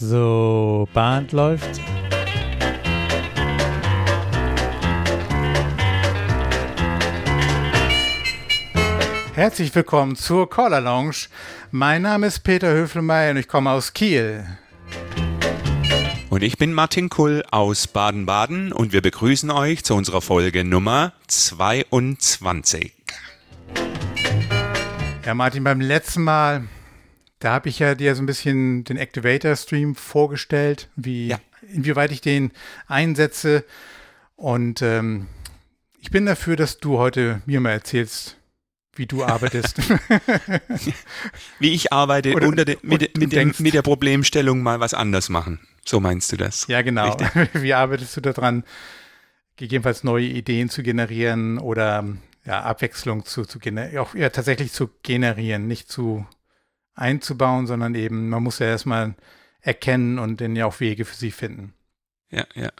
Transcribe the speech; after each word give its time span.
So, 0.00 0.88
Band 0.94 1.32
läuft. 1.32 1.80
Herzlich 9.34 9.74
willkommen 9.74 10.14
zur 10.14 10.48
Caller 10.48 10.80
Lounge. 10.80 11.26
Mein 11.72 12.02
Name 12.02 12.28
ist 12.28 12.44
Peter 12.44 12.70
Höfelmeier 12.70 13.32
und 13.32 13.38
ich 13.38 13.48
komme 13.48 13.70
aus 13.70 13.92
Kiel. 13.92 14.46
Und 16.30 16.44
ich 16.44 16.58
bin 16.58 16.72
Martin 16.72 17.08
Kull 17.08 17.42
aus 17.50 17.88
Baden-Baden 17.88 18.70
und 18.70 18.92
wir 18.92 19.02
begrüßen 19.02 19.50
euch 19.50 19.82
zu 19.82 19.96
unserer 19.96 20.20
Folge 20.20 20.62
Nummer 20.62 21.12
22. 21.26 22.92
Ja, 25.26 25.34
Martin, 25.34 25.64
beim 25.64 25.80
letzten 25.80 26.22
Mal, 26.22 26.68
da 27.38 27.52
habe 27.52 27.68
ich 27.68 27.78
ja 27.78 27.94
dir 27.94 28.14
so 28.14 28.22
ein 28.22 28.26
bisschen 28.26 28.84
den 28.84 28.96
Activator-Stream 28.96 29.94
vorgestellt, 29.94 30.88
wie, 30.96 31.28
ja. 31.28 31.40
inwieweit 31.72 32.10
ich 32.12 32.20
den 32.20 32.52
einsetze. 32.86 33.64
Und 34.36 34.82
ähm, 34.82 35.28
ich 36.00 36.10
bin 36.10 36.26
dafür, 36.26 36.56
dass 36.56 36.78
du 36.78 36.98
heute 36.98 37.42
mir 37.46 37.60
mal 37.60 37.70
erzählst, 37.70 38.36
wie 38.94 39.06
du 39.06 39.24
arbeitest. 39.24 39.78
wie 41.60 41.72
ich 41.72 41.92
arbeite, 41.92 42.34
Oder, 42.34 42.48
unter 42.48 42.64
de, 42.64 42.78
mit, 42.82 43.16
mit, 43.16 43.32
dem, 43.32 43.54
mit, 43.58 43.74
der 43.74 43.82
Problemstellung 43.82 44.62
mal 44.62 44.80
was 44.80 44.94
anders 44.94 45.28
machen. 45.28 45.60
So 45.84 46.00
meinst 46.00 46.32
du 46.32 46.36
das? 46.36 46.66
Ja, 46.66 46.82
genau. 46.82 47.16
wie 47.52 47.74
arbeitest 47.74 48.16
du 48.16 48.20
daran, 48.20 48.64
gegebenenfalls 49.56 50.04
neue 50.04 50.26
Ideen 50.26 50.70
zu 50.70 50.82
generieren 50.82 51.58
oder 51.58 52.04
ja, 52.44 52.62
Abwechslung 52.62 53.24
zu, 53.24 53.44
zu 53.44 53.58
generieren, 53.58 53.98
auch 53.98 54.14
ja, 54.14 54.30
tatsächlich 54.30 54.72
zu 54.72 54.90
generieren, 55.02 55.66
nicht 55.66 55.90
zu 55.90 56.26
einzubauen, 56.98 57.66
sondern 57.66 57.94
eben, 57.94 58.28
man 58.28 58.42
muss 58.42 58.58
ja 58.58 58.66
erstmal 58.66 59.14
erkennen 59.60 60.18
und 60.18 60.40
dann 60.40 60.56
ja 60.56 60.66
auch 60.66 60.80
Wege 60.80 61.04
für 61.04 61.16
sie 61.16 61.30
finden. 61.30 61.74
Ja, 62.30 62.46
ja. 62.54 62.70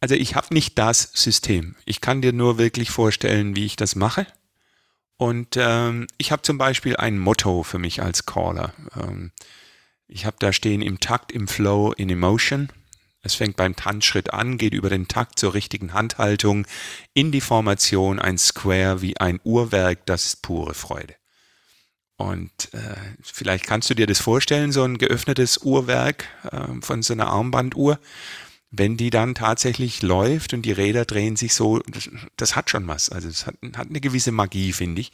Also 0.00 0.14
ich 0.14 0.34
habe 0.34 0.54
nicht 0.54 0.78
das 0.78 1.10
System. 1.14 1.76
Ich 1.84 2.00
kann 2.00 2.22
dir 2.22 2.32
nur 2.32 2.58
wirklich 2.58 2.90
vorstellen, 2.90 3.54
wie 3.54 3.66
ich 3.66 3.76
das 3.76 3.96
mache. 3.96 4.26
Und 5.16 5.58
ähm, 5.58 6.06
ich 6.16 6.32
habe 6.32 6.40
zum 6.42 6.56
Beispiel 6.56 6.96
ein 6.96 7.18
Motto 7.18 7.62
für 7.62 7.78
mich 7.78 8.02
als 8.02 8.24
Caller. 8.24 8.72
Ähm, 8.98 9.32
ich 10.08 10.24
habe 10.24 10.36
da 10.40 10.52
stehen 10.52 10.80
im 10.80 10.98
Takt, 11.00 11.30
im 11.30 11.46
Flow, 11.46 11.92
in 11.92 12.08
Emotion. 12.08 12.70
Es 13.22 13.34
fängt 13.34 13.56
beim 13.56 13.76
Tanzschritt 13.76 14.32
an, 14.32 14.56
geht 14.56 14.72
über 14.72 14.88
den 14.88 15.08
Takt 15.08 15.38
zur 15.38 15.52
richtigen 15.52 15.92
Handhaltung 15.92 16.66
in 17.12 17.32
die 17.32 17.42
Formation 17.42 18.18
ein 18.18 18.38
Square 18.38 19.02
wie 19.02 19.18
ein 19.18 19.40
Uhrwerk, 19.44 20.06
das 20.06 20.24
ist 20.24 20.42
pure 20.42 20.72
Freude. 20.72 21.19
Und 22.20 22.74
äh, 22.74 22.96
vielleicht 23.22 23.66
kannst 23.66 23.88
du 23.88 23.94
dir 23.94 24.06
das 24.06 24.20
vorstellen, 24.20 24.72
so 24.72 24.84
ein 24.84 24.98
geöffnetes 24.98 25.58
Uhrwerk 25.58 26.26
äh, 26.52 26.80
von 26.82 27.02
so 27.02 27.14
einer 27.14 27.28
Armbanduhr 27.28 27.98
wenn 28.70 28.96
die 28.96 29.10
dann 29.10 29.34
tatsächlich 29.34 30.02
läuft 30.02 30.54
und 30.54 30.62
die 30.62 30.72
Räder 30.72 31.04
drehen 31.04 31.36
sich 31.36 31.54
so, 31.54 31.80
das, 31.80 32.08
das 32.36 32.54
hat 32.54 32.70
schon 32.70 32.86
was. 32.86 33.10
Also 33.10 33.28
es 33.28 33.46
hat, 33.46 33.56
hat 33.76 33.88
eine 33.88 34.00
gewisse 34.00 34.30
Magie, 34.30 34.72
finde 34.72 35.00
ich. 35.00 35.12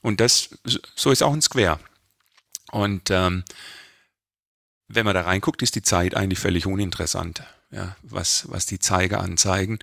Und 0.00 0.20
das, 0.20 0.50
so 0.94 1.10
ist 1.10 1.22
auch 1.22 1.32
ein 1.32 1.42
Square. 1.42 1.80
Und 2.72 3.10
ähm, 3.10 3.44
wenn 4.88 5.04
man 5.04 5.14
da 5.14 5.22
reinguckt, 5.22 5.62
ist 5.62 5.74
die 5.74 5.82
Zeit 5.82 6.14
eigentlich 6.14 6.38
völlig 6.38 6.66
uninteressant, 6.66 7.42
ja, 7.70 7.96
was, 8.02 8.50
was 8.50 8.66
die 8.66 8.78
Zeiger 8.78 9.20
anzeigen. 9.20 9.78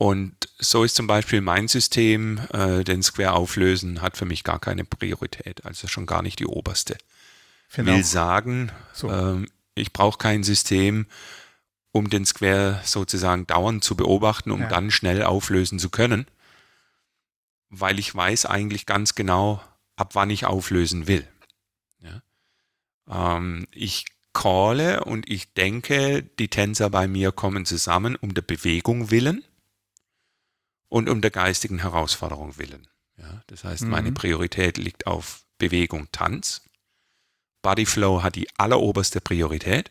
Und 0.00 0.48
so 0.58 0.82
ist 0.82 0.96
zum 0.96 1.06
Beispiel 1.06 1.42
mein 1.42 1.68
System, 1.68 2.40
äh, 2.54 2.84
den 2.84 3.02
Square 3.02 3.34
auflösen, 3.34 4.00
hat 4.00 4.16
für 4.16 4.24
mich 4.24 4.44
gar 4.44 4.58
keine 4.58 4.82
Priorität, 4.82 5.66
also 5.66 5.88
schon 5.88 6.06
gar 6.06 6.22
nicht 6.22 6.38
die 6.38 6.46
oberste. 6.46 6.96
Genau. 7.74 7.92
Will 7.92 8.02
sagen, 8.02 8.72
so. 8.94 9.10
ähm, 9.10 9.46
ich 9.74 9.92
brauche 9.92 10.16
kein 10.16 10.42
System, 10.42 11.04
um 11.92 12.08
den 12.08 12.24
Square 12.24 12.80
sozusagen 12.82 13.46
dauernd 13.46 13.84
zu 13.84 13.94
beobachten, 13.94 14.52
um 14.52 14.62
ja. 14.62 14.68
dann 14.68 14.90
schnell 14.90 15.22
auflösen 15.22 15.78
zu 15.78 15.90
können, 15.90 16.26
weil 17.68 17.98
ich 17.98 18.14
weiß 18.14 18.46
eigentlich 18.46 18.86
ganz 18.86 19.14
genau, 19.14 19.62
ab 19.96 20.14
wann 20.14 20.30
ich 20.30 20.46
auflösen 20.46 21.08
will. 21.08 21.28
Ja. 21.98 23.36
Ähm, 23.36 23.66
ich 23.70 24.06
calle 24.32 25.04
und 25.04 25.28
ich 25.28 25.52
denke, 25.52 26.22
die 26.38 26.48
Tänzer 26.48 26.88
bei 26.88 27.06
mir 27.06 27.32
kommen 27.32 27.66
zusammen 27.66 28.16
um 28.16 28.32
der 28.32 28.40
Bewegung 28.40 29.10
willen 29.10 29.44
und 30.90 31.08
um 31.08 31.22
der 31.22 31.30
geistigen 31.30 31.78
Herausforderung 31.78 32.58
willen. 32.58 32.86
Ja, 33.16 33.42
das 33.46 33.64
heißt, 33.64 33.84
mhm. 33.84 33.90
meine 33.90 34.12
Priorität 34.12 34.76
liegt 34.76 35.06
auf 35.06 35.44
Bewegung, 35.56 36.08
Tanz. 36.12 36.62
Bodyflow 37.62 38.22
hat 38.22 38.36
die 38.36 38.48
alleroberste 38.58 39.20
Priorität. 39.20 39.90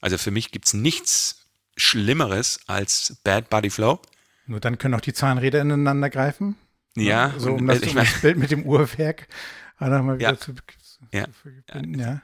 Also 0.00 0.18
für 0.18 0.30
mich 0.32 0.50
gibt 0.50 0.66
es 0.66 0.74
nichts 0.74 1.46
Schlimmeres 1.76 2.60
als 2.66 3.20
Bad 3.22 3.50
Body 3.50 3.70
Flow. 3.70 4.00
Nur 4.46 4.60
dann 4.60 4.78
können 4.78 4.94
auch 4.94 5.00
die 5.00 5.12
Zahnräder 5.12 5.60
ineinander 5.60 6.10
greifen. 6.10 6.56
Ja. 6.96 7.34
So 7.38 7.54
um 7.54 7.66
das, 7.66 7.80
äh, 7.80 7.86
ich 7.86 7.94
mein, 7.94 8.04
das 8.04 8.20
Bild 8.20 8.38
mit 8.38 8.50
dem 8.50 8.64
Uhrwerk 8.64 9.28
mal 9.78 10.18
wieder 10.18 10.30
ja, 10.30 10.38
zu, 10.38 10.54
ja. 11.12 11.26
Verbinden, 11.66 11.98
ja. 11.98 12.22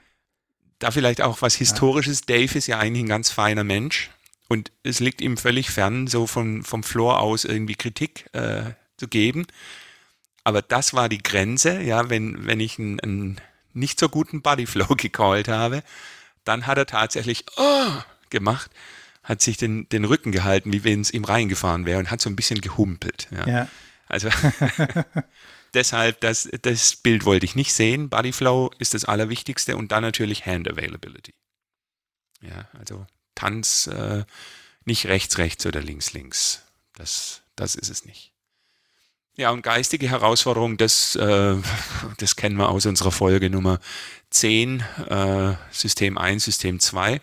Da 0.79 0.93
vielleicht 0.93 1.23
auch 1.23 1.43
was 1.43 1.57
Historisches. 1.57 2.23
Dave 2.23 2.57
ist 2.57 2.69
ja 2.69 2.79
eigentlich 2.79 3.05
ein 3.05 3.09
ganz 3.09 3.31
feiner 3.31 3.65
Mensch. 3.65 4.11
Und 4.49 4.73
es 4.83 4.99
liegt 4.99 5.21
ihm 5.21 5.37
völlig 5.37 5.71
fern, 5.71 6.07
so 6.07 6.27
vom, 6.27 6.65
vom 6.65 6.83
Floor 6.83 7.21
aus 7.21 7.45
irgendwie 7.45 7.75
Kritik 7.75 8.27
äh, 8.33 8.63
zu 8.97 9.07
geben. 9.07 9.47
Aber 10.43 10.63
das 10.63 10.95
war 10.95 11.11
die 11.11 11.23
Grenze, 11.23 11.83
ja, 11.83 12.09
wenn, 12.09 12.47
wenn 12.47 12.59
ich 12.59 12.79
einen, 12.79 12.99
einen 13.01 13.41
nicht 13.75 14.01
so 14.01 14.09
guten 14.09 14.41
Bodyflow 14.41 14.95
gecallt 14.97 15.49
habe, 15.49 15.83
dann 16.45 16.67
hat 16.67 16.79
er 16.79 16.87
tatsächlich 16.87 17.45
oh, 17.59 17.91
gemacht, 18.31 18.71
hat 19.23 19.43
sich 19.43 19.59
den, 19.59 19.87
den 19.91 20.07
Rücken 20.07 20.33
gehalten, 20.33 20.73
wie 20.73 20.85
wenn 20.85 21.03
es 21.03 21.11
ihm 21.11 21.25
reingefahren 21.25 21.85
wäre 21.85 21.99
und 21.99 22.11
hat 22.11 22.23
so 22.23 22.31
ein 22.31 22.37
bisschen 22.37 22.63
gehumpelt. 22.63 23.29
Ja. 23.31 23.47
ja. 23.47 23.69
Also 24.07 24.31
deshalb, 25.75 26.23
das, 26.23 26.49
das 26.63 26.97
Bild 26.97 27.27
wollte 27.27 27.45
ich 27.45 27.55
nicht 27.55 27.75
sehen. 27.75 28.09
Bodyflow 28.09 28.71
ist 28.79 28.95
das 28.95 29.05
Allerwichtigste 29.05 29.77
und 29.77 29.93
dann 29.93 30.03
natürlich 30.03 30.47
Hand 30.47 30.71
Availability. 30.71 31.35
Ja, 32.41 32.69
also 32.79 33.07
Tanz 33.39 33.87
äh, 33.87 34.25
nicht 34.85 35.07
rechts, 35.07 35.39
rechts 35.39 35.65
oder 35.65 35.81
links, 35.81 36.13
links. 36.13 36.63
Das, 36.95 37.43
das 37.55 37.77
ist 37.77 37.89
es 37.89 38.05
nicht. 38.05 38.33
Ja, 39.37 39.51
und 39.51 39.63
geistige 39.63 40.09
Herausforderung, 40.11 40.77
das, 40.77 41.15
äh, 41.15 41.55
das 42.19 42.35
kennen 42.35 42.57
wir 42.57 42.71
aus 42.71 42.87
unserer 42.87 43.13
Folge 43.13 43.49
Nummer 43.49 43.79
10, 44.31 44.81
äh, 45.09 45.55
System 45.71 46.19
1, 46.19 46.45
System 46.45 46.81
2. 46.81 47.21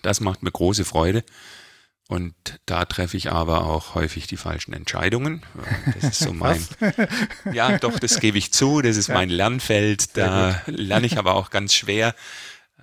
Das 0.00 0.20
macht 0.20 0.42
mir 0.42 0.50
große 0.50 0.86
Freude. 0.86 1.24
Und 2.08 2.34
da 2.64 2.86
treffe 2.86 3.18
ich 3.18 3.30
aber 3.30 3.66
auch 3.66 3.94
häufig 3.94 4.26
die 4.26 4.38
falschen 4.38 4.72
Entscheidungen. 4.72 5.42
Das 5.94 6.04
ist 6.04 6.20
so 6.20 6.32
mein. 6.32 6.66
ja, 7.52 7.76
doch, 7.76 7.98
das 7.98 8.18
gebe 8.20 8.38
ich 8.38 8.50
zu. 8.50 8.80
Das 8.80 8.96
ist 8.96 9.08
mein 9.08 9.28
Lernfeld. 9.28 10.16
Da 10.16 10.62
lerne 10.64 11.06
ich 11.06 11.18
aber 11.18 11.34
auch 11.34 11.50
ganz 11.50 11.74
schwer. 11.74 12.14
Äh, 12.78 12.82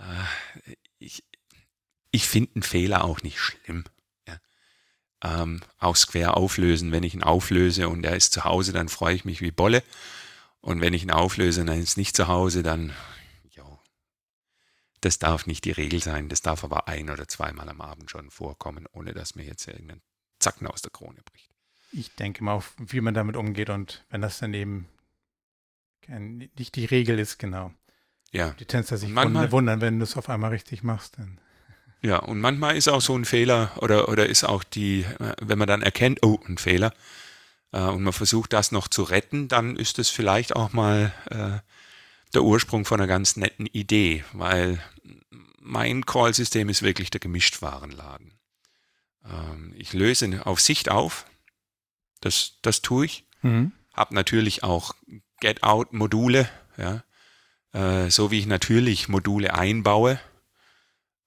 ich 2.16 2.28
finde 2.28 2.52
einen 2.56 2.64
Fehler 2.64 3.04
auch 3.04 3.22
nicht 3.22 3.40
schlimm 3.40 3.86
ähm, 5.26 5.62
auch 5.80 5.96
Square 5.96 6.38
auflösen. 6.38 6.92
Wenn 6.92 7.04
ich 7.04 7.14
ihn 7.14 7.24
auflöse 7.24 7.90
und 7.90 8.06
er 8.06 8.16
ist 8.16 8.34
zu 8.34 8.44
Hause, 8.44 8.74
dann 8.74 8.90
freue 8.90 9.16
ich 9.16 9.26
mich 9.26 9.42
wie 9.42 9.52
Bolle. 9.52 9.84
Und 10.62 10.82
wenn 10.82 10.94
ich 10.94 11.04
ihn 11.04 11.12
auflöse 11.12 11.62
und 11.62 11.68
er 11.68 11.78
ist 11.78 11.98
nicht 11.98 12.16
zu 12.16 12.28
Hause, 12.28 12.64
dann, 12.64 12.94
jo, 13.52 13.80
das 15.02 15.20
darf 15.20 15.48
nicht 15.48 15.66
die 15.66 15.72
Regel 15.72 16.02
sein. 16.02 16.30
Das 16.30 16.42
darf 16.42 16.64
aber 16.64 16.88
ein 16.88 17.10
oder 17.10 17.28
zweimal 17.28 17.70
am 17.70 17.82
Abend 17.82 18.12
schon 18.12 18.30
vorkommen, 18.30 18.86
ohne 18.92 19.14
dass 19.14 19.36
mir 19.36 19.46
jetzt 19.46 19.68
irgendein 19.68 20.02
Zacken 20.40 20.68
aus 20.68 20.82
der 20.82 20.92
Krone 20.92 21.22
bricht. 21.32 21.50
Ich 21.92 22.14
denke 22.16 22.44
mal, 22.44 22.54
auf, 22.54 22.74
wie 22.78 23.02
man 23.02 23.14
damit 23.14 23.36
umgeht 23.36 23.70
und 23.70 24.06
wenn 24.10 24.22
das 24.22 24.40
dann 24.40 24.54
eben 24.54 24.88
nicht 26.08 26.76
die 26.76 26.86
Regel 26.86 27.18
ist, 27.18 27.40
genau. 27.40 27.74
Ja. 28.32 28.52
Die 28.52 28.66
Tänzer 28.66 28.98
sich 28.98 29.10
manchmal, 29.10 29.52
wundern, 29.52 29.82
wenn 29.82 29.98
du 29.98 30.04
es 30.04 30.18
auf 30.18 30.30
einmal 30.30 30.52
richtig 30.52 30.84
machst. 30.84 31.18
Dann. 31.18 31.40
Ja, 32.06 32.20
und 32.20 32.40
manchmal 32.40 32.78
ist 32.78 32.88
auch 32.88 33.02
so 33.02 33.18
ein 33.18 33.26
Fehler 33.26 33.72
oder, 33.78 34.10
oder 34.10 34.30
ist 34.30 34.44
auch 34.44 34.64
die, 34.64 35.02
äh, 35.02 35.34
wenn 35.42 35.58
man 35.58 35.68
dann 35.68 35.82
erkennt, 35.82 36.20
oh, 36.22 36.40
ein 36.48 36.60
Fehler, 36.60 36.94
äh, 37.72 37.82
und 37.82 38.04
man 38.04 38.14
versucht 38.14 38.54
das 38.54 38.72
noch 38.72 38.88
zu 38.88 39.02
retten, 39.02 39.48
dann 39.48 39.76
ist 39.76 39.98
es 39.98 40.12
vielleicht 40.12 40.56
auch 40.56 40.72
mal 40.72 41.12
äh, 41.32 41.58
der 42.36 42.44
Ursprung 42.44 42.86
von 42.86 43.00
einer 43.00 43.08
ganz 43.08 43.38
netten 43.38 43.66
Idee, 43.66 44.24
weil 44.34 44.80
mein 45.60 46.06
Call-System 46.06 46.70
ist 46.70 46.84
wirklich 46.84 47.10
der 47.10 47.22
Gemischtwarenladen. 47.22 48.34
Ähm, 49.28 49.74
ich 49.76 49.94
löse 49.94 50.46
auf 50.46 50.62
Sicht 50.62 50.90
auf, 50.90 51.26
das, 52.22 52.60
das 52.62 52.84
tue 52.84 53.06
ich. 53.06 53.26
Mhm. 53.42 53.72
Habe 53.96 54.14
natürlich 54.14 54.62
auch 54.62 54.94
Get-Out-Module, 55.40 56.48
ja, 56.78 57.04
äh, 57.74 58.12
so 58.12 58.30
wie 58.30 58.38
ich 58.38 58.46
natürlich 58.46 59.10
Module 59.10 59.56
einbaue 59.56 60.20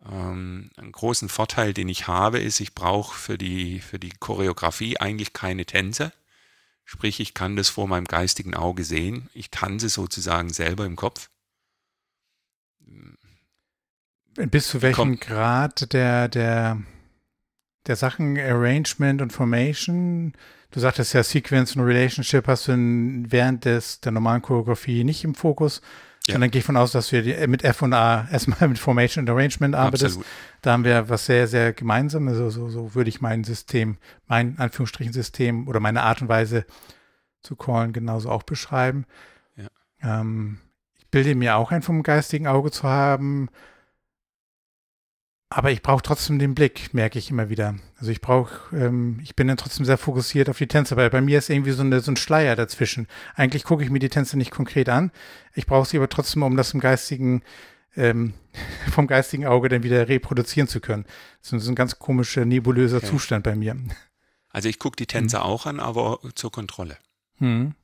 ähm, 0.06 0.70
einen 0.76 0.92
großen 0.92 1.28
Vorteil, 1.28 1.72
den 1.72 1.88
ich 1.88 2.06
habe, 2.06 2.38
ist, 2.38 2.60
ich 2.60 2.74
brauche 2.74 3.16
für 3.16 3.38
die, 3.38 3.80
für 3.80 3.98
die 3.98 4.12
Choreografie 4.18 4.98
eigentlich 4.98 5.32
keine 5.32 5.64
Tänze. 5.64 6.12
Sprich, 6.84 7.20
ich 7.20 7.34
kann 7.34 7.56
das 7.56 7.68
vor 7.68 7.86
meinem 7.86 8.06
geistigen 8.06 8.54
Auge 8.54 8.84
sehen. 8.84 9.28
Ich 9.34 9.50
tanze 9.50 9.88
sozusagen 9.88 10.50
selber 10.50 10.86
im 10.86 10.96
Kopf. 10.96 11.28
bis 14.46 14.68
zu 14.68 14.82
welchem 14.82 15.18
Grad 15.18 15.92
der, 15.92 16.28
der, 16.28 16.80
der 17.86 17.96
Sachen 17.96 18.38
Arrangement 18.38 19.20
und 19.20 19.32
Formation, 19.32 20.32
du 20.70 20.80
sagtest 20.80 21.12
ja 21.12 21.22
Sequence 21.22 21.76
und 21.76 21.82
Relationship 21.82 22.46
hast 22.46 22.68
du 22.68 22.72
in, 22.72 23.30
während 23.30 23.64
des, 23.64 24.00
der 24.00 24.12
normalen 24.12 24.42
Choreografie 24.42 25.04
nicht 25.04 25.24
im 25.24 25.34
Fokus. 25.34 25.82
Ja. 26.28 26.34
Und 26.34 26.42
dann 26.42 26.50
gehe 26.50 26.60
ich 26.60 26.64
von 26.64 26.76
aus, 26.76 26.92
dass 26.92 27.10
wir 27.10 27.22
die, 27.22 27.46
mit 27.46 27.64
F 27.64 27.82
und 27.82 27.92
A 27.92 28.28
erstmal 28.32 28.69
mit 28.69 28.78
Formation 28.78 29.25
und 29.25 29.30
Arrangement 29.30 29.75
arbeitest. 29.75 30.19
Absolut. 30.19 30.26
Da 30.62 30.72
haben 30.72 30.84
wir 30.84 31.08
was 31.08 31.26
sehr, 31.26 31.46
sehr 31.46 31.72
Gemeinsames. 31.72 32.34
Also 32.34 32.50
so, 32.50 32.69
so 32.69 32.94
würde 32.94 33.08
ich 33.08 33.20
mein 33.20 33.44
System, 33.44 33.98
mein 34.26 34.58
Anführungsstrichen 34.58 35.12
System 35.12 35.69
oder 35.69 35.80
meine 35.80 36.02
Art 36.02 36.22
und 36.22 36.28
Weise 36.28 36.64
zu 37.42 37.56
callen 37.56 37.92
genauso 37.92 38.30
auch 38.30 38.42
beschreiben. 38.42 39.06
Ja. 39.56 39.69
Ähm, 40.02 40.58
ich 40.96 41.06
bilde 41.08 41.34
mir 41.34 41.56
auch 41.56 41.70
ein, 41.70 41.82
vom 41.82 42.02
geistigen 42.02 42.46
Auge 42.46 42.70
zu 42.70 42.84
haben. 42.84 43.48
Aber 45.50 45.70
ich 45.70 45.80
brauche 45.80 46.02
trotzdem 46.02 46.38
den 46.38 46.54
Blick, 46.54 46.92
merke 46.92 47.18
ich 47.18 47.30
immer 47.30 47.48
wieder. 47.48 47.74
Also 47.96 48.10
ich 48.10 48.20
brauche, 48.20 48.76
ähm, 48.76 49.18
ich 49.22 49.34
bin 49.34 49.48
dann 49.48 49.56
trotzdem 49.56 49.86
sehr 49.86 49.96
fokussiert 49.96 50.50
auf 50.50 50.58
die 50.58 50.66
Tänze, 50.66 50.96
weil 50.96 51.08
bei 51.08 51.22
mir 51.22 51.38
ist 51.38 51.48
irgendwie 51.48 51.70
so, 51.70 51.82
eine, 51.82 52.00
so 52.00 52.12
ein 52.12 52.16
Schleier 52.16 52.54
dazwischen. 52.54 53.06
Eigentlich 53.34 53.64
gucke 53.64 53.82
ich 53.82 53.88
mir 53.88 53.98
die 53.98 54.10
Tänze 54.10 54.36
nicht 54.36 54.50
konkret 54.50 54.90
an. 54.90 55.10
Ich 55.54 55.66
brauche 55.66 55.88
sie 55.88 55.96
aber 55.96 56.10
trotzdem, 56.10 56.42
um 56.42 56.56
das 56.56 56.74
im 56.74 56.80
geistigen, 56.80 57.42
ähm, 57.96 58.34
vom 58.92 59.06
geistigen 59.06 59.46
Auge 59.46 59.70
dann 59.70 59.82
wieder 59.82 60.06
reproduzieren 60.08 60.68
zu 60.68 60.80
können. 60.80 61.06
Das 61.40 61.52
ist 61.54 61.68
ein 61.68 61.74
ganz 61.74 61.98
komischer, 61.98 62.44
nebulöser 62.44 62.98
okay. 62.98 63.06
Zustand 63.06 63.44
bei 63.44 63.56
mir. 63.56 63.74
Also 64.50 64.68
ich 64.68 64.78
gucke 64.78 64.96
die 64.96 65.06
Tänze 65.06 65.38
hm. 65.38 65.44
auch 65.44 65.64
an, 65.64 65.80
aber 65.80 66.20
zur 66.34 66.52
Kontrolle. 66.52 66.98
Hm. 67.38 67.74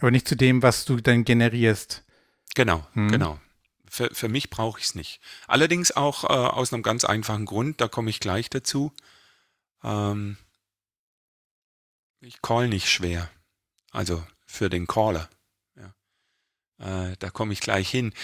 Aber 0.00 0.10
nicht 0.10 0.26
zu 0.26 0.34
dem, 0.34 0.62
was 0.62 0.86
du 0.86 0.96
dann 0.96 1.24
generierst. 1.24 2.04
Genau, 2.54 2.84
hm. 2.94 3.10
genau. 3.12 3.38
Für, 3.90 4.08
für 4.14 4.28
mich 4.28 4.50
brauche 4.50 4.78
ich 4.78 4.86
es 4.86 4.94
nicht. 4.94 5.20
Allerdings 5.48 5.90
auch 5.90 6.22
äh, 6.22 6.28
aus 6.28 6.72
einem 6.72 6.84
ganz 6.84 7.04
einfachen 7.04 7.44
Grund, 7.44 7.80
da 7.80 7.88
komme 7.88 8.08
ich 8.08 8.20
gleich 8.20 8.48
dazu. 8.48 8.92
Ähm, 9.82 10.36
ich 12.20 12.40
call 12.40 12.68
nicht 12.68 12.88
schwer. 12.88 13.28
Also 13.90 14.24
für 14.46 14.70
den 14.70 14.86
Caller. 14.86 15.28
Ja. 15.74 17.10
Äh, 17.10 17.16
da 17.18 17.30
komme 17.30 17.52
ich 17.52 17.60
gleich 17.60 17.90
hin. 17.90 18.14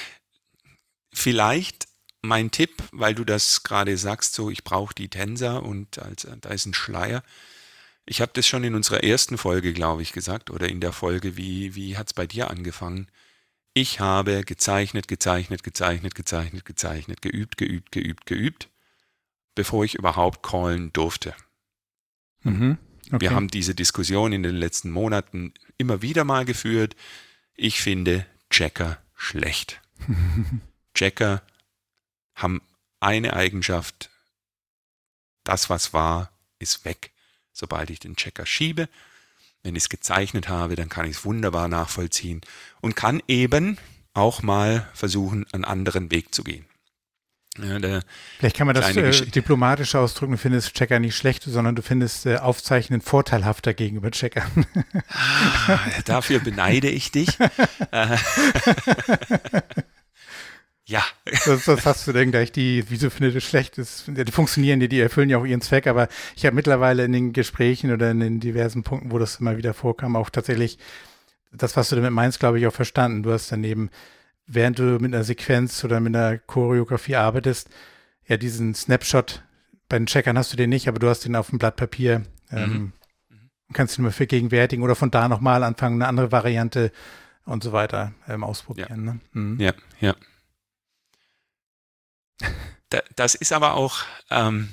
Vielleicht 1.12 1.88
mein 2.22 2.52
Tipp, 2.52 2.82
weil 2.92 3.16
du 3.16 3.24
das 3.24 3.64
gerade 3.64 3.96
sagst, 3.96 4.34
so 4.34 4.50
ich 4.50 4.62
brauche 4.62 4.94
die 4.94 5.08
Tänzer 5.08 5.64
und 5.64 5.98
als, 5.98 6.28
da 6.40 6.50
ist 6.50 6.66
ein 6.66 6.74
Schleier. 6.74 7.24
Ich 8.04 8.20
habe 8.20 8.30
das 8.34 8.46
schon 8.46 8.62
in 8.62 8.76
unserer 8.76 9.02
ersten 9.02 9.36
Folge, 9.36 9.72
glaube 9.72 10.02
ich, 10.02 10.12
gesagt, 10.12 10.50
oder 10.50 10.68
in 10.68 10.80
der 10.80 10.92
Folge, 10.92 11.36
wie, 11.36 11.74
wie 11.74 11.96
hat 11.96 12.06
es 12.06 12.14
bei 12.14 12.28
dir 12.28 12.50
angefangen? 12.50 13.10
Ich 13.78 14.00
habe 14.00 14.42
gezeichnet, 14.42 15.06
gezeichnet, 15.06 15.62
gezeichnet, 15.62 16.14
gezeichnet, 16.14 16.64
gezeichnet, 16.64 17.20
geübt, 17.20 17.58
geübt, 17.58 17.92
geübt, 17.92 18.24
geübt, 18.24 18.70
bevor 19.54 19.84
ich 19.84 19.96
überhaupt 19.96 20.42
callen 20.42 20.94
durfte. 20.94 21.34
Mhm, 22.40 22.78
okay. 23.08 23.20
Wir 23.20 23.32
haben 23.32 23.48
diese 23.48 23.74
Diskussion 23.74 24.32
in 24.32 24.42
den 24.42 24.56
letzten 24.56 24.90
Monaten 24.90 25.52
immer 25.76 26.00
wieder 26.00 26.24
mal 26.24 26.46
geführt. 26.46 26.96
Ich 27.54 27.82
finde 27.82 28.24
Checker 28.48 28.96
schlecht. 29.14 29.82
Checker 30.94 31.42
haben 32.34 32.62
eine 33.00 33.34
Eigenschaft, 33.34 34.08
das 35.44 35.68
was 35.68 35.92
war, 35.92 36.32
ist 36.58 36.86
weg, 36.86 37.10
sobald 37.52 37.90
ich 37.90 38.00
den 38.00 38.16
Checker 38.16 38.46
schiebe. 38.46 38.88
Wenn 39.66 39.74
ich 39.74 39.82
es 39.82 39.88
gezeichnet 39.88 40.48
habe, 40.48 40.76
dann 40.76 40.88
kann 40.88 41.06
ich 41.06 41.16
es 41.16 41.24
wunderbar 41.24 41.66
nachvollziehen 41.66 42.40
und 42.80 42.94
kann 42.94 43.20
eben 43.26 43.78
auch 44.14 44.40
mal 44.40 44.86
versuchen, 44.94 45.44
einen 45.50 45.64
anderen 45.64 46.12
Weg 46.12 46.32
zu 46.32 46.44
gehen. 46.44 46.66
Ja, 47.58 48.00
Vielleicht 48.38 48.56
kann 48.56 48.68
man 48.68 48.76
das 48.76 48.96
äh, 48.96 49.26
diplomatisch 49.26 49.96
ausdrücken, 49.96 50.32
du 50.32 50.38
findest 50.38 50.74
Checker 50.74 51.00
nicht 51.00 51.16
schlecht, 51.16 51.42
sondern 51.42 51.74
du 51.74 51.82
findest 51.82 52.26
äh, 52.26 52.36
Aufzeichnen 52.36 53.00
vorteilhafter 53.00 53.74
gegenüber 53.74 54.12
Checkern. 54.12 54.66
Ah, 55.66 55.80
dafür 56.04 56.38
beneide 56.38 56.88
ich 56.88 57.10
dich. 57.10 57.30
Ja. 60.86 61.02
Das, 61.44 61.64
das 61.64 61.86
hast 61.86 62.06
du 62.06 62.12
denn 62.12 62.30
gleich 62.30 62.50
die, 62.50 62.84
wieso 62.88 63.10
findet 63.10 63.34
ihr 63.34 63.40
schlecht? 63.40 63.78
Das, 63.78 64.04
die 64.06 64.32
funktionieren, 64.32 64.80
die, 64.80 64.88
die 64.88 65.00
erfüllen 65.00 65.28
ja 65.28 65.38
auch 65.38 65.44
ihren 65.44 65.60
Zweck, 65.60 65.86
aber 65.86 66.08
ich 66.34 66.46
habe 66.46 66.56
mittlerweile 66.56 67.04
in 67.04 67.12
den 67.12 67.32
Gesprächen 67.32 67.92
oder 67.92 68.10
in 68.10 68.20
den 68.20 68.40
diversen 68.40 68.82
Punkten, 68.82 69.10
wo 69.10 69.18
das 69.18 69.36
immer 69.36 69.56
wieder 69.56 69.74
vorkam, 69.74 70.16
auch 70.16 70.30
tatsächlich 70.30 70.78
das, 71.52 71.76
was 71.76 71.88
du 71.88 71.96
damit 71.96 72.12
meinst, 72.12 72.40
glaube 72.40 72.58
ich, 72.58 72.66
auch 72.66 72.72
verstanden. 72.72 73.22
Du 73.22 73.32
hast 73.32 73.50
daneben, 73.50 73.90
während 74.46 74.78
du 74.78 74.98
mit 75.00 75.14
einer 75.14 75.24
Sequenz 75.24 75.84
oder 75.84 76.00
mit 76.00 76.14
einer 76.14 76.38
Choreografie 76.38 77.16
arbeitest, 77.16 77.68
ja, 78.26 78.36
diesen 78.36 78.74
Snapshot 78.74 79.42
bei 79.88 79.98
den 79.98 80.06
Checkern 80.06 80.38
hast 80.38 80.52
du 80.52 80.56
den 80.56 80.70
nicht, 80.70 80.88
aber 80.88 80.98
du 80.98 81.08
hast 81.08 81.24
den 81.24 81.36
auf 81.36 81.50
dem 81.50 81.58
Blatt 81.58 81.76
Papier. 81.76 82.22
Ähm, 82.50 82.70
mhm. 82.70 82.92
Kannst 83.72 83.98
ihn 83.98 84.02
mal 84.02 84.12
vergegenwärtigen 84.12 84.84
oder 84.84 84.96
von 84.96 85.10
da 85.10 85.28
nochmal 85.28 85.62
anfangen, 85.62 86.00
eine 86.00 86.08
andere 86.08 86.32
Variante 86.32 86.90
und 87.44 87.62
so 87.62 87.72
weiter 87.72 88.12
ähm, 88.28 88.42
ausprobieren. 88.42 88.88
Ja. 88.90 89.12
Ne? 89.12 89.20
Mhm. 89.32 89.60
ja, 89.60 89.72
ja 90.00 90.14
das 93.16 93.34
ist 93.34 93.52
aber 93.52 93.74
auch, 93.74 94.04
ähm, 94.30 94.72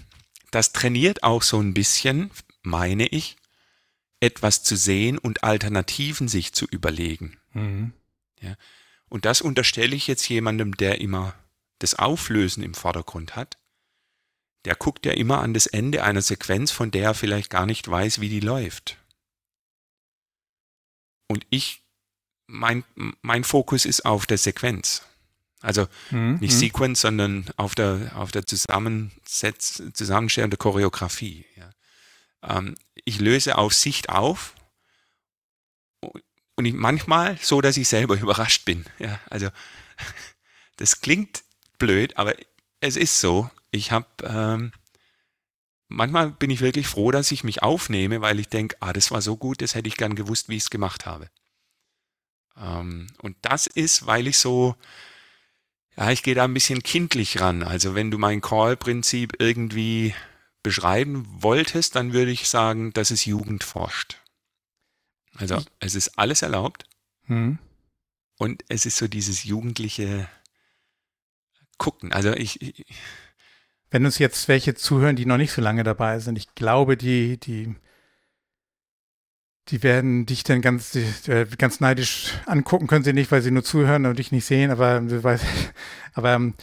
das 0.52 0.74
trainiert 0.74 1.24
auch 1.24 1.42
so 1.42 1.60
ein 1.60 1.74
bisschen, 1.74 2.32
meine 2.62 3.08
ich, 3.08 3.38
etwas 4.20 4.64
zu 4.64 4.76
sehen 4.78 5.18
und 5.18 5.44
Alternativen 5.44 6.28
sich 6.28 6.54
zu 6.54 6.66
überlegen. 6.66 7.38
Mhm. 7.54 7.94
Ja. 8.40 8.56
Und 9.10 9.26
das 9.26 9.42
unterstelle 9.42 9.96
ich 9.96 10.08
jetzt 10.08 10.28
jemandem, 10.30 10.76
der 10.78 11.02
immer 11.02 11.36
das 11.80 11.96
Auflösen 11.96 12.64
im 12.64 12.74
Vordergrund 12.74 13.36
hat. 13.36 13.58
Der 14.66 14.76
guckt 14.76 15.06
ja 15.06 15.12
immer 15.12 15.42
an 15.42 15.54
das 15.54 15.68
Ende 15.68 16.04
einer 16.04 16.22
Sequenz, 16.22 16.72
von 16.72 16.90
der 16.92 17.04
er 17.04 17.14
vielleicht 17.14 17.50
gar 17.50 17.66
nicht 17.66 17.88
weiß, 17.88 18.22
wie 18.22 18.30
die 18.30 18.40
läuft. 18.40 18.98
Und 21.28 21.46
ich, 21.50 21.84
mein, 22.48 22.86
mein 23.22 23.44
Fokus 23.44 23.86
ist 23.86 24.06
auf 24.06 24.26
der 24.26 24.38
Sequenz. 24.38 25.06
Also 25.64 25.88
mhm. 26.12 26.40
nicht 26.42 26.54
mhm. 26.54 26.60
Sequence, 26.60 27.02
sondern 27.02 27.46
auf 27.56 27.74
der, 27.74 28.12
auf 28.16 28.32
der 28.32 28.46
Zusammensetz, 28.46 29.82
Zusammenstellung 29.94 30.50
der 30.50 30.58
Choreografie. 30.58 31.46
Ja. 31.56 32.58
Ähm, 32.58 32.76
ich 33.06 33.20
löse 33.22 33.58
auf 33.58 33.74
Sicht 33.74 34.10
auf 34.10 34.56
und 36.56 36.66
ich, 36.66 36.74
manchmal 36.74 37.38
so, 37.42 37.62
dass 37.62 37.78
ich 37.78 37.88
selber 37.88 38.16
überrascht 38.20 38.66
bin. 38.66 38.86
Ja. 39.00 39.22
Also 39.30 39.48
das 40.76 41.00
klingt 41.00 41.44
blöd, 41.80 42.18
aber 42.18 42.36
es 42.82 42.98
ist 42.98 43.22
so. 43.22 43.50
Ich 43.72 43.94
habe 43.94 44.08
ähm, 44.24 44.74
manchmal 45.88 46.32
bin 46.32 46.50
ich 46.50 46.60
wirklich 46.60 46.88
froh, 46.88 47.12
dass 47.12 47.32
ich 47.32 47.46
mich 47.46 47.64
aufnehme, 47.64 48.20
weil 48.20 48.38
ich 48.42 48.50
denke, 48.50 48.76
ah, 48.82 48.92
das 48.92 49.12
war 49.12 49.22
so 49.22 49.38
gut, 49.38 49.62
das 49.62 49.76
hätte 49.76 49.88
ich 49.88 49.96
gern 49.96 50.16
gewusst, 50.16 50.50
wie 50.50 50.58
ich 50.58 50.64
es 50.64 50.70
gemacht 50.70 51.06
habe. 51.06 51.30
Ähm, 52.58 53.08
und 53.22 53.38
das 53.44 53.66
ist, 53.66 54.06
weil 54.06 54.28
ich 54.28 54.38
so 54.38 54.76
ja, 55.98 56.12
ich 56.12 56.24
gehe 56.24 56.36
da 56.36 56.44
ein 56.44 56.54
bisschen 56.54 56.84
kindlich 56.84 57.40
ran. 57.42 57.64
Also 57.64 57.96
wenn 57.96 58.12
du 58.12 58.18
mein 58.18 58.42
Call-Prinzip 58.42 59.34
irgendwie 59.40 60.14
beschreiben 60.64 61.28
wolltest, 61.30 61.96
dann 61.96 62.14
würde 62.14 62.32
ich 62.32 62.48
sagen, 62.48 62.94
dass 62.94 63.12
es 63.12 63.26
Jugend 63.26 63.64
forscht. 63.64 64.18
Also 65.36 65.62
es 65.80 65.96
ist 65.96 66.18
alles 66.18 66.42
erlaubt. 66.42 66.86
Hm. 67.26 67.60
Und 68.38 68.64
es 68.70 68.86
ist 68.86 68.98
so 68.98 69.08
dieses 69.08 69.44
jugendliche 69.44 70.28
Gucken. 71.78 72.12
Also 72.12 72.34
ich, 72.34 72.62
ich 72.62 72.86
wenn 73.94 74.06
uns 74.06 74.18
jetzt 74.18 74.48
welche 74.48 74.74
zuhören, 74.74 75.16
die 75.16 75.28
noch 75.28 75.38
nicht 75.38 75.52
so 75.52 75.62
lange 75.62 75.84
dabei 75.84 76.18
sind, 76.18 76.36
ich 76.36 76.56
glaube, 76.56 76.98
die, 76.98 77.40
die 77.40 77.76
die 79.70 79.82
werden 79.84 80.26
dich 80.26 80.44
dann 80.44 80.62
ganz, 80.62 80.96
äh, 80.96 81.46
ganz 81.58 81.80
neidisch 81.80 82.34
angucken, 82.46 82.88
können 82.88 83.06
sie 83.06 83.14
nicht, 83.14 83.32
weil 83.32 83.42
sie 83.42 83.52
nur 83.52 83.64
zuhören 83.64 84.06
und 84.06 84.20
dich 84.20 84.32
nicht 84.32 84.46
sehen, 84.46 84.72
aber, 84.72 85.02
aber 86.14 86.34
ähm, 86.34 86.54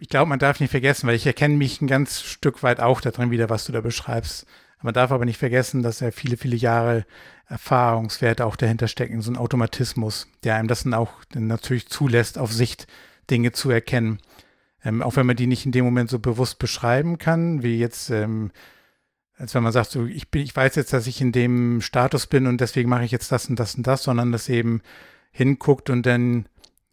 ich 0.00 0.08
glaube, 0.08 0.28
man 0.28 0.38
darf 0.38 0.60
nicht 0.60 0.70
vergessen, 0.70 1.06
weil 1.06 1.16
ich 1.16 1.26
erkenne 1.26 1.56
mich 1.56 1.80
ein 1.80 1.86
ganz 1.86 2.22
Stück 2.22 2.62
weit 2.62 2.80
auch 2.80 3.00
darin 3.00 3.30
wieder, 3.30 3.50
was 3.50 3.64
du 3.64 3.72
da 3.72 3.80
beschreibst. 3.80 4.46
Man 4.82 4.94
darf 4.94 5.10
aber 5.10 5.24
nicht 5.24 5.38
vergessen, 5.38 5.82
dass 5.82 6.00
ja 6.00 6.10
viele, 6.10 6.36
viele 6.36 6.56
Jahre 6.56 7.06
Erfahrungswerte 7.48 8.44
auch 8.44 8.56
dahinter 8.56 8.88
stecken, 8.88 9.22
so 9.22 9.30
ein 9.30 9.36
Automatismus, 9.36 10.28
der 10.44 10.56
einem 10.56 10.68
das 10.68 10.82
dann 10.82 10.94
auch 10.94 11.12
dann 11.30 11.46
natürlich 11.46 11.88
zulässt, 11.88 12.38
auf 12.38 12.52
Sicht 12.52 12.86
Dinge 13.30 13.52
zu 13.52 13.70
erkennen. 13.70 14.18
Ähm, 14.84 15.02
auch 15.02 15.16
wenn 15.16 15.26
man 15.26 15.36
die 15.36 15.46
nicht 15.46 15.64
in 15.64 15.72
dem 15.72 15.84
Moment 15.84 16.10
so 16.10 16.18
bewusst 16.18 16.58
beschreiben 16.58 17.18
kann, 17.18 17.62
wie 17.62 17.78
jetzt 17.78 18.10
ähm, 18.10 18.50
als 19.36 19.54
wenn 19.54 19.62
man 19.62 19.72
sagt, 19.72 19.90
so, 19.90 20.06
ich, 20.06 20.30
bin, 20.30 20.42
ich 20.42 20.54
weiß 20.54 20.76
jetzt, 20.76 20.92
dass 20.92 21.06
ich 21.06 21.20
in 21.20 21.32
dem 21.32 21.80
Status 21.80 22.26
bin 22.26 22.46
und 22.46 22.60
deswegen 22.60 22.88
mache 22.88 23.04
ich 23.04 23.10
jetzt 23.10 23.30
das 23.32 23.48
und 23.48 23.58
das 23.60 23.74
und 23.74 23.86
das, 23.86 24.02
sondern 24.02 24.32
das 24.32 24.48
eben 24.48 24.80
hinguckt 25.30 25.90
und 25.90 26.04
dann 26.04 26.48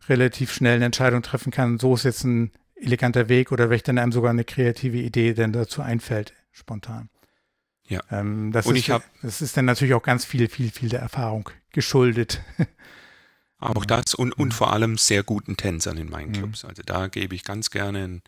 relativ 0.10 0.52
schnell 0.52 0.76
eine 0.76 0.86
Entscheidung 0.86 1.22
treffen 1.22 1.52
kann, 1.52 1.80
so 1.80 1.96
ist 1.96 2.04
jetzt 2.04 2.26
ein 2.26 2.52
eleganter 2.76 3.30
Weg 3.30 3.52
oder 3.52 3.68
vielleicht 3.68 3.88
dann 3.88 3.98
einem 3.98 4.12
sogar 4.12 4.32
eine 4.32 4.44
kreative 4.44 4.98
Idee 4.98 5.34
denn 5.34 5.54
dazu 5.54 5.82
einfällt, 5.82 6.34
spontan. 6.52 7.10
Ja. 7.88 8.02
Ähm, 8.12 8.52
das, 8.52 8.66
und 8.66 8.76
ist, 8.76 8.82
ich 8.82 8.90
hab, 8.92 9.04
das 9.22 9.42
ist 9.42 9.56
dann 9.56 9.66
natürlich 9.66 9.94
auch 9.94 10.04
ganz 10.04 10.26
viel, 10.26 10.50
viel, 10.50 10.72
viel 10.72 10.90
der 10.90 11.00
Erfahrung 11.00 11.50
geschuldet. 11.72 12.42
Auch 13.60 13.86
das 13.86 14.14
und, 14.14 14.34
und 14.34 14.54
vor 14.54 14.74
allem 14.74 14.98
sehr 14.98 15.24
guten 15.24 15.56
Tänzern 15.56 15.96
in 15.96 16.10
meinen 16.10 16.30
mhm. 16.30 16.34
Clubs. 16.34 16.66
Also 16.66 16.84
da 16.86 17.08
gebe 17.08 17.34
ich 17.34 17.46
ganz 17.46 17.70
gerne 17.70 18.04
ein 18.04 18.22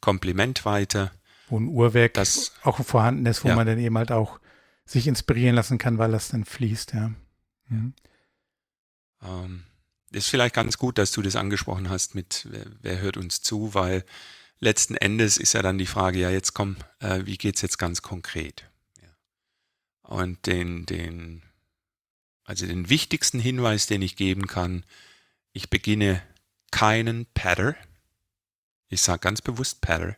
Kompliment 0.00 0.64
weiter. 0.64 1.10
Wo 1.50 1.58
ein 1.58 1.68
Uhrwerk 1.68 2.14
das, 2.14 2.52
auch 2.62 2.84
vorhanden 2.84 3.26
ist, 3.26 3.44
wo 3.44 3.48
ja. 3.48 3.56
man 3.56 3.66
dann 3.66 3.78
eben 3.78 3.96
halt 3.96 4.12
auch 4.12 4.40
sich 4.84 5.06
inspirieren 5.06 5.54
lassen 5.54 5.78
kann, 5.78 5.98
weil 5.98 6.12
das 6.12 6.28
dann 6.28 6.44
fließt, 6.44 6.94
ja. 6.94 7.12
Mhm. 7.68 7.94
Ähm, 9.22 9.64
ist 10.10 10.28
vielleicht 10.28 10.54
ganz 10.54 10.78
gut, 10.78 10.98
dass 10.98 11.12
du 11.12 11.22
das 11.22 11.36
angesprochen 11.36 11.90
hast 11.90 12.14
mit, 12.14 12.46
wer, 12.50 12.66
wer, 12.80 13.00
hört 13.00 13.16
uns 13.16 13.42
zu, 13.42 13.74
weil 13.74 14.04
letzten 14.60 14.94
Endes 14.94 15.36
ist 15.36 15.52
ja 15.52 15.62
dann 15.62 15.78
die 15.78 15.86
Frage, 15.86 16.18
ja 16.18 16.30
jetzt 16.30 16.54
komm, 16.54 16.76
äh, 17.00 17.26
wie 17.26 17.36
geht's 17.36 17.60
jetzt 17.60 17.78
ganz 17.78 18.00
konkret? 18.00 18.64
Ja. 19.02 19.08
Und 20.02 20.46
den, 20.46 20.86
den, 20.86 21.42
also 22.44 22.66
den 22.66 22.88
wichtigsten 22.88 23.38
Hinweis, 23.38 23.86
den 23.86 24.00
ich 24.00 24.16
geben 24.16 24.46
kann, 24.46 24.84
ich 25.52 25.68
beginne 25.68 26.22
keinen 26.70 27.26
Patter, 27.26 27.76
ich 28.88 29.02
sage 29.02 29.20
ganz 29.20 29.42
bewusst 29.42 29.82
Patter, 29.82 30.16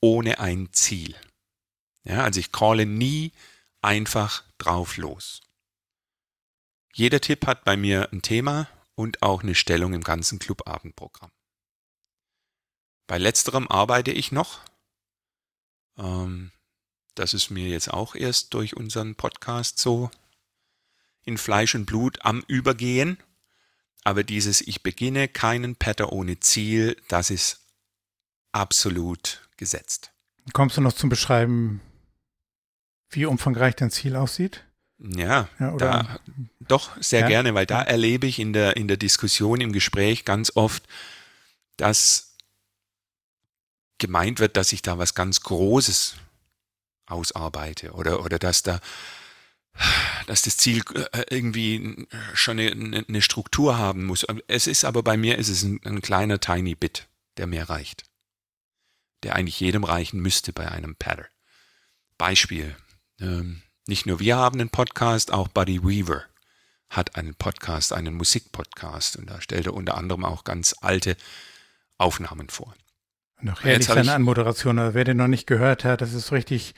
ohne 0.00 0.38
ein 0.38 0.72
Ziel. 0.72 1.16
Ja, 2.04 2.22
also 2.22 2.40
ich 2.40 2.52
calle 2.52 2.86
nie 2.86 3.32
einfach 3.82 4.44
drauf 4.58 4.96
los. 4.96 5.40
Jeder 6.94 7.20
Tipp 7.20 7.46
hat 7.46 7.64
bei 7.64 7.76
mir 7.76 8.10
ein 8.12 8.22
Thema 8.22 8.68
und 8.94 9.22
auch 9.22 9.42
eine 9.42 9.54
Stellung 9.54 9.92
im 9.92 10.02
ganzen 10.02 10.38
Clubabendprogramm. 10.38 11.30
Bei 13.06 13.18
letzterem 13.18 13.68
arbeite 13.68 14.12
ich 14.12 14.32
noch. 14.32 14.60
Ähm, 15.98 16.52
das 17.14 17.34
ist 17.34 17.50
mir 17.50 17.68
jetzt 17.68 17.92
auch 17.92 18.14
erst 18.14 18.54
durch 18.54 18.76
unseren 18.76 19.14
Podcast 19.14 19.78
so 19.78 20.10
in 21.24 21.38
Fleisch 21.38 21.74
und 21.74 21.86
Blut 21.86 22.24
am 22.24 22.42
Übergehen. 22.46 23.18
Aber 24.04 24.22
dieses 24.24 24.60
Ich 24.60 24.82
beginne 24.82 25.28
keinen 25.28 25.76
Patter 25.76 26.12
ohne 26.12 26.40
Ziel, 26.40 26.96
das 27.08 27.30
ist 27.30 27.66
absolut 28.52 29.45
gesetzt. 29.56 30.12
Kommst 30.52 30.76
du 30.76 30.80
noch 30.80 30.92
zum 30.92 31.08
Beschreiben, 31.08 31.80
wie 33.10 33.26
umfangreich 33.26 33.76
dein 33.76 33.90
Ziel 33.90 34.16
aussieht? 34.16 34.64
Ja, 34.98 35.48
ja 35.58 35.76
da, 35.76 36.20
doch 36.60 36.90
sehr 37.00 37.20
ja? 37.20 37.28
gerne, 37.28 37.54
weil 37.54 37.66
da 37.66 37.82
erlebe 37.82 38.26
ich 38.26 38.38
in 38.38 38.52
der, 38.52 38.76
in 38.76 38.88
der 38.88 38.96
Diskussion, 38.96 39.60
im 39.60 39.72
Gespräch 39.72 40.24
ganz 40.24 40.52
oft, 40.54 40.84
dass 41.76 42.36
gemeint 43.98 44.40
wird, 44.40 44.56
dass 44.56 44.72
ich 44.72 44.82
da 44.82 44.98
was 44.98 45.14
ganz 45.14 45.40
Großes 45.40 46.16
ausarbeite 47.06 47.92
oder, 47.92 48.24
oder 48.24 48.38
dass 48.38 48.62
da 48.62 48.80
dass 50.26 50.42
das 50.42 50.56
Ziel 50.56 50.82
äh, 51.12 51.24
irgendwie 51.28 52.06
schon 52.32 52.58
eine, 52.58 53.04
eine 53.06 53.20
Struktur 53.20 53.76
haben 53.76 54.04
muss. 54.04 54.26
Es 54.48 54.66
ist 54.66 54.86
aber 54.86 55.02
bei 55.02 55.18
mir 55.18 55.36
ist 55.36 55.50
es 55.50 55.62
ein, 55.64 55.80
ein 55.84 56.00
kleiner 56.00 56.40
tiny 56.40 56.74
Bit, 56.74 57.08
der 57.36 57.46
mir 57.46 57.68
reicht. 57.68 58.05
Der 59.22 59.34
eigentlich 59.34 59.60
jedem 59.60 59.84
reichen 59.84 60.20
müsste 60.20 60.52
bei 60.52 60.70
einem 60.70 60.96
Pattern. 60.96 61.26
Beispiel. 62.18 62.76
Ähm, 63.20 63.62
nicht 63.86 64.06
nur 64.06 64.20
wir 64.20 64.36
haben 64.36 64.60
einen 64.60 64.70
Podcast, 64.70 65.32
auch 65.32 65.48
Buddy 65.48 65.82
Weaver 65.82 66.24
hat 66.88 67.16
einen 67.16 67.34
Podcast, 67.34 67.92
einen 67.92 68.14
Musikpodcast. 68.14 69.16
Und 69.16 69.28
da 69.30 69.40
stellt 69.40 69.66
er 69.66 69.74
unter 69.74 69.96
anderem 69.96 70.24
auch 70.24 70.44
ganz 70.44 70.74
alte 70.80 71.16
Aufnahmen 71.98 72.48
vor. 72.48 72.74
Noch 73.40 73.64
herrlich 73.64 73.86
seine 73.86 74.14
Anmoderation. 74.14 74.78
Also 74.78 74.94
wer 74.94 75.04
den 75.04 75.18
noch 75.18 75.28
nicht 75.28 75.46
gehört 75.46 75.84
hat, 75.84 76.00
das 76.00 76.14
ist 76.14 76.32
richtig 76.32 76.74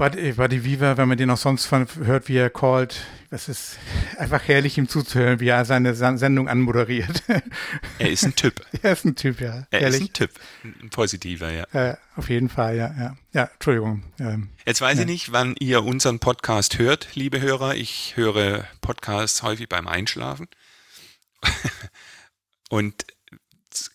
Buddy, 0.00 0.32
Buddy 0.32 0.64
Weaver, 0.64 0.96
wenn 0.96 1.08
man 1.08 1.18
den 1.18 1.28
auch 1.28 1.36
sonst 1.36 1.66
von, 1.66 1.86
hört, 2.04 2.26
wie 2.28 2.38
er 2.38 2.48
callt, 2.48 3.04
das 3.28 3.50
ist 3.50 3.76
einfach 4.16 4.48
herrlich, 4.48 4.78
ihm 4.78 4.88
zuzuhören, 4.88 5.40
wie 5.40 5.48
er 5.48 5.66
seine 5.66 5.94
Sendung 5.94 6.48
anmoderiert. 6.48 7.22
Er 7.98 8.10
ist 8.10 8.24
ein 8.24 8.34
Typ. 8.34 8.64
er 8.82 8.92
ist 8.92 9.04
ein 9.04 9.14
Typ, 9.14 9.42
ja. 9.42 9.66
Er 9.70 9.80
herrlich. 9.80 10.00
ist 10.00 10.08
ein 10.08 10.12
Typ. 10.14 10.30
Ein 10.64 10.88
positiver, 10.88 11.52
ja. 11.52 11.64
Äh, 11.74 11.96
auf 12.16 12.30
jeden 12.30 12.48
Fall, 12.48 12.76
ja, 12.76 12.94
ja. 12.98 13.16
Ja, 13.34 13.50
Entschuldigung. 13.52 14.02
Ähm, 14.18 14.48
Jetzt 14.64 14.80
weiß 14.80 14.94
ja. 14.96 15.02
ich 15.02 15.06
nicht, 15.06 15.32
wann 15.32 15.54
ihr 15.58 15.84
unseren 15.84 16.18
Podcast 16.18 16.78
hört, 16.78 17.14
liebe 17.14 17.42
Hörer. 17.42 17.74
Ich 17.74 18.16
höre 18.16 18.64
Podcasts 18.80 19.42
häufig 19.42 19.68
beim 19.68 19.86
Einschlafen. 19.86 20.48
Und 22.70 23.04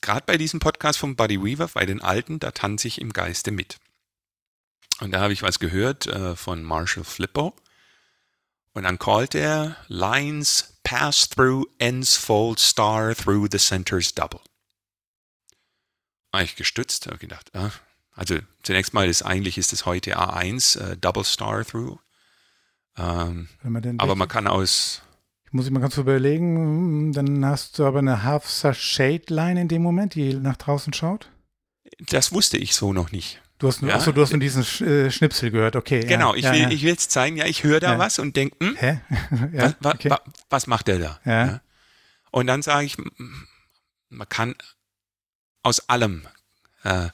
gerade 0.02 0.24
bei 0.28 0.38
diesem 0.38 0.60
Podcast 0.60 1.00
von 1.00 1.16
Buddy 1.16 1.44
Weaver, 1.44 1.68
bei 1.74 1.88
den 1.88 2.00
Alten, 2.00 2.38
da 2.38 2.52
tanze 2.52 2.90
ich 2.90 3.02
im 3.02 3.12
Geiste 3.12 3.50
mit. 3.50 3.80
Und 5.02 5.12
da 5.12 5.20
habe 5.20 5.34
ich 5.34 5.42
was 5.42 5.60
gehört 5.60 6.08
äh, 6.08 6.36
von 6.36 6.64
Marshall 6.64 7.04
Flippo. 7.04 7.56
Und 8.74 8.84
dann 8.84 9.00
callt 9.00 9.36
er 9.36 9.78
Lines 9.88 10.80
pass 10.84 11.30
through 11.30 11.66
ends 11.80 12.16
fold 12.16 12.60
star 12.60 13.16
through 13.16 13.48
the 13.52 13.58
center's 13.58 14.14
double. 14.14 14.42
War 16.32 16.44
ich 16.44 16.56
gestützt, 16.56 17.08
habe 17.08 17.18
gedacht, 17.18 17.50
ah, 17.56 17.72
also 18.16 18.38
zunächst 18.64 18.94
mal 18.94 19.08
ist 19.08 19.24
eigentlich 19.24 19.58
ist 19.58 19.74
es 19.74 19.86
heute 19.86 20.18
A1 20.18 20.80
äh, 20.80 20.98
Double 20.98 21.24
Star 21.24 21.66
Through. 21.66 22.00
Ähm, 22.98 23.50
aber 23.98 24.16
man 24.16 24.28
kann 24.28 24.48
aus 24.48 25.02
ich 25.46 25.54
muss 25.54 25.66
ich 25.66 25.72
mal 25.72 25.80
ganz 25.80 25.98
überlegen, 25.98 27.14
dann 27.14 27.46
hast 27.46 27.78
du 27.78 27.86
aber 27.86 28.00
eine 28.00 28.24
Half 28.24 28.50
Shade 28.74 29.24
Line 29.28 29.62
in 29.62 29.68
dem 29.68 29.84
Moment, 29.84 30.16
die 30.16 30.34
nach 30.34 30.58
draußen 30.58 30.92
schaut. 30.92 31.30
Das 32.00 32.32
wusste 32.32 32.58
ich 32.58 32.74
so 32.76 32.94
noch 32.94 33.12
nicht. 33.12 33.42
Du 33.58 33.68
hast, 33.68 33.82
ja? 33.82 33.96
achso, 33.96 34.12
du 34.12 34.22
hast 34.22 34.32
nur 34.32 34.40
diesen 34.40 34.64
äh, 34.86 35.10
Schnipsel 35.10 35.50
gehört, 35.50 35.76
okay. 35.76 36.02
Genau, 36.02 36.36
ja, 36.36 36.40
ich, 36.40 36.46
will, 36.46 36.62
ja, 36.62 36.70
ich 36.70 36.82
will 36.82 36.90
jetzt 36.90 37.12
zeigen, 37.12 37.38
ja, 37.38 37.46
ich 37.46 37.64
höre 37.64 37.80
da 37.80 37.98
was 37.98 38.20
und 38.20 38.36
denke, 38.36 38.58
hm, 38.60 38.76
Hä? 38.76 39.00
was, 39.54 39.76
wa, 39.80 39.92
okay. 39.92 40.10
wa, 40.10 40.22
was, 40.50 40.68
macht 40.68 40.88
der 40.88 41.00
da? 41.00 41.20
Ja. 41.24 41.62
Und 42.32 42.48
dann 42.48 42.62
sage 42.62 42.86
ich, 42.86 42.98
man 44.10 44.28
kann 44.28 44.56
aus 45.64 45.88
allem 45.88 46.28
äh, 46.84 47.10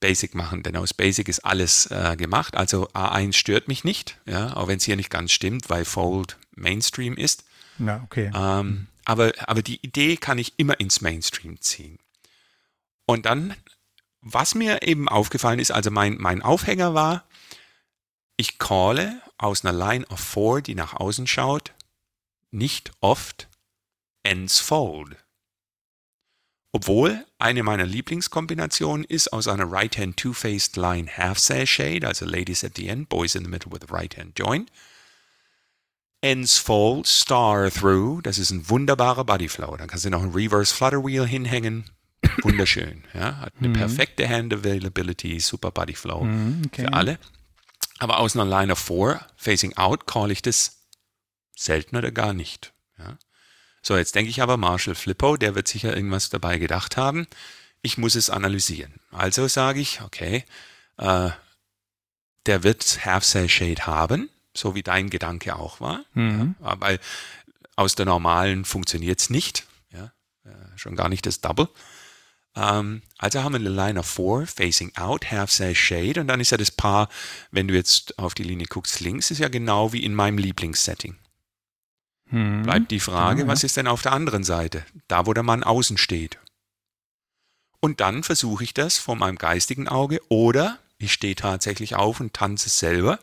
Basic 0.00 0.34
machen, 0.34 0.62
denn 0.62 0.76
aus 0.76 0.92
Basic 0.92 1.28
ist 1.28 1.40
alles 1.40 1.86
äh, 1.86 2.16
gemacht. 2.16 2.56
Also 2.56 2.88
A1 2.90 3.32
stört 3.32 3.68
mich 3.68 3.84
nicht, 3.84 4.18
ja, 4.26 4.54
auch 4.54 4.68
wenn 4.68 4.76
es 4.76 4.84
hier 4.84 4.96
nicht 4.96 5.10
ganz 5.10 5.32
stimmt, 5.32 5.70
weil 5.70 5.86
Fold 5.86 6.36
Mainstream 6.54 7.16
ist. 7.16 7.44
Ja, 7.78 8.02
okay. 8.04 8.30
Ähm, 8.34 8.88
aber, 9.04 9.32
aber 9.46 9.62
die 9.62 9.80
Idee 9.82 10.16
kann 10.16 10.38
ich 10.38 10.54
immer 10.58 10.78
ins 10.78 11.00
Mainstream 11.00 11.60
ziehen. 11.60 11.98
Und 13.06 13.26
dann 13.26 13.54
was 14.22 14.54
mir 14.54 14.82
eben 14.82 15.08
aufgefallen 15.08 15.58
ist, 15.58 15.72
also 15.72 15.90
mein, 15.90 16.16
mein 16.18 16.42
Aufhänger 16.42 16.94
war, 16.94 17.24
ich 18.36 18.58
calle 18.58 19.20
aus 19.36 19.64
einer 19.64 19.76
Line 19.76 20.06
of 20.06 20.20
Four, 20.20 20.62
die 20.62 20.74
nach 20.74 20.94
außen 20.94 21.26
schaut, 21.26 21.74
nicht 22.50 22.92
oft 23.00 23.48
ends 24.22 24.60
fold. 24.60 25.16
Obwohl 26.74 27.26
eine 27.38 27.62
meiner 27.62 27.84
Lieblingskombinationen 27.84 29.04
ist 29.04 29.32
aus 29.32 29.46
einer 29.46 29.70
Right-Hand 29.70 30.16
Two-Faced 30.16 30.76
Line 30.76 31.10
Half-Sash 31.14 31.70
Shade, 31.70 32.06
also 32.06 32.24
Ladies 32.24 32.64
at 32.64 32.76
the 32.76 32.88
End, 32.88 33.08
Boys 33.10 33.34
in 33.34 33.44
the 33.44 33.50
Middle 33.50 33.70
with 33.70 33.90
a 33.90 33.92
Right-Hand 33.92 34.38
Join. 34.38 34.70
Ends 36.22 36.56
Fold, 36.56 37.06
Star 37.06 37.70
Through, 37.70 38.22
das 38.22 38.38
ist 38.38 38.50
ein 38.50 38.70
wunderbarer 38.70 39.24
Bodyflow. 39.24 39.76
Dann 39.76 39.88
kannst 39.88 40.04
du 40.04 40.10
noch 40.10 40.22
ein 40.22 40.30
Reverse 40.30 40.72
Flutter 40.72 41.04
Wheel 41.04 41.26
hinhängen, 41.26 41.90
wunderschön. 42.42 43.04
Ja, 43.14 43.38
hat 43.38 43.54
eine 43.58 43.68
mhm. 43.68 43.74
perfekte 43.74 44.28
Hand 44.28 44.52
Availability, 44.52 45.40
super 45.40 45.70
Body 45.70 45.94
Flow 45.94 46.24
mhm, 46.24 46.62
okay. 46.66 46.82
für 46.82 46.92
alle. 46.92 47.18
Aber 47.98 48.18
aus 48.18 48.36
einer 48.36 48.44
Line 48.44 48.72
of 48.72 48.78
Four, 48.78 49.20
Facing 49.36 49.76
Out, 49.76 50.06
call 50.06 50.30
ich 50.30 50.42
das 50.42 50.82
selten 51.56 51.96
oder 51.96 52.10
gar 52.10 52.32
nicht. 52.32 52.72
Ja. 52.98 53.16
So, 53.82 53.96
jetzt 53.96 54.14
denke 54.14 54.30
ich 54.30 54.42
aber 54.42 54.56
Marshall 54.56 54.94
Flippo, 54.94 55.36
der 55.36 55.54
wird 55.54 55.68
sicher 55.68 55.94
irgendwas 55.94 56.30
dabei 56.30 56.58
gedacht 56.58 56.96
haben. 56.96 57.26
Ich 57.82 57.98
muss 57.98 58.14
es 58.14 58.30
analysieren. 58.30 58.94
Also 59.10 59.48
sage 59.48 59.80
ich, 59.80 60.00
okay, 60.02 60.44
äh, 60.98 61.30
der 62.46 62.62
wird 62.62 63.04
Half 63.04 63.24
Cell 63.24 63.48
Shade 63.48 63.86
haben, 63.86 64.30
so 64.54 64.74
wie 64.74 64.82
dein 64.82 65.10
Gedanke 65.10 65.56
auch 65.56 65.80
war. 65.80 66.04
Mhm. 66.14 66.54
Ja, 66.62 66.80
weil 66.80 67.00
aus 67.76 67.94
der 67.94 68.06
normalen 68.06 68.64
funktioniert 68.64 69.20
es 69.20 69.30
nicht. 69.30 69.66
Ja, 69.92 70.12
äh, 70.44 70.76
schon 70.76 70.96
gar 70.96 71.08
nicht 71.08 71.26
das 71.26 71.40
Double. 71.40 71.68
Ähm, 72.54 73.02
also 73.18 73.42
haben 73.42 73.52
wir 73.52 73.60
eine 73.60 73.68
Line 73.68 73.98
of 73.98 74.06
Four, 74.06 74.46
Facing 74.46 74.94
Out, 74.96 75.30
Half 75.30 75.50
Size 75.50 75.74
Shade 75.74 76.20
und 76.20 76.28
dann 76.28 76.40
ist 76.40 76.50
ja 76.50 76.58
das 76.58 76.70
Paar, 76.70 77.08
wenn 77.50 77.68
du 77.68 77.74
jetzt 77.74 78.18
auf 78.18 78.34
die 78.34 78.42
Linie 78.42 78.66
guckst, 78.66 79.00
links 79.00 79.30
ist 79.30 79.38
ja 79.38 79.48
genau 79.48 79.92
wie 79.92 80.04
in 80.04 80.14
meinem 80.14 80.38
Lieblingssetting. 80.38 81.16
Hm. 82.28 82.62
Bleibt 82.62 82.90
die 82.90 83.00
Frage, 83.00 83.42
ja, 83.42 83.48
was 83.48 83.64
ist 83.64 83.76
denn 83.76 83.86
auf 83.86 84.02
der 84.02 84.12
anderen 84.12 84.44
Seite, 84.44 84.84
da 85.08 85.26
wo 85.26 85.32
der 85.32 85.42
Mann 85.42 85.62
außen 85.62 85.98
steht? 85.98 86.38
Und 87.80 88.00
dann 88.00 88.22
versuche 88.22 88.64
ich 88.64 88.74
das 88.74 88.98
vor 88.98 89.16
meinem 89.16 89.36
geistigen 89.36 89.88
Auge 89.88 90.20
oder 90.28 90.78
ich 90.98 91.12
stehe 91.12 91.34
tatsächlich 91.34 91.96
auf 91.96 92.20
und 92.20 92.32
tanze 92.32 92.68
selber, 92.68 93.18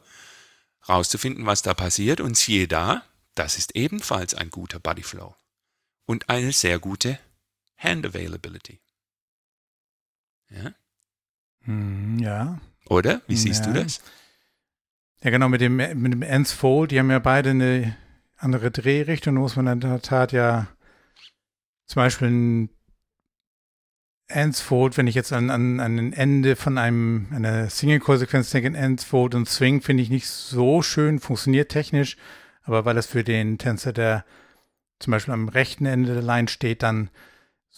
rauszufinden, 0.87 1.45
was 1.45 1.61
da 1.61 1.73
passiert 1.73 2.19
und 2.19 2.35
siehe 2.35 2.67
da, 2.67 3.03
das 3.35 3.57
ist 3.57 3.75
ebenfalls 3.75 4.33
ein 4.33 4.49
guter 4.49 4.79
Bodyflow 4.79 5.35
und 6.05 6.29
eine 6.29 6.51
sehr 6.51 6.79
gute 6.79 7.19
Hand 7.77 8.05
Availability. 8.05 8.79
Ja. 10.49 10.71
Hm, 11.63 12.19
ja. 12.19 12.59
Oder? 12.89 13.21
Wie 13.27 13.35
siehst 13.35 13.65
ja. 13.65 13.73
du 13.73 13.83
das? 13.83 14.01
Ja, 15.23 15.31
genau, 15.31 15.49
mit 15.49 15.61
dem, 15.61 15.75
mit 15.75 16.13
dem 16.13 16.21
Ends 16.21 16.51
Fold, 16.53 16.91
die 16.91 16.99
haben 16.99 17.11
ja 17.11 17.19
beide 17.19 17.51
eine 17.51 17.95
andere 18.37 18.71
Drehrichtung. 18.71 19.35
Da 19.35 19.41
muss 19.41 19.55
man 19.55 19.67
in 19.67 19.79
der 19.81 20.01
Tat 20.01 20.31
ja 20.31 20.67
zum 21.85 22.01
Beispiel 22.01 22.27
ein 22.29 22.69
Ends-Fold, 24.29 24.95
wenn 24.95 25.07
ich 25.07 25.15
jetzt 25.15 25.33
an, 25.33 25.49
an, 25.49 25.79
an 25.79 25.97
ein 25.97 26.13
Ende 26.13 26.55
von 26.55 26.77
einem, 26.77 27.27
einer 27.31 27.69
Single-Core-Sequenz 27.69 28.51
denke, 28.51 28.77
Ends-Fold 28.77 29.33
und 29.33 29.49
Swing 29.49 29.81
finde 29.81 30.03
ich 30.03 30.11
nicht 30.11 30.27
so 30.27 30.83
schön, 30.83 31.19
funktioniert 31.19 31.71
technisch, 31.71 32.15
aber 32.63 32.85
weil 32.85 32.93
das 32.93 33.07
für 33.07 33.23
den 33.23 33.57
Tänzer, 33.57 33.91
der 33.91 34.23
zum 34.99 35.11
Beispiel 35.11 35.33
am 35.33 35.49
rechten 35.49 35.87
Ende 35.87 36.13
der 36.13 36.21
Line 36.21 36.47
steht, 36.47 36.83
dann 36.83 37.09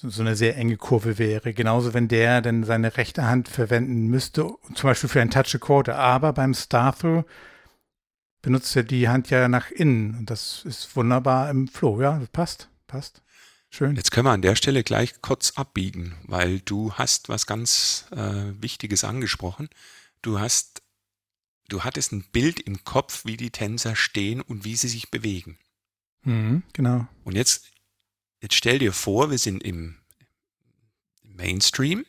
so, 0.01 0.21
eine 0.21 0.35
sehr 0.35 0.57
enge 0.57 0.77
Kurve 0.77 1.17
wäre. 1.17 1.53
Genauso, 1.53 1.93
wenn 1.93 2.07
der 2.07 2.41
dann 2.41 2.63
seine 2.63 2.97
rechte 2.97 3.25
Hand 3.25 3.47
verwenden 3.47 4.07
müsste, 4.07 4.53
zum 4.73 4.89
Beispiel 4.89 5.09
für 5.09 5.21
ein 5.21 5.29
Touch 5.29 5.55
a 5.55 5.57
Quarter, 5.57 5.97
aber 5.97 6.33
beim 6.33 6.53
Star-Through 6.53 7.23
benutzt 8.41 8.75
er 8.75 8.83
die 8.83 9.07
Hand 9.07 9.29
ja 9.29 9.47
nach 9.47 9.69
innen 9.71 10.17
und 10.17 10.29
das 10.29 10.63
ist 10.65 10.95
wunderbar 10.95 11.49
im 11.49 11.67
Flow, 11.67 12.01
ja, 12.01 12.17
das 12.17 12.29
passt, 12.29 12.69
passt. 12.87 13.21
Schön. 13.69 13.95
Jetzt 13.95 14.11
können 14.11 14.25
wir 14.25 14.31
an 14.31 14.41
der 14.41 14.55
Stelle 14.55 14.83
gleich 14.83 15.21
kurz 15.21 15.51
abbiegen, 15.51 16.17
weil 16.23 16.59
du 16.59 16.93
hast 16.93 17.29
was 17.29 17.45
ganz 17.45 18.05
äh, 18.11 18.51
Wichtiges 18.61 19.05
angesprochen. 19.05 19.69
Du 20.21 20.39
hast, 20.39 20.81
du 21.69 21.85
hattest 21.85 22.11
ein 22.11 22.25
Bild 22.33 22.59
im 22.59 22.83
Kopf, 22.83 23.23
wie 23.23 23.37
die 23.37 23.49
Tänzer 23.49 23.95
stehen 23.95 24.41
und 24.41 24.65
wie 24.65 24.75
sie 24.75 24.89
sich 24.89 25.09
bewegen. 25.09 25.57
Mhm, 26.23 26.63
genau. 26.73 27.07
Und 27.23 27.35
jetzt, 27.37 27.71
jetzt 28.41 28.55
stell 28.55 28.79
dir 28.79 28.91
vor, 28.91 29.31
wir 29.31 29.37
sind 29.37 29.63
im 29.63 29.97
Mainstream. 31.23 32.05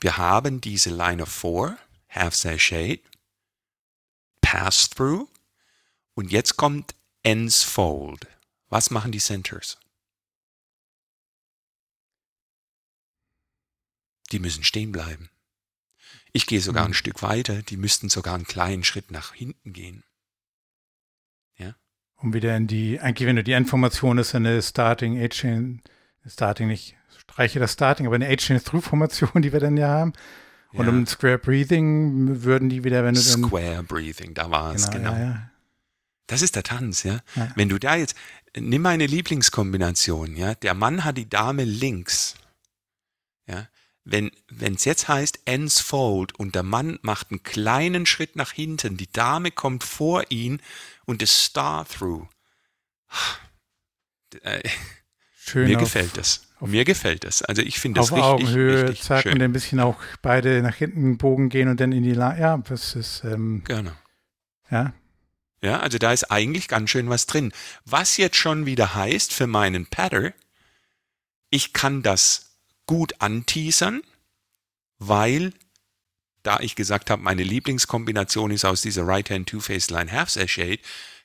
Wir 0.00 0.16
haben 0.16 0.60
diese 0.60 0.90
Line 0.90 1.22
of 1.22 1.28
Four, 1.28 1.78
Half 2.08 2.34
Sashade, 2.34 3.00
Pass 4.40 4.90
Through 4.90 5.28
und 6.14 6.30
jetzt 6.32 6.56
kommt 6.56 6.94
Ends 7.22 7.62
Fold. 7.62 8.26
Was 8.68 8.90
machen 8.90 9.12
die 9.12 9.20
Centers? 9.20 9.78
Die 14.32 14.38
müssen 14.38 14.64
stehen 14.64 14.92
bleiben. 14.92 15.30
Ich 16.32 16.46
gehe 16.46 16.60
sogar 16.60 16.84
mhm. 16.84 16.90
ein 16.90 16.94
Stück 16.94 17.22
weiter, 17.22 17.62
die 17.62 17.76
müssten 17.76 18.08
sogar 18.08 18.34
einen 18.34 18.46
kleinen 18.46 18.84
Schritt 18.84 19.10
nach 19.10 19.32
hinten 19.32 19.72
gehen. 19.72 20.04
Um 22.18 22.32
wieder 22.32 22.56
in 22.56 22.66
die, 22.66 22.98
eigentlich 22.98 23.28
wenn 23.28 23.36
du 23.36 23.44
die 23.44 23.52
Information 23.52 24.18
ist, 24.18 24.34
eine 24.34 24.62
Starting, 24.62 25.22
A-Chain, 25.22 25.82
Starting 26.26 26.68
nicht, 26.68 26.96
streiche 27.18 27.60
das 27.60 27.72
Starting, 27.72 28.06
aber 28.06 28.14
eine 28.14 28.28
A-Chain-Through-Formation, 28.28 29.42
die 29.42 29.52
wir 29.52 29.60
dann 29.60 29.76
ja 29.76 29.88
haben. 29.88 30.12
Und 30.72 30.86
ja. 30.86 30.92
um 30.92 31.06
Square 31.06 31.38
Breathing 31.38 32.42
würden 32.42 32.68
die 32.68 32.84
wieder, 32.84 33.04
wenn 33.04 33.14
du 33.14 33.20
dann. 33.20 33.44
Square 33.44 33.82
Breathing, 33.84 34.34
da 34.34 34.50
war 34.50 34.74
es, 34.74 34.90
genau. 34.90 35.12
genau. 35.12 35.12
Ja, 35.12 35.30
ja. 35.30 35.50
Das 36.26 36.42
ist 36.42 36.56
der 36.56 36.64
Tanz, 36.64 37.04
ja? 37.04 37.20
ja. 37.36 37.52
Wenn 37.54 37.68
du 37.68 37.78
da 37.78 37.94
jetzt, 37.94 38.16
nimm 38.58 38.82
meine 38.82 39.06
Lieblingskombination, 39.06 40.36
ja. 40.36 40.54
Der 40.54 40.74
Mann 40.74 41.04
hat 41.04 41.16
die 41.16 41.28
Dame 41.28 41.64
links. 41.64 42.34
Ja. 43.46 43.68
Wenn 44.04 44.30
es 44.60 44.84
jetzt 44.84 45.08
heißt 45.08 45.40
ends 45.46 45.80
fold 45.80 46.34
und 46.38 46.54
der 46.54 46.62
Mann 46.62 46.98
macht 47.02 47.30
einen 47.30 47.42
kleinen 47.42 48.06
Schritt 48.06 48.36
nach 48.36 48.52
hinten, 48.52 48.96
die 48.96 49.10
Dame 49.10 49.50
kommt 49.50 49.82
vor 49.82 50.24
ihn 50.28 50.60
und 51.06 51.22
das 51.22 51.44
Star 51.44 51.86
through. 51.86 52.26
Äh, 54.42 54.68
Schön 55.38 55.68
mir 55.68 55.76
gefällt 55.76 56.18
das. 56.18 56.42
Mir 56.60 56.84
gefällt 56.84 57.24
das. 57.24 57.40
Also 57.40 57.62
ich 57.62 57.78
finde 57.78 58.00
das 58.00 58.10
auf 58.12 58.18
richtig, 58.18 58.48
Augenhöhe 58.48 58.82
richtig 58.82 59.02
zack, 59.02 59.22
schön. 59.22 59.34
und 59.34 59.40
ein 59.40 59.52
bisschen 59.52 59.80
auch 59.80 59.96
beide 60.20 60.60
nach 60.60 60.74
hinten 60.74 61.16
Bogen 61.16 61.48
gehen 61.48 61.68
und 61.68 61.80
dann 61.80 61.92
in 61.92 62.02
die 62.02 62.12
La 62.12 62.36
Ja, 62.36 62.58
das 62.58 62.96
ist 62.96 63.22
ähm, 63.24 63.62
genau. 63.64 63.92
Ja, 64.68 64.92
ja, 65.62 65.80
also 65.80 65.98
da 65.98 66.12
ist 66.12 66.30
eigentlich 66.30 66.68
ganz 66.68 66.90
schön 66.90 67.08
was 67.08 67.26
drin. 67.26 67.52
Was 67.84 68.16
jetzt 68.18 68.36
schon 68.36 68.66
wieder 68.66 68.94
heißt 68.94 69.32
für 69.32 69.46
meinen 69.46 69.86
Patter, 69.86 70.32
ich 71.50 71.72
kann 71.72 72.02
das 72.02 72.58
gut 72.86 73.14
anteasern, 73.20 74.02
weil 74.98 75.52
da 76.46 76.60
ich 76.60 76.76
gesagt 76.76 77.10
habe, 77.10 77.22
meine 77.22 77.42
Lieblingskombination 77.42 78.50
ist 78.52 78.64
aus 78.64 78.80
dieser 78.80 79.06
Right-Hand 79.06 79.48
Two-Face 79.48 79.90
Line 79.90 80.12
Half 80.12 80.30
Shade, 80.30 80.78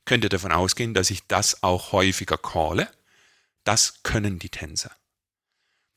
könnt 0.06 0.24
ihr 0.24 0.30
davon 0.30 0.52
ausgehen, 0.52 0.94
dass 0.94 1.12
ich 1.12 1.28
das 1.28 1.62
auch 1.62 1.92
häufiger 1.92 2.38
calle. 2.38 2.88
Das 3.64 4.02
können 4.02 4.40
die 4.40 4.50
Tänzer. 4.50 4.92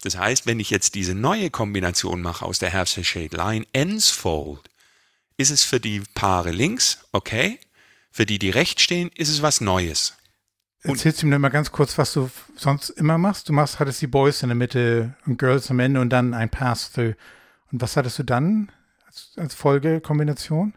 Das 0.02 0.18
heißt, 0.18 0.46
wenn 0.46 0.60
ich 0.60 0.68
jetzt 0.68 0.94
diese 0.94 1.14
neue 1.14 1.48
Kombination 1.48 2.20
mache 2.20 2.44
aus 2.44 2.58
der 2.58 2.72
Half 2.74 2.90
Shade 2.90 3.34
Line 3.34 3.66
Ends 3.72 4.10
Fold, 4.10 4.68
ist 5.38 5.50
es 5.50 5.64
für 5.64 5.80
die 5.80 6.02
Paare 6.14 6.50
links, 6.50 6.98
okay, 7.12 7.58
für 8.10 8.26
die, 8.26 8.38
die 8.38 8.50
recht 8.50 8.80
stehen, 8.80 9.10
ist 9.14 9.30
es 9.30 9.40
was 9.40 9.62
Neues. 9.62 10.14
Und 10.84 10.96
Erzählst 10.96 11.22
du 11.22 11.26
mir 11.26 11.38
mal 11.38 11.48
ganz 11.48 11.72
kurz, 11.72 11.96
was 11.96 12.12
du 12.12 12.30
sonst 12.56 12.90
immer 12.90 13.16
machst? 13.16 13.48
Du 13.48 13.54
machst, 13.54 13.80
hattest 13.80 14.02
die 14.02 14.06
Boys 14.06 14.42
in 14.42 14.50
der 14.50 14.56
Mitte 14.56 15.16
und 15.24 15.38
Girls 15.38 15.70
am 15.70 15.80
Ende 15.80 16.00
und 16.00 16.10
dann 16.10 16.34
ein 16.34 16.50
Pass-Through. 16.50 17.14
Und 17.72 17.80
was 17.80 17.96
hattest 17.96 18.18
du 18.18 18.22
dann 18.22 18.70
als, 19.14 19.32
als 19.36 19.54
Folgekombination? 19.54 20.74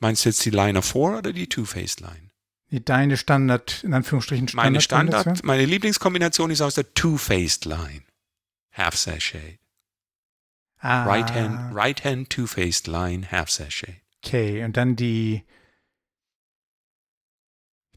Meinst 0.00 0.24
du 0.24 0.28
jetzt 0.30 0.44
die 0.44 0.50
Line 0.50 0.78
of 0.78 0.84
Four 0.84 1.18
oder 1.18 1.32
die 1.32 1.48
Two-Faced 1.48 2.00
Line? 2.00 2.30
Die 2.70 2.84
deine 2.84 3.16
Standard, 3.16 3.84
in 3.84 3.94
Anführungsstrichen 3.94 4.48
Standard. 4.48 4.66
Meine 4.66 4.80
Standard, 4.80 5.44
meine 5.44 5.64
Lieblingskombination 5.64 6.50
ist 6.50 6.60
aus 6.60 6.74
der 6.74 6.92
Two-Faced 6.94 7.64
Line. 7.66 8.02
Half 8.72 8.96
Sachet. 8.96 9.58
Ah. 10.78 11.04
Right 11.04 11.32
Hand, 11.32 11.74
Right 11.74 12.04
Hand 12.04 12.30
Two-Faced 12.30 12.86
Line, 12.86 13.30
Half 13.30 13.50
Sachet. 13.50 14.00
Okay, 14.24 14.64
und 14.64 14.76
dann 14.76 14.96
die 14.96 15.44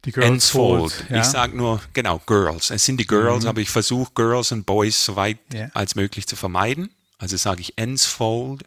die 0.04 0.12
Girls 0.12 0.50
Fold. 0.50 1.06
Ja. 1.10 1.20
Ich 1.20 1.24
sage 1.24 1.56
nur, 1.56 1.82
genau, 1.92 2.20
Girls. 2.24 2.70
Es 2.70 2.84
sind 2.84 2.98
die 2.98 3.06
Girls, 3.06 3.44
mhm. 3.44 3.48
aber 3.48 3.60
ich 3.60 3.70
versuche 3.70 4.12
Girls 4.14 4.52
und 4.52 4.64
Boys 4.64 5.04
so 5.04 5.16
weit 5.16 5.38
ja. 5.52 5.70
als 5.74 5.96
möglich 5.96 6.26
zu 6.26 6.36
vermeiden. 6.36 6.94
Also 7.18 7.36
sage 7.36 7.62
ich 7.62 7.76
Ends 7.76 8.06
Fold, 8.06 8.64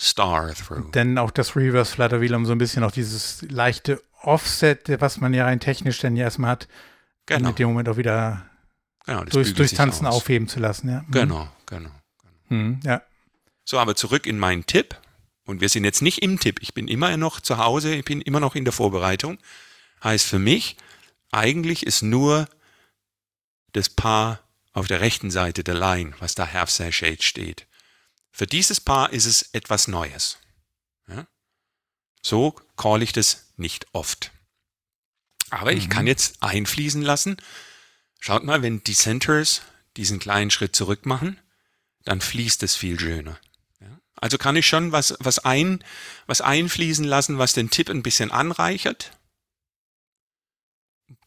Star 0.00 0.54
Through. 0.54 0.90
Denn 0.92 1.18
auch 1.18 1.30
das 1.30 1.56
Reverse 1.56 1.92
Flutter 1.92 2.20
Wheel, 2.20 2.34
um 2.34 2.46
so 2.46 2.52
ein 2.52 2.58
bisschen 2.58 2.84
auch 2.84 2.92
dieses 2.92 3.42
leichte 3.42 4.02
Offset, 4.22 5.00
was 5.00 5.18
man 5.20 5.34
ja 5.34 5.44
rein 5.44 5.60
technisch 5.60 5.98
dann 5.98 6.16
ja 6.16 6.24
erstmal 6.24 6.50
hat, 6.50 6.68
genau. 7.26 7.50
in 7.50 7.54
dem 7.54 7.68
Moment 7.68 7.88
auch 7.88 7.96
wieder 7.96 8.46
genau, 9.04 9.24
durch, 9.24 9.54
durchs 9.54 9.74
Tanzen 9.74 10.06
aus. 10.06 10.16
aufheben 10.16 10.48
zu 10.48 10.60
lassen. 10.60 10.88
Ja. 10.88 11.02
Mhm. 11.02 11.10
Genau, 11.10 11.48
genau. 11.66 11.90
genau. 12.48 12.62
Mhm, 12.62 12.80
ja. 12.84 13.02
So, 13.64 13.78
aber 13.78 13.94
zurück 13.94 14.26
in 14.26 14.38
meinen 14.38 14.66
Tipp. 14.66 14.96
Und 15.44 15.60
wir 15.60 15.68
sind 15.68 15.84
jetzt 15.84 16.00
nicht 16.00 16.22
im 16.22 16.38
Tipp. 16.38 16.60
Ich 16.60 16.74
bin 16.74 16.86
immer 16.86 17.16
noch 17.16 17.40
zu 17.40 17.58
Hause, 17.58 17.94
ich 17.94 18.04
bin 18.04 18.20
immer 18.20 18.40
noch 18.40 18.54
in 18.54 18.64
der 18.64 18.72
Vorbereitung 18.72 19.38
heißt 20.02 20.26
für 20.26 20.38
mich, 20.38 20.76
eigentlich 21.32 21.86
ist 21.86 22.02
nur 22.02 22.48
das 23.72 23.88
Paar 23.88 24.40
auf 24.72 24.86
der 24.86 25.00
rechten 25.00 25.30
Seite 25.30 25.64
der 25.64 25.74
Line, 25.74 26.14
was 26.18 26.34
da 26.34 26.52
Half 26.52 26.70
Sashade 26.70 27.22
steht. 27.22 27.66
Für 28.30 28.46
dieses 28.46 28.80
Paar 28.80 29.12
ist 29.12 29.26
es 29.26 29.42
etwas 29.52 29.88
Neues. 29.88 30.38
Ja? 31.08 31.26
So 32.22 32.52
call 32.76 33.02
ich 33.02 33.12
das 33.12 33.52
nicht 33.56 33.86
oft. 33.92 34.32
Aber 35.50 35.72
mhm. 35.72 35.78
ich 35.78 35.90
kann 35.90 36.06
jetzt 36.06 36.42
einfließen 36.42 37.02
lassen. 37.02 37.36
Schaut 38.18 38.44
mal, 38.44 38.62
wenn 38.62 38.84
die 38.84 38.94
Centers 38.94 39.62
diesen 39.96 40.18
kleinen 40.18 40.50
Schritt 40.50 40.76
zurück 40.76 41.06
machen, 41.06 41.38
dann 42.04 42.20
fließt 42.20 42.62
es 42.62 42.76
viel 42.76 42.98
schöner. 42.98 43.38
Ja? 43.80 43.98
Also 44.16 44.38
kann 44.38 44.56
ich 44.56 44.66
schon 44.66 44.92
was, 44.92 45.14
was, 45.18 45.40
ein, 45.40 45.82
was 46.26 46.40
einfließen 46.40 47.04
lassen, 47.04 47.38
was 47.38 47.52
den 47.52 47.70
Tipp 47.70 47.90
ein 47.90 48.02
bisschen 48.02 48.30
anreichert 48.30 49.12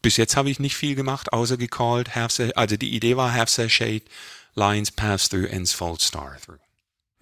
bis 0.04 0.16
jetzt 0.16 0.36
habe 0.36 0.50
ich 0.50 0.60
nicht 0.60 0.76
viel 0.76 0.94
gemacht, 0.94 1.32
außer 1.32 1.56
gecallt, 1.56 2.14
half, 2.14 2.38
also 2.54 2.76
die 2.76 2.94
Idee 2.94 3.16
war 3.16 3.32
half 3.32 3.48
shade, 3.48 4.02
lines 4.54 4.90
pass 4.90 5.28
through, 5.28 5.46
ends 5.46 5.72
fold 5.72 6.00
star 6.00 6.38
through. 6.40 6.58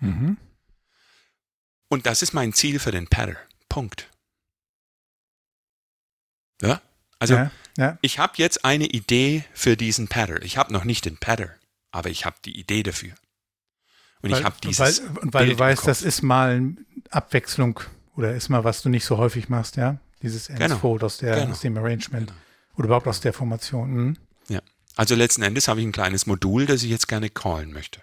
Mhm. 0.03 0.37
Und 1.89 2.07
das 2.07 2.23
ist 2.23 2.33
mein 2.33 2.53
Ziel 2.53 2.79
für 2.79 2.91
den 2.91 3.07
Pattern. 3.07 3.37
Punkt. 3.69 4.09
Ja? 6.61 6.81
Also, 7.19 7.35
ja, 7.35 7.51
ja. 7.79 7.99
ich 8.03 8.19
habe 8.19 8.35
jetzt 8.37 8.65
eine 8.65 8.87
Idee 8.87 9.45
für 9.53 9.77
diesen 9.77 10.09
Pattern. 10.09 10.41
Ich 10.43 10.57
habe 10.57 10.73
noch 10.73 10.85
nicht 10.85 11.05
den 11.05 11.19
Pattern, 11.19 11.51
aber 11.91 12.11
ich 12.11 12.25
habe 12.25 12.37
die 12.45 12.59
Idee 12.59 12.83
dafür. 12.83 13.15
Und 14.23 14.31
weil, 14.31 14.41
ich 14.41 14.45
habe 14.45 14.57
dieses. 14.63 15.03
Weil, 15.03 15.19
und 15.19 15.35
weil 15.35 15.49
du 15.49 15.59
weißt, 15.59 15.87
das 15.87 16.03
ist 16.03 16.23
mal 16.23 16.57
eine 16.57 16.77
Abwechslung 17.11 17.81
oder 18.17 18.35
ist 18.35 18.49
mal, 18.49 18.65
was 18.65 18.83
du 18.83 18.89
nicht 18.89 19.05
so 19.05 19.19
häufig 19.19 19.49
machst, 19.49 19.77
ja? 19.77 19.99
Dieses 20.23 20.49
Ends 20.49 20.61
genau. 20.61 20.99
Aus, 21.05 21.19
der, 21.19 21.37
genau. 21.37 21.53
aus 21.53 21.61
dem 21.61 21.77
Arrangement. 21.77 22.29
Genau. 22.29 22.41
Oder 22.77 22.87
überhaupt 22.87 23.09
aus 23.09 23.21
der 23.21 23.33
Formation. 23.33 23.91
Mhm. 23.91 24.17
Ja. 24.49 24.61
Also 24.97 25.15
letzten 25.15 25.43
Endes 25.43 25.69
habe 25.69 25.81
ich 25.81 25.87
ein 25.87 25.93
kleines 25.93 26.27
Modul, 26.27 26.67
das 26.67 26.83
ich 26.83 26.91
jetzt 26.91 27.09
gerne 27.09 27.29
callen 27.29 27.73
möchte. 27.73 28.03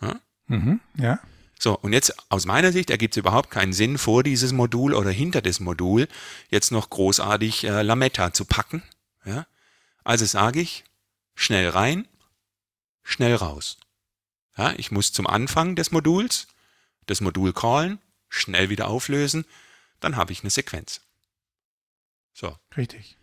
Ja? 0.00 0.20
Mhm, 0.46 0.80
ja. 0.96 1.18
So, 1.58 1.78
und 1.78 1.92
jetzt 1.92 2.14
aus 2.30 2.46
meiner 2.46 2.72
Sicht 2.72 2.90
ergibt 2.90 3.14
es 3.14 3.20
überhaupt 3.20 3.50
keinen 3.50 3.72
Sinn, 3.72 3.96
vor 3.96 4.22
dieses 4.22 4.52
Modul 4.52 4.94
oder 4.94 5.10
hinter 5.10 5.40
das 5.40 5.60
Modul 5.60 6.08
jetzt 6.50 6.72
noch 6.72 6.90
großartig 6.90 7.64
äh, 7.64 7.82
Lametta 7.82 8.32
zu 8.32 8.44
packen. 8.44 8.82
Ja? 9.24 9.46
Also 10.02 10.26
sage 10.26 10.60
ich, 10.60 10.84
schnell 11.34 11.70
rein, 11.70 12.06
schnell 13.02 13.34
raus. 13.34 13.78
Ja, 14.56 14.74
ich 14.76 14.90
muss 14.90 15.12
zum 15.12 15.26
Anfang 15.26 15.74
des 15.74 15.90
Moduls 15.90 16.48
das 17.06 17.20
Modul 17.20 17.52
callen, 17.52 17.98
schnell 18.28 18.68
wieder 18.68 18.88
auflösen, 18.88 19.44
dann 20.00 20.16
habe 20.16 20.32
ich 20.32 20.42
eine 20.42 20.50
Sequenz. 20.50 21.00
So. 22.32 22.58
Richtig. 22.76 23.16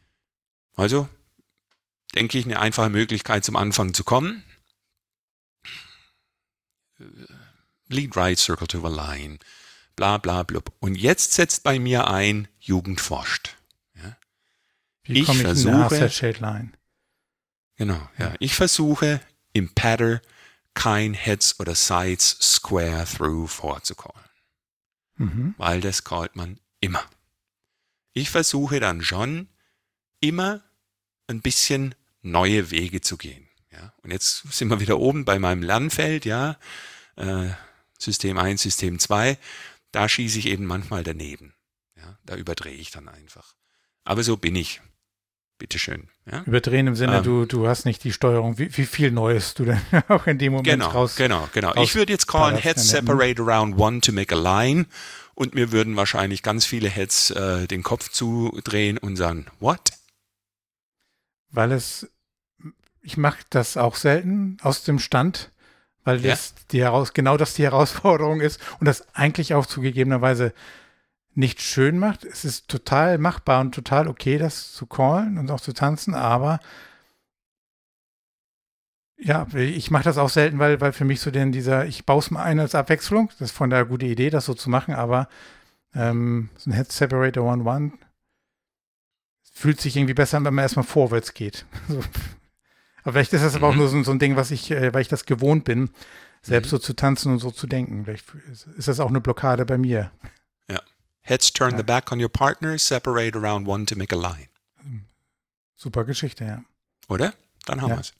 Also, 0.75 1.09
denke 2.15 2.37
ich, 2.37 2.45
eine 2.45 2.59
einfache 2.59 2.89
Möglichkeit 2.89 3.43
zum 3.43 3.55
Anfang 3.55 3.93
zu 3.93 4.03
kommen. 4.03 4.43
Lead 7.87 8.15
right 8.15 8.37
circle 8.39 8.67
to 8.67 8.79
the 8.79 8.93
line, 8.93 9.39
bla 9.95 10.17
bla 10.17 10.43
blub. 10.43 10.71
Und 10.79 10.95
jetzt 10.95 11.33
setzt 11.33 11.63
bei 11.63 11.79
mir 11.79 12.07
ein, 12.07 12.47
Jugend 12.59 13.01
forscht. 13.01 13.57
Ja? 13.95 14.17
Wie 15.03 15.21
ich 15.21 15.37
versuche, 15.37 15.95
in 15.95 16.33
line? 16.39 16.71
Genau, 17.75 18.09
ja. 18.17 18.33
Ich 18.39 18.55
versuche 18.55 19.21
im 19.53 19.73
Pattern 19.73 20.21
kein 20.73 21.13
Heads 21.13 21.59
oder 21.59 21.75
Sides 21.75 22.37
Square 22.39 23.05
Through 23.05 23.47
vorzucallen. 23.47 24.29
Mhm. 25.15 25.55
Weil 25.57 25.81
das 25.81 26.03
callt 26.03 26.35
man 26.35 26.59
immer. 26.79 27.03
Ich 28.13 28.29
versuche 28.29 28.79
dann 28.79 29.01
schon 29.01 29.49
immer 30.19 30.61
ein 31.27 31.41
bisschen 31.41 31.95
neue 32.21 32.71
Wege 32.71 33.01
zu 33.01 33.17
gehen. 33.17 33.47
Ja, 33.71 33.93
und 34.03 34.11
jetzt 34.11 34.51
sind 34.51 34.69
wir 34.69 34.79
wieder 34.79 34.99
oben 34.99 35.25
bei 35.25 35.39
meinem 35.39 35.63
Lernfeld, 35.63 36.25
ja, 36.25 36.57
äh, 37.15 37.49
System 37.97 38.37
1, 38.37 38.61
System 38.61 38.99
2. 38.99 39.37
Da 39.91 40.07
schieße 40.07 40.39
ich 40.39 40.47
eben 40.47 40.65
manchmal 40.65 41.03
daneben. 41.03 41.53
Ja, 41.97 42.17
da 42.25 42.35
überdrehe 42.35 42.73
ich 42.73 42.91
dann 42.91 43.09
einfach. 43.09 43.53
Aber 44.03 44.23
so 44.23 44.37
bin 44.37 44.55
ich. 44.55 44.81
Bitteschön. 45.57 46.09
Ja? 46.25 46.41
Überdrehen 46.41 46.87
im 46.87 46.95
Sinne, 46.95 47.17
ähm, 47.17 47.23
du, 47.23 47.45
du 47.45 47.67
hast 47.67 47.85
nicht 47.85 48.03
die 48.03 48.11
Steuerung, 48.11 48.57
wie, 48.57 48.75
wie 48.75 48.85
viel 48.87 49.11
Neues 49.11 49.53
du 49.53 49.65
denn 49.65 49.79
auch 50.07 50.25
in 50.25 50.39
dem 50.39 50.53
Moment 50.53 50.67
genau, 50.67 50.89
raus. 50.89 51.15
Genau, 51.15 51.47
genau. 51.53 51.75
Ich 51.83 51.93
würde 51.93 52.11
jetzt 52.11 52.25
callen 52.25 52.57
Heads 52.57 52.89
separate 52.89 53.39
around 53.39 53.79
one 53.79 54.01
to 54.01 54.11
make 54.11 54.33
a 54.33 54.39
line 54.39 54.87
und 55.35 55.53
mir 55.53 55.71
würden 55.71 55.95
wahrscheinlich 55.95 56.41
ganz 56.41 56.65
viele 56.65 56.89
Heads 56.89 57.29
äh, 57.29 57.67
den 57.67 57.83
Kopf 57.83 58.09
zudrehen 58.09 58.97
und 58.97 59.17
sagen, 59.17 59.45
what? 59.59 59.91
Weil 61.51 61.71
es, 61.73 62.09
ich 63.03 63.17
mache 63.17 63.43
das 63.51 63.77
auch 63.77 63.97
selten 63.97 64.57
aus 64.63 64.83
dem 64.83 64.97
Stand, 64.97 65.51
weil 66.03 66.21
ja. 66.21 66.31
das 66.31 66.55
die 66.71 66.81
heraus, 66.81 67.13
genau 67.13 67.37
das 67.37 67.53
die 67.53 67.63
Herausforderung 67.63 68.41
ist 68.41 68.59
und 68.79 68.87
das 68.87 69.13
eigentlich 69.15 69.53
auch 69.53 69.65
zugegebenerweise 69.65 70.53
nicht 71.33 71.61
schön 71.61 71.97
macht. 71.97 72.25
Es 72.25 72.43
ist 72.43 72.67
total 72.67 73.17
machbar 73.17 73.61
und 73.61 73.73
total 73.73 74.07
okay, 74.07 74.37
das 74.37 74.73
zu 74.73 74.85
callen 74.85 75.37
und 75.37 75.49
auch 75.51 75.61
zu 75.61 75.73
tanzen, 75.73 76.13
aber 76.13 76.59
ja, 79.23 79.45
ich 79.53 79.91
mache 79.91 80.03
das 80.03 80.17
auch 80.17 80.29
selten, 80.29 80.57
weil, 80.57 80.81
weil 80.81 80.93
für 80.93 81.05
mich 81.05 81.21
so 81.21 81.29
denn 81.29 81.51
dieser, 81.51 81.85
ich 81.85 82.05
baue 82.07 82.19
es 82.19 82.31
mal 82.31 82.43
ein 82.43 82.59
als 82.59 82.73
Abwechslung. 82.73 83.29
Das 83.37 83.51
ist 83.51 83.55
von 83.55 83.69
der 83.69 83.85
gute 83.85 84.07
Idee, 84.07 84.31
das 84.31 84.45
so 84.45 84.55
zu 84.55 84.69
machen, 84.69 84.95
aber 84.95 85.29
ähm, 85.93 86.49
so 86.57 86.69
ein 86.69 86.73
Head 86.73 86.91
Separator 86.91 87.45
One-One 87.45 87.91
fühlt 89.53 89.79
sich 89.79 89.95
irgendwie 89.95 90.15
besser 90.15 90.37
an, 90.37 90.45
wenn 90.45 90.55
man 90.55 90.63
erstmal 90.63 90.85
vorwärts 90.85 91.33
geht. 91.33 91.65
So. 91.87 92.01
Aber 93.03 93.13
vielleicht 93.13 93.33
ist 93.33 93.43
das 93.43 93.55
aber 93.55 93.67
auch 93.67 93.73
mhm. 93.73 93.79
nur 93.79 93.87
so, 93.89 94.03
so, 94.03 94.11
ein 94.11 94.19
Ding, 94.19 94.35
was 94.35 94.51
ich, 94.51 94.71
äh, 94.71 94.93
weil 94.93 95.01
ich 95.01 95.07
das 95.07 95.25
gewohnt 95.25 95.63
bin, 95.63 95.89
selbst 96.41 96.67
mhm. 96.67 96.71
so 96.71 96.77
zu 96.79 96.93
tanzen 96.93 97.31
und 97.31 97.39
so 97.39 97.51
zu 97.51 97.67
denken. 97.67 98.05
Vielleicht 98.05 98.25
ist 98.77 98.87
das 98.87 98.99
auch 98.99 99.09
eine 99.09 99.21
Blockade 99.21 99.65
bei 99.65 99.77
mir. 99.77 100.11
Heads 101.23 101.53
turn 101.53 101.71
ja. 101.71 101.77
the 101.77 101.83
back 101.83 102.11
on 102.11 102.19
your 102.19 102.29
partner, 102.29 102.77
separate 102.77 103.35
around 103.35 103.67
one 103.67 103.85
to 103.85 103.95
make 103.95 104.13
a 104.13 104.17
line. 104.17 104.49
Super 105.75 106.03
Geschichte, 106.03 106.45
ja. 106.45 106.63
Oder? 107.07 107.33
Dann 107.65 107.81
haben 107.81 107.89
ja. 107.89 107.95
wir 107.97 108.01
es. 108.01 108.13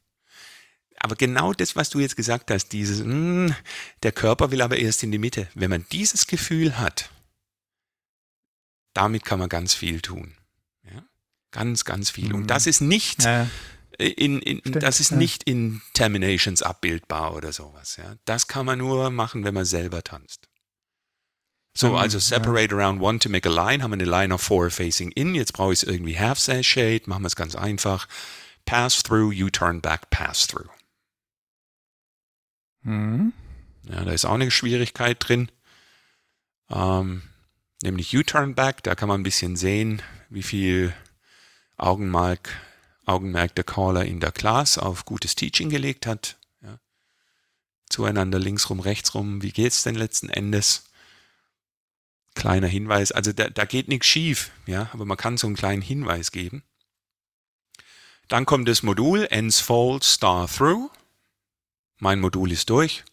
Aber 0.97 1.15
genau 1.15 1.53
das, 1.53 1.75
was 1.75 1.89
du 1.89 1.99
jetzt 1.99 2.15
gesagt 2.15 2.51
hast, 2.51 2.69
dieses, 2.69 2.99
mh, 2.99 3.05
hm, 3.05 3.55
der 4.03 4.11
Körper 4.11 4.51
will 4.51 4.61
aber 4.61 4.77
erst 4.77 5.03
in 5.03 5.11
die 5.11 5.17
Mitte. 5.17 5.47
Wenn 5.55 5.69
man 5.69 5.85
dieses 5.91 6.27
Gefühl 6.27 6.77
hat, 6.77 7.09
damit 8.93 9.25
kann 9.25 9.39
man 9.39 9.49
ganz 9.49 9.73
viel 9.73 10.01
tun. 10.01 10.35
Ja? 10.83 11.03
Ganz, 11.51 11.85
ganz 11.85 12.11
viel. 12.11 12.29
Mhm. 12.29 12.35
Und 12.35 12.47
das 12.47 12.67
ist 12.67 12.81
nicht 12.81 13.23
ja. 13.23 13.47
In, 14.01 14.41
in 14.41 14.61
das 14.73 14.99
ist 14.99 15.11
ja. 15.11 15.17
nicht 15.17 15.43
in 15.43 15.81
Terminations 15.93 16.61
abbildbar 16.61 17.35
oder 17.35 17.53
sowas. 17.53 17.97
Ja? 17.97 18.15
Das 18.25 18.47
kann 18.47 18.65
man 18.65 18.79
nur 18.79 19.09
machen, 19.09 19.43
wenn 19.43 19.53
man 19.53 19.65
selber 19.65 20.03
tanzt. 20.03 20.47
So, 21.73 21.95
also 21.95 22.19
separate 22.19 22.73
around 22.75 23.01
one 23.01 23.19
to 23.19 23.29
make 23.29 23.47
a 23.47 23.51
line, 23.51 23.81
haben 23.81 23.91
wir 23.91 23.95
eine 23.95 24.03
Line 24.03 24.33
of 24.33 24.41
four 24.41 24.69
facing 24.69 25.11
in. 25.11 25.35
Jetzt 25.35 25.53
brauche 25.53 25.71
ich 25.71 25.83
es 25.83 25.87
irgendwie 25.87 26.19
half 26.19 26.37
shade, 26.37 27.03
machen 27.05 27.23
wir 27.23 27.27
es 27.27 27.35
ganz 27.37 27.55
einfach. 27.55 28.07
Pass 28.65 29.01
through, 29.01 29.31
U-turn 29.31 29.79
back, 29.79 30.09
pass 30.09 30.47
through. 30.47 30.69
Mhm. 32.83 33.31
Ja, 33.83 34.03
da 34.03 34.11
ist 34.11 34.25
auch 34.25 34.33
eine 34.33 34.51
Schwierigkeit 34.51 35.17
drin. 35.19 35.49
Ähm, 36.69 37.23
nämlich 37.83 38.15
U-turn 38.15 38.53
back, 38.53 38.83
da 38.83 38.95
kann 38.95 39.07
man 39.07 39.21
ein 39.21 39.23
bisschen 39.23 39.55
sehen, 39.55 40.01
wie 40.29 40.43
viel 40.43 40.93
Augenmerk, 41.77 42.49
Augenmerk 43.11 43.55
der 43.55 43.63
Caller 43.63 44.05
in 44.05 44.19
der 44.19 44.31
Class 44.31 44.77
auf 44.77 45.05
gutes 45.05 45.35
Teaching 45.35 45.69
gelegt 45.69 46.05
hat. 46.05 46.37
Ja. 46.61 46.79
Zueinander 47.89 48.39
linksrum, 48.39 48.79
rechtsrum, 48.79 49.41
wie 49.41 49.51
geht's 49.51 49.83
denn 49.83 49.95
letzten 49.95 50.29
Endes? 50.29 50.85
kleiner 52.35 52.67
Hinweis. 52.67 53.11
Also 53.11 53.33
da, 53.33 53.49
da 53.49 53.65
geht 53.65 53.87
nichts 53.87 54.07
schief, 54.07 54.51
ja, 54.65 54.89
aber 54.93 55.05
man 55.05 55.17
kann 55.17 55.37
so 55.37 55.47
einen 55.47 55.55
kleinen 55.55 55.81
Hinweis 55.81 56.31
geben. 56.31 56.63
Dann 58.27 58.45
kommt 58.45 58.67
das 58.67 58.83
Modul 58.83 59.27
ends 59.29 59.59
fold 59.59 60.03
star 60.03 60.47
through. 60.47 60.89
Mein 61.97 62.19
Modul 62.19 62.51
ist 62.51 62.69
durch. 62.69 63.03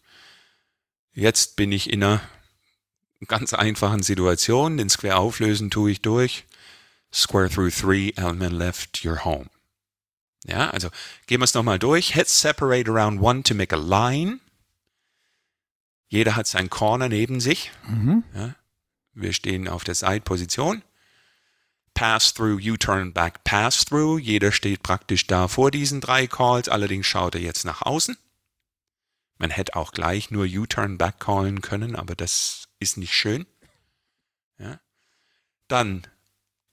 Jetzt 1.13 1.57
bin 1.57 1.71
ich 1.71 1.91
in 1.91 2.03
einer 2.03 2.21
ganz 3.27 3.53
einfachen 3.53 4.01
Situation. 4.01 4.77
Den 4.77 4.89
Square 4.89 5.17
auflösen 5.17 5.69
tue 5.69 5.91
ich 5.91 6.01
durch. 6.01 6.45
Square 7.13 7.49
through 7.49 7.71
three, 7.71 8.13
element 8.15 8.53
left, 8.53 8.99
you're 9.03 9.23
home. 9.25 9.49
Ja, 10.49 10.69
also 10.71 10.89
gehen 11.27 11.41
wir 11.41 11.45
es 11.45 11.53
nochmal 11.53 11.79
durch. 11.79 12.15
Heads 12.15 12.41
separate 12.41 12.89
around 12.89 13.21
one 13.21 13.43
to 13.43 13.53
make 13.53 13.75
a 13.75 13.79
line. 13.79 14.39
Jeder 16.07 16.35
hat 16.35 16.47
sein 16.47 16.69
Corner 16.69 17.07
neben 17.07 17.39
sich. 17.39 17.71
Mhm. 17.87 18.23
Ja, 18.33 18.55
wir 19.13 19.33
stehen 19.33 19.67
auf 19.67 19.83
der 19.83 19.95
Side-Position. 19.95 20.81
Pass-through, 21.93 22.59
U-turn 22.63 23.13
back, 23.13 23.43
pass-through. 23.43 24.17
Jeder 24.17 24.51
steht 24.51 24.81
praktisch 24.81 25.27
da 25.27 25.47
vor 25.47 25.69
diesen 25.69 26.01
drei 26.01 26.27
Calls. 26.27 26.69
Allerdings 26.69 27.05
schaut 27.05 27.35
er 27.35 27.41
jetzt 27.41 27.65
nach 27.65 27.81
außen. 27.81 28.17
Man 29.37 29.51
hätte 29.51 29.75
auch 29.75 29.91
gleich 29.91 30.31
nur 30.31 30.45
U-turn 30.45 30.97
back 30.97 31.19
callen 31.19 31.61
können, 31.61 31.95
aber 31.95 32.15
das 32.15 32.67
ist 32.79 32.97
nicht 32.97 33.13
schön. 33.13 33.45
Ja. 34.57 34.79
Dann 35.67 36.07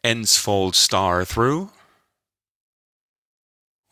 ends 0.02 0.36
fold 0.36 0.74
star 0.74 1.26
through. 1.26 1.68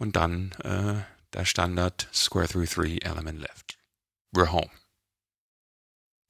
Und 0.04 0.16
dann 0.16 0.52
äh, 0.62 1.02
der 1.32 1.46
Standard 1.46 2.10
square 2.12 2.46
through 2.46 2.66
three 2.66 2.98
element 2.98 3.40
left. 3.40 3.78
We're 4.34 4.52
home. 4.52 4.68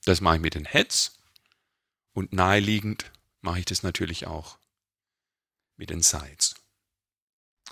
Das 0.04 0.20
mache 0.20 0.36
ich 0.36 0.42
mit 0.42 0.54
den 0.54 0.64
Heads. 0.64 1.18
Und 2.12 2.32
naheliegend 2.32 3.10
mache 3.40 3.58
ich 3.58 3.64
das 3.64 3.82
natürlich 3.82 4.28
auch 4.28 4.58
mit 5.76 5.90
den 5.90 6.02
Sides. 6.02 6.54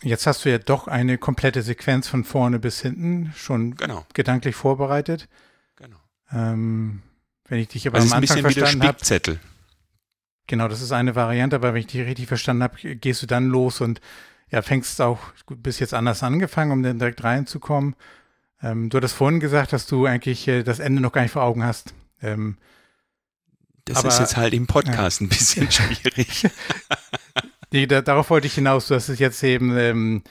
Jetzt 0.02 0.26
hast 0.26 0.44
du 0.44 0.50
ja 0.50 0.58
doch 0.58 0.88
eine 0.88 1.18
komplette 1.18 1.62
Sequenz 1.62 2.08
von 2.08 2.24
vorne 2.24 2.58
bis 2.58 2.80
hinten 2.80 3.32
schon 3.36 3.76
genau. 3.76 4.04
gedanklich 4.12 4.56
vorbereitet. 4.56 5.28
Genau. 5.76 6.00
Ähm, 6.32 7.04
wenn 7.44 7.60
ich 7.60 7.68
dich 7.68 7.86
aber 7.86 7.98
also 7.98 8.12
am 8.12 8.20
Anfang 8.20 8.38
ein 8.38 8.42
bisschen 8.42 8.56
verstanden 8.56 8.88
habe. 8.88 9.40
Genau, 10.48 10.66
das 10.66 10.80
ist 10.80 10.90
eine 10.90 11.14
Variante, 11.14 11.54
aber 11.54 11.74
wenn 11.74 11.80
ich 11.80 11.86
dich 11.86 12.04
richtig 12.04 12.26
verstanden 12.26 12.64
habe, 12.64 12.96
gehst 12.96 13.22
du 13.22 13.26
dann 13.28 13.46
los 13.46 13.80
und 13.80 14.00
ja, 14.52 14.60
fängst 14.60 15.00
auch, 15.00 15.18
bist 15.48 15.80
jetzt 15.80 15.94
anders 15.94 16.22
angefangen, 16.22 16.72
um 16.72 16.82
dann 16.82 16.98
direkt 16.98 17.24
reinzukommen. 17.24 17.96
Ähm, 18.62 18.90
du 18.90 18.98
hattest 18.98 19.14
vorhin 19.14 19.40
gesagt, 19.40 19.72
dass 19.72 19.86
du 19.86 20.04
eigentlich 20.04 20.46
äh, 20.46 20.62
das 20.62 20.78
Ende 20.78 21.00
noch 21.00 21.12
gar 21.12 21.22
nicht 21.22 21.32
vor 21.32 21.42
Augen 21.42 21.64
hast. 21.64 21.94
Ähm, 22.20 22.58
das 23.86 23.98
Aber, 23.98 24.08
ist 24.08 24.20
jetzt 24.20 24.36
halt 24.36 24.52
im 24.52 24.66
Podcast 24.66 25.20
ja. 25.20 25.26
ein 25.26 25.28
bisschen 25.30 25.70
schwierig. 25.72 26.46
nee, 27.72 27.86
da, 27.86 28.02
darauf 28.02 28.28
wollte 28.28 28.46
ich 28.46 28.54
hinaus. 28.54 28.88
Du 28.88 28.94
hast 28.94 29.08
es 29.08 29.18
jetzt 29.18 29.42
eben 29.42 29.76
ähm, 29.76 30.22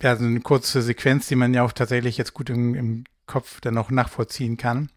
ja, 0.00 0.16
so 0.16 0.24
eine 0.24 0.40
kurze 0.40 0.80
Sequenz, 0.80 1.26
die 1.26 1.36
man 1.36 1.52
ja 1.52 1.64
auch 1.64 1.72
tatsächlich 1.72 2.16
jetzt 2.16 2.34
gut 2.34 2.50
im, 2.50 2.74
im 2.76 3.04
Kopf 3.26 3.60
dann 3.60 3.74
noch 3.74 3.90
nachvollziehen 3.90 4.56
kann. 4.56 4.90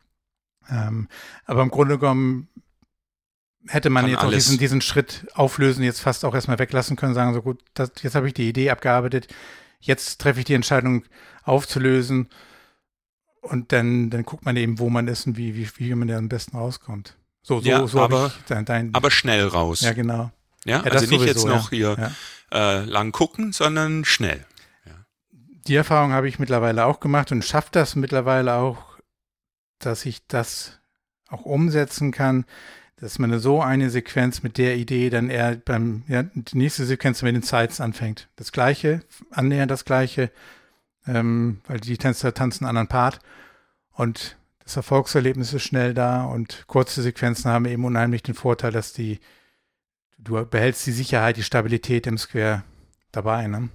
Ähm, 0.69 1.07
aber 1.45 1.63
im 1.63 1.69
Grunde 1.69 1.97
genommen 1.97 2.49
hätte 3.67 3.89
man 3.89 4.07
jetzt 4.07 4.23
auch 4.23 4.31
diesen, 4.31 4.57
diesen 4.57 4.81
Schritt 4.81 5.27
auflösen, 5.33 5.83
jetzt 5.83 6.01
fast 6.01 6.25
auch 6.25 6.35
erstmal 6.35 6.59
weglassen 6.59 6.95
können, 6.95 7.13
sagen 7.13 7.33
so 7.33 7.41
gut, 7.41 7.61
das, 7.73 7.91
jetzt 8.01 8.15
habe 8.15 8.27
ich 8.27 8.33
die 8.33 8.49
Idee 8.49 8.69
abgearbeitet, 8.69 9.27
jetzt 9.79 10.21
treffe 10.21 10.39
ich 10.39 10.45
die 10.45 10.53
Entscheidung 10.53 11.03
aufzulösen 11.43 12.29
und 13.41 13.71
dann, 13.71 14.09
dann 14.09 14.23
guckt 14.23 14.45
man 14.45 14.57
eben, 14.57 14.79
wo 14.79 14.89
man 14.89 15.07
ist 15.07 15.27
und 15.27 15.37
wie, 15.37 15.55
wie, 15.55 15.69
wie 15.77 15.95
man 15.95 16.07
da 16.07 16.17
am 16.17 16.29
besten 16.29 16.57
rauskommt. 16.57 17.15
So, 17.41 17.59
so, 17.59 17.69
ja, 17.69 17.85
so 17.87 18.01
aber, 18.01 18.33
dein, 18.47 18.65
dein, 18.65 18.93
aber 18.93 19.11
schnell 19.11 19.47
raus. 19.47 19.81
Ja, 19.81 19.93
genau. 19.93 20.31
Ja, 20.65 20.77
ja 20.77 20.83
also 20.83 21.05
nicht 21.05 21.09
sowieso, 21.09 21.25
jetzt 21.25 21.45
noch 21.45 21.71
ja. 21.71 21.95
hier. 21.95 22.11
Äh, 22.51 22.85
lang 22.85 23.11
gucken, 23.11 23.51
sondern 23.53 24.05
schnell. 24.05 24.45
Die 25.67 25.75
Erfahrung 25.75 26.11
habe 26.11 26.27
ich 26.27 26.37
mittlerweile 26.37 26.85
auch 26.85 26.99
gemacht 26.99 27.31
und 27.31 27.43
schaffe 27.43 27.69
das 27.71 27.95
mittlerweile 27.95 28.53
auch, 28.55 28.99
dass 29.79 30.05
ich 30.05 30.27
das 30.27 30.79
auch 31.27 31.41
umsetzen 31.41 32.11
kann, 32.11 32.45
dass 32.97 33.19
man 33.19 33.37
so 33.39 33.61
eine 33.61 33.89
Sequenz 33.89 34.41
mit 34.41 34.57
der 34.57 34.77
Idee 34.77 35.09
dann 35.09 35.29
eher 35.29 35.55
beim, 35.57 36.03
ja, 36.07 36.23
die 36.23 36.57
nächste 36.57 36.85
Sequenz 36.85 37.21
mit 37.21 37.35
den 37.35 37.41
Sites 37.41 37.81
anfängt. 37.81 38.29
Das 38.37 38.51
Gleiche, 38.51 39.01
annähernd 39.31 39.69
das 39.69 39.85
Gleiche, 39.85 40.31
ähm, 41.05 41.61
weil 41.67 41.79
die 41.79 41.97
Tänzer 41.97 42.33
tanzen 42.33 42.63
einen 42.63 42.69
anderen 42.69 42.87
Part 42.87 43.19
und 43.91 44.37
das 44.63 44.77
Erfolgserlebnis 44.77 45.53
ist 45.53 45.63
schnell 45.63 45.93
da 45.93 46.23
und 46.23 46.65
kurze 46.67 47.01
Sequenzen 47.03 47.51
haben 47.51 47.65
eben 47.65 47.85
unheimlich 47.85 48.23
den 48.23 48.33
Vorteil, 48.33 48.71
dass 48.71 48.93
die, 48.93 49.19
du 50.17 50.43
behältst 50.43 50.85
die 50.87 50.91
Sicherheit, 50.91 51.37
die 51.37 51.43
Stabilität 51.43 52.07
im 52.07 52.17
Square 52.17 52.63
dabei, 53.11 53.47
ne? 53.47 53.69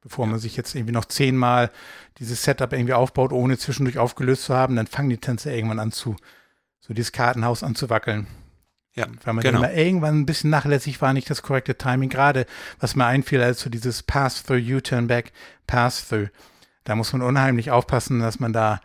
Bevor 0.00 0.26
man 0.26 0.40
sich 0.40 0.56
jetzt 0.56 0.74
irgendwie 0.74 0.92
noch 0.92 1.04
zehnmal 1.04 1.70
dieses 2.18 2.42
Setup 2.42 2.72
irgendwie 2.72 2.92
aufbaut, 2.92 3.32
ohne 3.32 3.56
zwischendurch 3.56 3.98
aufgelöst 3.98 4.42
zu 4.42 4.54
haben, 4.54 4.74
dann 4.74 4.88
fangen 4.88 5.10
die 5.10 5.18
Tänzer 5.18 5.52
irgendwann 5.52 5.78
an 5.78 5.92
zu, 5.92 6.16
so 6.80 6.92
dieses 6.92 7.12
Kartenhaus 7.12 7.62
anzuwackeln. 7.62 8.26
Ja, 8.94 9.06
Weil 9.24 9.34
man 9.34 9.42
genau. 9.42 9.58
immer 9.58 9.72
irgendwann 9.72 10.20
ein 10.20 10.26
bisschen 10.26 10.50
nachlässig 10.50 11.00
war, 11.00 11.12
nicht 11.14 11.30
das 11.30 11.42
korrekte 11.42 11.78
Timing. 11.78 12.10
Gerade, 12.10 12.46
was 12.78 12.94
mir 12.94 13.06
einfiel, 13.06 13.40
als 13.40 13.60
so 13.60 13.70
dieses 13.70 14.02
Pass-Through, 14.02 14.76
U-Turn 14.76 15.06
Back, 15.06 15.32
Pass-Through. 15.66 16.28
Da 16.84 16.94
muss 16.94 17.12
man 17.12 17.22
unheimlich 17.22 17.70
aufpassen, 17.70 18.20
dass 18.20 18.38
man 18.38 18.52
da 18.52 18.80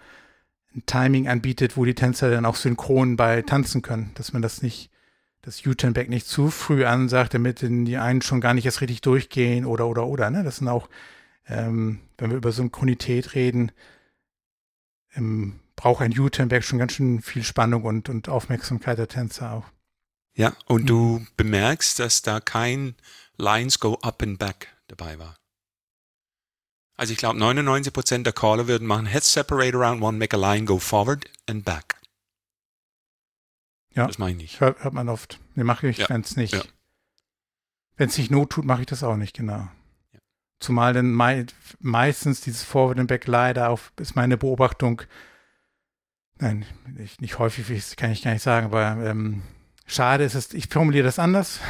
ein 0.73 0.83
Timing 0.85 1.27
anbietet, 1.27 1.75
wo 1.75 1.83
die 1.83 1.95
Tänzer 1.95 2.31
dann 2.31 2.45
auch 2.45 2.55
synchron 2.55 3.17
bei 3.17 3.41
tanzen 3.41 3.81
können. 3.81 4.11
Dass 4.15 4.31
man 4.31 4.41
das 4.41 4.61
nicht, 4.61 4.91
das 5.41 5.65
U-Turn 5.65 5.93
Back 5.93 6.09
nicht 6.09 6.27
zu 6.27 6.51
früh 6.51 6.85
ansagt, 6.85 7.33
damit 7.33 7.61
die 7.61 7.97
einen 7.97 8.21
schon 8.21 8.39
gar 8.39 8.53
nicht 8.53 8.65
erst 8.65 8.79
richtig 8.79 9.01
durchgehen 9.01 9.65
oder, 9.65 9.87
oder, 9.87 10.07
oder. 10.07 10.29
Ne? 10.29 10.43
Das 10.43 10.57
sind 10.57 10.69
auch, 10.69 10.87
ähm, 11.47 11.99
wenn 12.17 12.29
wir 12.29 12.37
über 12.37 12.53
Synchronität 12.53 13.35
reden, 13.35 13.73
ähm, 15.15 15.59
braucht 15.75 16.01
ein 16.01 16.17
U-Turn 16.17 16.47
Back 16.47 16.63
schon 16.63 16.79
ganz 16.79 16.93
schön 16.93 17.21
viel 17.21 17.43
Spannung 17.43 17.83
und, 17.83 18.07
und 18.07 18.29
Aufmerksamkeit 18.29 18.97
der 18.97 19.09
Tänzer 19.09 19.51
auch. 19.51 19.65
Ja, 20.37 20.55
und 20.67 20.83
mhm. 20.83 20.87
du 20.87 21.27
bemerkst, 21.35 21.97
dass 21.99 22.21
da 22.21 22.39
kein 22.39 22.95
Lines 23.37 23.79
go 23.79 23.95
up 23.95 24.21
and 24.21 24.37
back 24.37 24.67
dabei 24.87 25.17
war. 25.17 25.35
Also 26.95 27.11
ich 27.11 27.17
glaube, 27.17 27.39
99% 27.39 28.23
der 28.23 28.33
Caller 28.33 28.67
würden 28.67 28.87
machen 28.87 29.07
Head 29.07 29.23
separate 29.23 29.75
around 29.75 30.01
one, 30.01 30.17
make 30.17 30.35
a 30.35 30.39
line, 30.39 30.65
go 30.65 30.77
forward 30.77 31.25
and 31.47 31.65
back. 31.65 31.95
Ja, 33.93 34.05
das 34.05 34.19
meine 34.19 34.41
ich. 34.43 34.59
Hört, 34.59 34.83
hört 34.83 34.93
man 34.93 35.09
oft. 35.09 35.39
Ne, 35.55 35.63
mache 35.63 35.87
ich, 35.87 35.97
ja. 35.97 36.09
wenn 36.09 36.21
es 36.21 36.35
nicht. 36.35 36.53
Ja. 36.53 36.63
Wenn 37.95 38.09
es 38.09 38.17
nicht 38.17 38.29
Not 38.29 38.51
tut, 38.51 38.65
mache 38.65 38.81
ich 38.81 38.87
das 38.87 39.03
auch 39.03 39.15
nicht, 39.15 39.35
genau. 39.35 39.67
Ja. 40.13 40.19
Zumal 40.59 40.93
dann 40.93 41.11
mei 41.11 41.47
meistens 41.79 42.41
dieses 42.41 42.63
Forward 42.63 42.99
and 42.99 43.07
Back 43.07 43.25
leider 43.25 43.69
auch, 43.69 43.79
ist 43.99 44.15
meine 44.15 44.37
Beobachtung, 44.37 45.01
nein, 46.35 46.65
nicht, 46.95 47.21
nicht 47.21 47.39
häufig, 47.39 47.95
kann 47.95 48.11
ich 48.11 48.21
gar 48.21 48.33
nicht 48.33 48.43
sagen, 48.43 48.67
aber 48.67 49.03
ähm, 49.03 49.41
Schade 49.87 50.25
ist 50.25 50.35
es, 50.35 50.53
ich 50.53 50.67
formuliere 50.67 51.05
das 51.05 51.17
anders. 51.17 51.61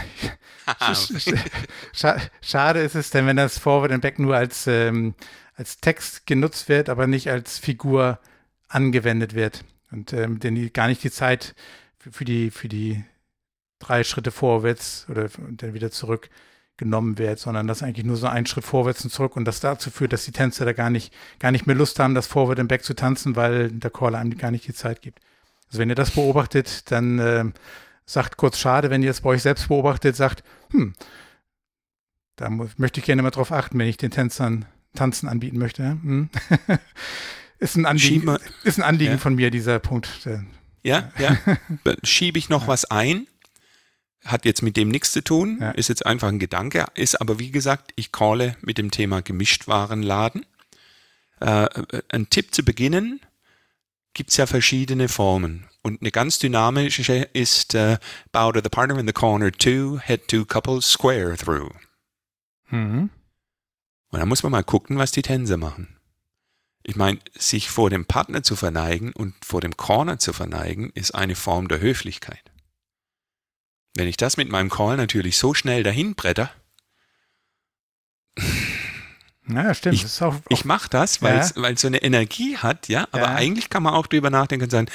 Schade 2.41 2.79
ist 2.81 2.95
es, 2.95 3.11
denn 3.11 3.27
wenn 3.27 3.37
das 3.37 3.59
Forward 3.59 3.91
and 3.91 4.01
Back 4.01 4.17
nur 4.17 4.35
als, 4.35 4.65
ähm, 4.67 5.13
als 5.55 5.79
Text 5.79 6.25
genutzt 6.25 6.67
wird, 6.67 6.89
aber 6.89 7.05
nicht 7.05 7.29
als 7.29 7.59
Figur 7.59 8.19
angewendet 8.67 9.35
wird 9.35 9.63
und 9.91 10.13
ähm, 10.13 10.39
denn 10.39 10.55
die, 10.55 10.73
gar 10.73 10.87
nicht 10.87 11.03
die 11.03 11.11
Zeit 11.11 11.55
für, 11.99 12.11
für, 12.11 12.25
die, 12.25 12.51
für 12.51 12.67
die 12.67 13.03
drei 13.79 14.03
Schritte 14.03 14.31
vorwärts 14.31 15.05
oder 15.09 15.29
dann 15.51 15.73
wieder 15.73 15.91
zurück 15.91 16.29
genommen 16.75 17.17
wird, 17.17 17.39
sondern 17.39 17.67
das 17.67 17.81
eigentlich 17.81 18.05
nur 18.05 18.17
so 18.17 18.27
ein 18.27 18.45
Schritt 18.45 18.65
vorwärts 18.65 19.03
und 19.03 19.09
zurück 19.09 19.35
und 19.35 19.45
das 19.45 19.59
dazu 19.59 19.89
führt, 19.89 20.13
dass 20.13 20.25
die 20.25 20.31
Tänzer 20.31 20.65
da 20.65 20.73
gar 20.73 20.89
nicht, 20.89 21.13
gar 21.39 21.51
nicht 21.51 21.65
mehr 21.65 21.75
Lust 21.75 21.99
haben, 21.99 22.13
das 22.13 22.27
Forward 22.27 22.59
and 22.59 22.69
Back 22.69 22.83
zu 22.83 22.93
tanzen, 22.93 23.35
weil 23.35 23.69
der 23.71 23.89
Caller 23.89 24.19
einem 24.19 24.37
gar 24.37 24.51
nicht 24.51 24.67
die 24.67 24.73
Zeit 24.73 25.01
gibt. 25.01 25.19
Also 25.67 25.79
wenn 25.79 25.89
ihr 25.89 25.95
das 25.95 26.11
beobachtet, 26.11 26.91
dann 26.91 27.19
äh, 27.19 27.45
sagt 28.07 28.37
kurz 28.37 28.57
schade, 28.57 28.89
wenn 28.89 29.03
ihr 29.03 29.11
es 29.11 29.21
bei 29.21 29.29
euch 29.29 29.43
selbst 29.43 29.67
beobachtet, 29.67 30.15
sagt, 30.15 30.43
hm, 30.71 30.93
da 32.37 32.49
möchte 32.49 32.99
ich 32.99 33.05
gerne 33.05 33.21
mal 33.21 33.31
drauf 33.31 33.51
achten, 33.51 33.77
wenn 33.77 33.87
ich 33.87 33.97
den 33.97 34.11
Tänzern 34.11 34.65
Tanzen 34.95 35.27
anbieten 35.27 35.59
möchte. 35.59 35.83
Hm? 35.83 36.29
ist 37.59 37.75
ein 37.75 37.85
Anliegen, 37.85 38.37
ist 38.63 38.79
ein 38.79 38.83
Anliegen 38.83 39.13
ja. 39.13 39.17
von 39.17 39.35
mir, 39.35 39.51
dieser 39.51 39.79
Punkt. 39.79 40.27
Ja, 40.83 41.11
ja. 41.19 41.37
Schiebe 42.03 42.39
ich 42.39 42.49
noch 42.49 42.63
ja. 42.63 42.67
was 42.69 42.85
ein? 42.85 43.27
Hat 44.25 44.45
jetzt 44.45 44.63
mit 44.63 44.77
dem 44.77 44.89
nichts 44.89 45.11
zu 45.11 45.23
tun, 45.23 45.59
ja. 45.61 45.71
ist 45.71 45.89
jetzt 45.89 46.05
einfach 46.05 46.29
ein 46.29 46.39
Gedanke, 46.39 46.85
ist 46.95 47.21
aber 47.21 47.39
wie 47.39 47.51
gesagt, 47.51 47.91
ich 47.95 48.11
calle 48.11 48.55
mit 48.61 48.77
dem 48.77 48.91
Thema 48.91 49.21
Gemischtwarenladen. 49.21 50.45
Äh, 51.39 51.65
äh 51.65 52.01
ein 52.09 52.29
Tipp 52.29 52.53
zu 52.53 52.63
beginnen, 52.63 53.21
gibt 54.13 54.31
es 54.31 54.37
ja 54.37 54.47
verschiedene 54.47 55.07
Formen. 55.07 55.65
Und 55.87 56.01
eine 56.01 56.11
ganz 56.11 56.37
dynamische 56.37 57.29
ist 57.31 57.73
uh, 57.73 57.95
bow 58.33 58.51
to 58.51 58.59
the 58.61 58.67
partner 58.67 58.99
in 58.99 59.07
the 59.07 59.13
corner 59.13 59.53
two, 59.53 60.01
head 60.03 60.27
two 60.27 60.43
couples 60.43 60.85
square 60.85 61.37
through. 61.37 61.71
Mhm. 62.69 63.09
Und 64.09 64.19
da 64.19 64.25
muss 64.25 64.43
man 64.43 64.51
mal 64.51 64.65
gucken, 64.65 64.97
was 64.97 65.13
die 65.13 65.21
Tänze 65.21 65.55
machen. 65.55 65.97
Ich 66.83 66.97
meine, 66.97 67.19
sich 67.37 67.69
vor 67.69 67.89
dem 67.89 68.03
Partner 68.03 68.43
zu 68.43 68.57
verneigen 68.57 69.13
und 69.13 69.33
vor 69.45 69.61
dem 69.61 69.77
Corner 69.77 70.19
zu 70.19 70.33
verneigen, 70.33 70.91
ist 70.93 71.15
eine 71.15 71.35
Form 71.35 71.69
der 71.69 71.79
Höflichkeit. 71.79 72.51
Wenn 73.95 74.09
ich 74.09 74.17
das 74.17 74.35
mit 74.35 74.49
meinem 74.49 74.69
Call 74.69 74.97
natürlich 74.97 75.37
so 75.37 75.53
schnell 75.53 75.83
dahin 75.83 76.15
bretter, 76.15 76.51
ja, 79.49 79.73
stimmt. 79.73 79.95
Ich, 79.95 80.21
auch, 80.21 80.35
auch, 80.35 80.41
ich 80.49 80.65
mache 80.65 80.89
das, 80.89 81.21
weil 81.21 81.39
es 81.39 81.53
ja. 81.55 81.75
so 81.75 81.87
eine 81.87 82.01
Energie 82.01 82.57
hat, 82.57 82.87
ja. 82.87 83.07
Aber 83.11 83.23
ja. 83.23 83.35
eigentlich 83.35 83.69
kann 83.69 83.83
man 83.83 83.93
auch 83.93 84.07
drüber 84.07 84.29
nachdenken 84.29 84.65
und 84.65 84.71
sagen, 84.71 84.87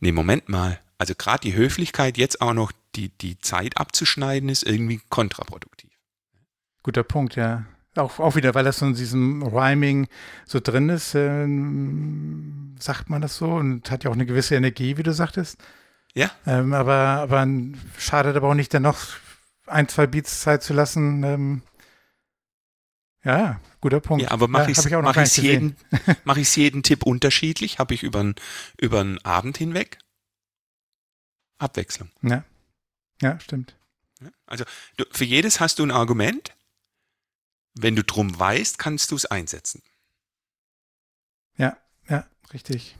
nee, 0.00 0.12
Moment 0.12 0.48
mal. 0.48 0.78
Also 0.98 1.14
gerade 1.16 1.40
die 1.40 1.54
Höflichkeit, 1.54 2.18
jetzt 2.18 2.40
auch 2.40 2.54
noch 2.54 2.72
die, 2.96 3.10
die 3.10 3.38
Zeit 3.38 3.76
abzuschneiden, 3.76 4.48
ist 4.48 4.64
irgendwie 4.64 5.00
kontraproduktiv. 5.10 5.90
Guter 6.82 7.04
Punkt, 7.04 7.36
ja. 7.36 7.64
Auch, 7.96 8.18
auch 8.20 8.36
wieder, 8.36 8.54
weil 8.54 8.64
das 8.64 8.78
so 8.78 8.86
in 8.86 8.94
diesem 8.94 9.42
Rhyming 9.42 10.08
so 10.46 10.60
drin 10.60 10.88
ist, 10.88 11.14
äh, 11.14 11.46
sagt 12.80 13.10
man 13.10 13.22
das 13.22 13.36
so 13.36 13.46
und 13.46 13.90
hat 13.90 14.04
ja 14.04 14.10
auch 14.10 14.14
eine 14.14 14.26
gewisse 14.26 14.54
Energie, 14.54 14.96
wie 14.96 15.02
du 15.02 15.12
sagtest. 15.12 15.58
Ja. 16.14 16.30
Ähm, 16.46 16.72
aber, 16.74 16.94
aber 16.94 17.46
schadet 17.98 18.36
aber 18.36 18.48
auch 18.48 18.54
nicht, 18.54 18.72
dann 18.72 18.82
noch 18.82 18.98
ein, 19.66 19.88
zwei 19.88 20.06
Beats 20.06 20.40
Zeit 20.40 20.62
zu 20.62 20.74
lassen. 20.74 21.22
Ähm, 21.24 21.62
ja, 23.28 23.60
guter 23.82 24.00
Punkt. 24.00 24.22
Ja, 24.22 24.30
aber 24.30 24.48
mache 24.48 24.70
ja, 24.70 24.70
ich 24.70 24.90
mach 24.90 25.16
ich's 25.16 25.36
jeden, 25.36 25.76
mach 26.24 26.38
ich's 26.38 26.56
jeden 26.56 26.82
Tipp 26.82 27.02
unterschiedlich? 27.02 27.78
Habe 27.78 27.92
ich 27.92 28.02
über 28.02 28.20
einen 28.20 29.18
Abend 29.24 29.58
hinweg? 29.58 29.98
Abwechslung. 31.58 32.10
Ja, 32.22 32.44
ja 33.20 33.38
stimmt. 33.40 33.76
Also 34.46 34.64
du, 34.96 35.04
für 35.10 35.24
jedes 35.24 35.60
hast 35.60 35.78
du 35.78 35.82
ein 35.82 35.90
Argument. 35.90 36.54
Wenn 37.74 37.94
du 37.94 38.02
drum 38.02 38.38
weißt, 38.38 38.78
kannst 38.78 39.10
du 39.10 39.16
es 39.16 39.26
einsetzen. 39.26 39.82
Ja, 41.56 41.76
ja, 42.08 42.26
richtig. 42.52 42.96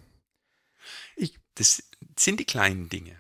Ich, 1.17 1.39
das 1.55 1.83
sind 2.19 2.39
die 2.39 2.45
kleinen 2.45 2.89
Dinge 2.91 3.17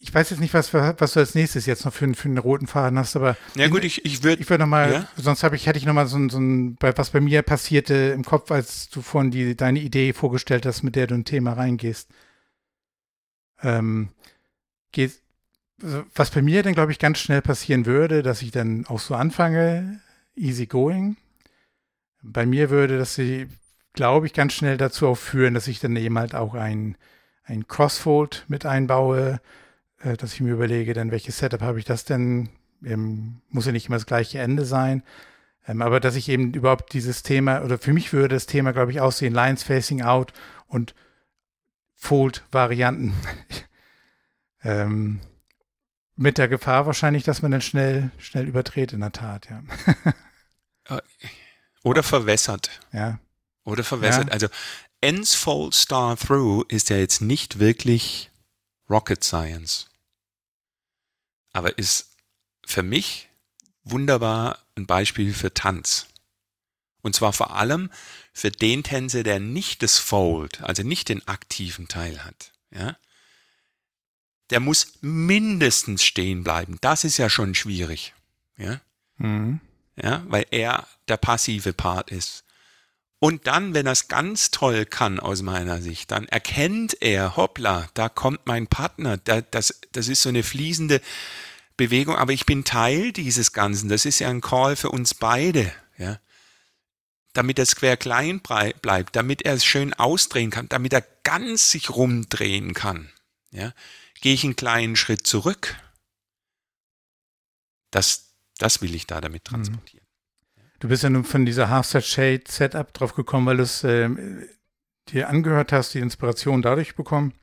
ich 0.00 0.14
weiß 0.14 0.30
jetzt 0.30 0.40
nicht, 0.40 0.54
was, 0.54 0.72
was 0.72 1.12
du 1.12 1.20
als 1.20 1.34
nächstes 1.34 1.66
jetzt 1.66 1.84
noch 1.84 1.92
für, 1.92 2.12
für 2.14 2.28
einen 2.28 2.38
roten 2.38 2.66
Faden 2.66 2.98
hast, 2.98 3.16
aber. 3.16 3.36
Ja, 3.56 3.68
gut, 3.68 3.82
ich, 3.82 4.04
ich 4.04 4.22
würde. 4.22 4.40
Ich 4.40 4.48
würde 4.48 4.62
nochmal, 4.62 4.92
ja? 4.92 5.08
sonst 5.16 5.42
habe 5.42 5.56
ich, 5.56 5.66
hätte 5.66 5.78
ich 5.78 5.86
nochmal 5.86 6.06
so, 6.06 6.16
ein, 6.16 6.30
so 6.30 6.38
ein, 6.38 6.76
was 6.80 7.10
bei 7.10 7.20
mir 7.20 7.42
passierte 7.42 7.94
im 7.94 8.24
Kopf, 8.24 8.50
als 8.50 8.88
du 8.90 9.02
vorhin 9.02 9.30
die, 9.30 9.56
deine 9.56 9.80
Idee 9.80 10.12
vorgestellt 10.12 10.66
hast, 10.66 10.82
mit 10.82 10.94
der 10.94 11.08
du 11.08 11.14
ein 11.14 11.24
Thema 11.24 11.54
reingehst. 11.54 12.08
Ähm, 13.60 14.10
geht, 14.92 15.20
also, 15.82 16.04
was 16.14 16.30
bei 16.30 16.42
mir 16.42 16.62
dann, 16.62 16.74
glaube 16.74 16.92
ich, 16.92 17.00
ganz 17.00 17.18
schnell 17.18 17.42
passieren 17.42 17.84
würde, 17.84 18.22
dass 18.22 18.42
ich 18.42 18.52
dann 18.52 18.86
auch 18.86 19.00
so 19.00 19.16
anfange, 19.16 20.00
easy 20.36 20.66
going. 20.66 21.16
Bei 22.22 22.46
mir 22.46 22.70
würde 22.70 22.98
das, 22.98 23.20
glaube 23.94 24.26
ich, 24.26 24.32
ganz 24.32 24.52
schnell 24.52 24.76
dazu 24.76 25.08
auch 25.08 25.18
führen, 25.18 25.54
dass 25.54 25.66
ich 25.66 25.80
dann 25.80 25.96
eben 25.96 26.18
halt 26.18 26.36
auch 26.36 26.54
ein, 26.54 26.96
ein 27.44 27.66
Crossfold 27.66 28.44
mit 28.46 28.64
einbaue, 28.64 29.40
äh, 30.00 30.16
dass 30.16 30.34
ich 30.34 30.40
mir 30.40 30.52
überlege, 30.52 30.94
dann 30.94 31.10
welches 31.10 31.38
Setup 31.38 31.60
habe 31.60 31.78
ich 31.78 31.84
das 31.84 32.04
denn? 32.04 32.50
Ähm, 32.84 33.40
muss 33.48 33.66
ja 33.66 33.72
nicht 33.72 33.86
immer 33.86 33.96
das 33.96 34.06
gleiche 34.06 34.38
Ende 34.38 34.64
sein. 34.64 35.02
Ähm, 35.66 35.82
aber 35.82 36.00
dass 36.00 36.16
ich 36.16 36.28
eben 36.28 36.54
überhaupt 36.54 36.92
dieses 36.92 37.22
Thema, 37.22 37.62
oder 37.62 37.78
für 37.78 37.92
mich 37.92 38.12
würde 38.12 38.34
das 38.34 38.46
Thema, 38.46 38.72
glaube 38.72 38.92
ich, 38.92 39.00
aussehen, 39.00 39.34
Lines 39.34 39.62
Facing 39.62 40.02
Out 40.02 40.32
und 40.66 40.94
Fold-Varianten. 41.94 43.14
ähm, 44.62 45.20
mit 46.16 46.38
der 46.38 46.48
Gefahr 46.48 46.86
wahrscheinlich, 46.86 47.24
dass 47.24 47.42
man 47.42 47.50
dann 47.50 47.60
schnell, 47.60 48.10
schnell 48.18 48.46
überdreht 48.46 48.92
in 48.92 49.00
der 49.00 49.12
Tat, 49.12 49.48
ja. 49.50 49.62
Äh, 50.90 51.02
oder 51.82 52.02
verwässert. 52.02 52.80
Ja. 52.92 53.18
Oder 53.64 53.84
verwässert. 53.84 54.28
Ja. 54.28 54.32
Also 54.32 54.46
Ends 55.02 55.34
Fold 55.34 55.74
Star 55.74 56.16
Through 56.16 56.64
ist 56.68 56.88
ja 56.88 56.96
jetzt 56.96 57.20
nicht 57.20 57.58
wirklich 57.58 58.30
Rocket 58.88 59.22
Science 59.22 59.87
aber 61.58 61.76
ist 61.76 62.14
für 62.64 62.82
mich 62.82 63.28
wunderbar 63.82 64.64
ein 64.76 64.86
Beispiel 64.86 65.34
für 65.34 65.52
Tanz. 65.52 66.06
Und 67.02 67.14
zwar 67.14 67.32
vor 67.32 67.56
allem 67.56 67.90
für 68.32 68.50
den 68.50 68.82
Tänzer, 68.82 69.22
der 69.22 69.40
nicht 69.40 69.82
das 69.82 69.98
Fold, 69.98 70.62
also 70.62 70.82
nicht 70.82 71.08
den 71.08 71.26
aktiven 71.26 71.88
Teil 71.88 72.24
hat. 72.24 72.52
Ja? 72.70 72.96
Der 74.50 74.60
muss 74.60 74.94
mindestens 75.00 76.04
stehen 76.04 76.44
bleiben. 76.44 76.78
Das 76.80 77.04
ist 77.04 77.18
ja 77.18 77.28
schon 77.28 77.54
schwierig. 77.54 78.14
Ja? 78.56 78.80
Mhm. 79.16 79.60
Ja, 79.96 80.22
weil 80.28 80.46
er 80.52 80.86
der 81.08 81.16
passive 81.16 81.72
Part 81.72 82.10
ist. 82.10 82.44
Und 83.20 83.48
dann, 83.48 83.74
wenn 83.74 83.86
er 83.86 83.92
es 83.92 84.06
ganz 84.06 84.52
toll 84.52 84.86
kann 84.86 85.18
aus 85.18 85.42
meiner 85.42 85.82
Sicht, 85.82 86.12
dann 86.12 86.28
erkennt 86.28 87.02
er, 87.02 87.36
hoppla, 87.36 87.88
da 87.94 88.08
kommt 88.08 88.46
mein 88.46 88.68
Partner, 88.68 89.16
da, 89.16 89.40
das, 89.40 89.80
das 89.90 90.06
ist 90.06 90.22
so 90.22 90.28
eine 90.28 90.44
fließende 90.44 91.00
Bewegung, 91.78 92.16
aber 92.16 92.34
ich 92.34 92.44
bin 92.44 92.64
Teil 92.64 93.12
dieses 93.12 93.52
Ganzen. 93.52 93.88
Das 93.88 94.04
ist 94.04 94.18
ja 94.18 94.28
ein 94.28 94.42
Call 94.42 94.76
für 94.76 94.90
uns 94.90 95.14
beide, 95.14 95.72
ja. 95.96 96.20
Damit 97.32 97.58
er 97.58 97.66
quer 97.66 97.96
klein 97.96 98.40
bleibt, 98.40 99.16
damit 99.16 99.42
er 99.42 99.54
es 99.54 99.64
schön 99.64 99.94
ausdrehen 99.94 100.50
kann, 100.50 100.68
damit 100.68 100.92
er 100.92 101.06
ganz 101.22 101.70
sich 101.70 101.88
rumdrehen 101.88 102.74
kann, 102.74 103.10
ja. 103.50 103.72
Gehe 104.20 104.34
ich 104.34 104.44
einen 104.44 104.56
kleinen 104.56 104.96
Schritt 104.96 105.26
zurück. 105.26 105.76
Das, 107.90 108.34
das 108.58 108.82
will 108.82 108.94
ich 108.94 109.06
da 109.06 109.20
damit 109.20 109.44
mhm. 109.44 109.54
transportieren. 109.54 110.06
Du 110.80 110.88
bist 110.88 111.02
ja 111.02 111.10
nun 111.10 111.24
von 111.24 111.46
dieser 111.46 111.70
Half-Set-Shade-Setup 111.70 112.92
drauf 112.92 113.14
gekommen, 113.14 113.46
weil 113.46 113.56
du 113.56 113.62
es 113.62 113.82
äh, 113.84 114.08
dir 115.08 115.28
angehört 115.28 115.72
hast, 115.72 115.94
die 115.94 116.00
Inspiration 116.00 116.62
dadurch 116.62 116.94
bekommen. 116.94 117.34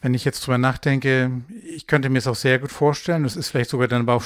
Wenn 0.00 0.14
ich 0.14 0.24
jetzt 0.24 0.46
drüber 0.46 0.58
nachdenke, 0.58 1.42
ich 1.64 1.86
könnte 1.86 2.08
mir 2.08 2.18
es 2.18 2.26
auch 2.26 2.36
sehr 2.36 2.58
gut 2.58 2.70
vorstellen. 2.70 3.24
Das 3.24 3.36
ist 3.36 3.48
vielleicht 3.48 3.70
sogar 3.70 3.88
dann 3.88 4.02
aber 4.02 4.14
auch 4.14 4.24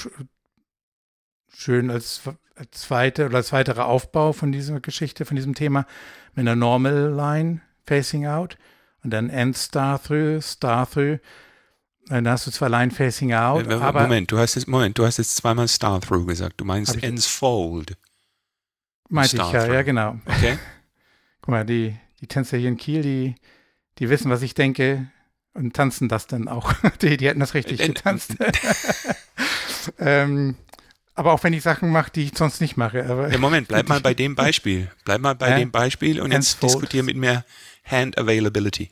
schön 1.48 1.90
als, 1.90 2.22
als 2.54 2.70
zweite 2.72 3.26
oder 3.26 3.36
als 3.36 3.52
weiterer 3.52 3.86
Aufbau 3.86 4.32
von 4.32 4.52
dieser 4.52 4.80
Geschichte, 4.80 5.24
von 5.24 5.36
diesem 5.36 5.54
Thema, 5.54 5.86
mit 6.34 6.46
einer 6.46 6.56
Normal 6.56 7.12
Line 7.14 7.60
Facing 7.86 8.26
Out 8.26 8.58
und 9.02 9.10
dann 9.10 9.30
End 9.30 9.56
Star 9.56 10.02
Through, 10.02 10.42
Star 10.42 10.88
Through. 10.88 11.18
Dann 12.08 12.28
hast 12.28 12.46
du 12.46 12.50
zwar 12.50 12.68
Line 12.68 12.90
Facing 12.90 13.32
Out, 13.32 13.64
Moment, 13.64 13.82
aber. 13.82 14.02
Moment, 14.02 14.30
du 14.30 14.38
hast 14.38 14.56
jetzt, 14.56 14.66
Moment, 14.68 14.98
du 14.98 15.06
hast 15.06 15.18
jetzt 15.18 15.36
zweimal 15.36 15.68
Star 15.68 16.00
Through 16.00 16.26
gesagt. 16.26 16.60
Du 16.60 16.64
meinst 16.64 17.02
Ends 17.02 17.26
Fold. 17.26 17.96
Meinte 19.08 19.36
ich 19.36 19.52
ja, 19.52 19.66
ja, 19.66 19.82
genau. 19.82 20.18
Okay. 20.26 20.58
Guck 21.42 21.48
mal, 21.48 21.64
die, 21.64 21.96
die 22.20 22.26
Tänzer 22.26 22.56
hier 22.56 22.68
in 22.68 22.76
Kiel, 22.76 23.02
die, 23.02 23.34
die 23.98 24.08
wissen, 24.08 24.30
was 24.30 24.42
ich 24.42 24.54
denke 24.54 25.10
und 25.54 25.74
tanzen 25.74 26.08
das 26.08 26.26
dann 26.26 26.48
auch. 26.48 26.72
die, 27.02 27.16
die 27.16 27.28
hätten 27.28 27.40
das 27.40 27.54
richtig 27.54 27.80
äh, 27.80 27.88
getanzt. 27.88 28.36
ähm, 29.98 30.56
aber 31.14 31.32
auch 31.32 31.44
wenn 31.44 31.52
ich 31.52 31.62
Sachen 31.62 31.90
mache, 31.90 32.10
die 32.10 32.24
ich 32.24 32.36
sonst 32.36 32.60
nicht 32.60 32.76
mache. 32.76 33.04
Aber 33.04 33.30
ja, 33.30 33.38
Moment, 33.38 33.68
bleib 33.68 33.88
mal 33.88 34.00
bei 34.02 34.14
dem 34.14 34.34
Beispiel. 34.34 34.90
Bleib 35.04 35.20
mal 35.20 35.34
bei 35.34 35.50
äh, 35.50 35.58
dem 35.58 35.70
Beispiel 35.70 36.20
und 36.20 36.32
jetzt 36.32 36.62
diskutiere 36.62 37.04
mit 37.04 37.16
mir 37.16 37.44
Hand 37.84 38.16
Availability. 38.18 38.90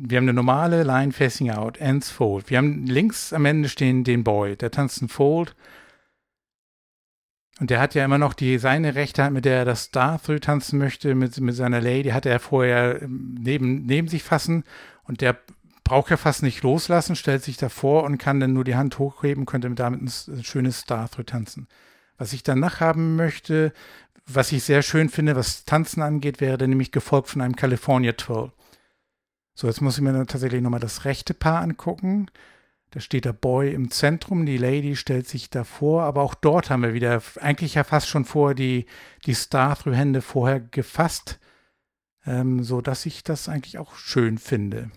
Wir 0.00 0.18
haben 0.18 0.24
eine 0.24 0.32
normale 0.32 0.84
Line 0.84 1.12
Facing 1.12 1.50
Out, 1.50 1.78
Ends 1.78 2.08
Fold. 2.08 2.50
Wir 2.50 2.58
haben 2.58 2.86
links 2.86 3.32
am 3.32 3.44
Ende 3.44 3.68
stehen 3.68 4.04
den 4.04 4.22
Boy, 4.22 4.56
der 4.56 4.70
tanzt 4.70 5.02
ein 5.02 5.08
Fold. 5.08 5.56
Und 7.60 7.70
der 7.70 7.80
hat 7.80 7.94
ja 7.94 8.04
immer 8.04 8.18
noch 8.18 8.34
die, 8.34 8.58
seine 8.58 8.94
rechte 8.94 9.24
Hand, 9.24 9.34
mit 9.34 9.44
der 9.44 9.58
er 9.58 9.64
das 9.64 9.84
Star-Through 9.84 10.40
tanzen 10.40 10.78
möchte, 10.78 11.14
mit, 11.14 11.40
mit 11.40 11.56
seiner 11.56 11.80
Lady, 11.80 12.10
hatte 12.10 12.28
er 12.28 12.38
vorher 12.38 13.02
ähm, 13.02 13.36
neben, 13.40 13.84
neben 13.84 14.08
sich 14.08 14.22
fassen. 14.22 14.64
Und 15.04 15.20
der 15.20 15.36
braucht 15.82 16.10
ja 16.10 16.16
fast 16.16 16.42
nicht 16.42 16.62
loslassen, 16.62 17.16
stellt 17.16 17.42
sich 17.42 17.56
davor 17.56 18.04
und 18.04 18.18
kann 18.18 18.40
dann 18.40 18.52
nur 18.52 18.64
die 18.64 18.76
Hand 18.76 18.98
hochheben, 18.98 19.46
könnte 19.46 19.70
damit 19.70 20.02
ein, 20.02 20.44
schönes 20.44 20.80
Star-Through 20.80 21.24
tanzen. 21.24 21.66
Was 22.16 22.32
ich 22.32 22.42
danach 22.42 22.80
haben 22.80 23.16
möchte, 23.16 23.72
was 24.26 24.52
ich 24.52 24.62
sehr 24.62 24.82
schön 24.82 25.08
finde, 25.08 25.34
was 25.34 25.64
Tanzen 25.64 26.02
angeht, 26.02 26.40
wäre 26.40 26.58
dann 26.58 26.70
nämlich 26.70 26.92
gefolgt 26.92 27.28
von 27.28 27.40
einem 27.40 27.56
California 27.56 28.12
Twirl. 28.12 28.52
So, 29.54 29.66
jetzt 29.66 29.80
muss 29.80 29.96
ich 29.96 30.02
mir 30.02 30.12
dann 30.12 30.26
tatsächlich 30.26 30.62
nochmal 30.62 30.80
das 30.80 31.04
rechte 31.04 31.34
Paar 31.34 31.62
angucken. 31.62 32.30
Da 32.90 33.00
steht 33.00 33.24
der 33.24 33.32
Boy 33.32 33.72
im 33.72 33.90
Zentrum, 33.90 34.46
die 34.46 34.56
Lady 34.56 34.96
stellt 34.96 35.28
sich 35.28 35.50
davor, 35.50 36.04
aber 36.04 36.22
auch 36.22 36.34
dort 36.34 36.70
haben 36.70 36.82
wir 36.82 36.94
wieder 36.94 37.22
eigentlich 37.40 37.74
ja 37.74 37.84
fast 37.84 38.08
schon 38.08 38.24
vor 38.24 38.54
die, 38.54 38.86
die 39.26 39.34
Star-Through-Hände 39.34 40.22
vorher 40.22 40.60
gefasst, 40.60 41.38
ähm, 42.24 42.62
so 42.62 42.80
dass 42.80 43.04
ich 43.04 43.24
das 43.24 43.48
eigentlich 43.48 43.78
auch 43.78 43.96
schön 43.96 44.38
finde. 44.38 44.90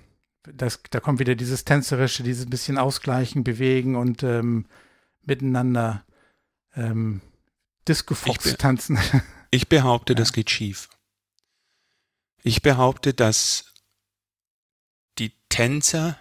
Das, 0.43 0.81
da 0.89 0.99
kommt 0.99 1.19
wieder 1.19 1.35
dieses 1.35 1.65
Tänzerische, 1.65 2.23
dieses 2.23 2.49
bisschen 2.49 2.77
Ausgleichen, 2.77 3.43
Bewegen 3.43 3.95
und 3.95 4.23
ähm, 4.23 4.65
miteinander 5.23 6.05
ähm, 6.75 7.21
Disco-Fox 7.87 8.55
tanzen. 8.57 8.97
Ich 9.53 9.67
behaupte, 9.67 10.13
ja. 10.13 10.15
das 10.15 10.31
geht 10.31 10.49
schief. 10.49 10.87
Ich 12.41 12.61
behaupte, 12.61 13.13
dass 13.13 13.71
Tänzer 15.51 16.17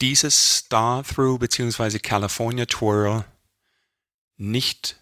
dieses 0.00 0.58
Star-Through 0.58 1.38
bzw. 1.38 1.98
California 1.98 2.66
Twirl 2.66 3.24
nicht 4.36 4.98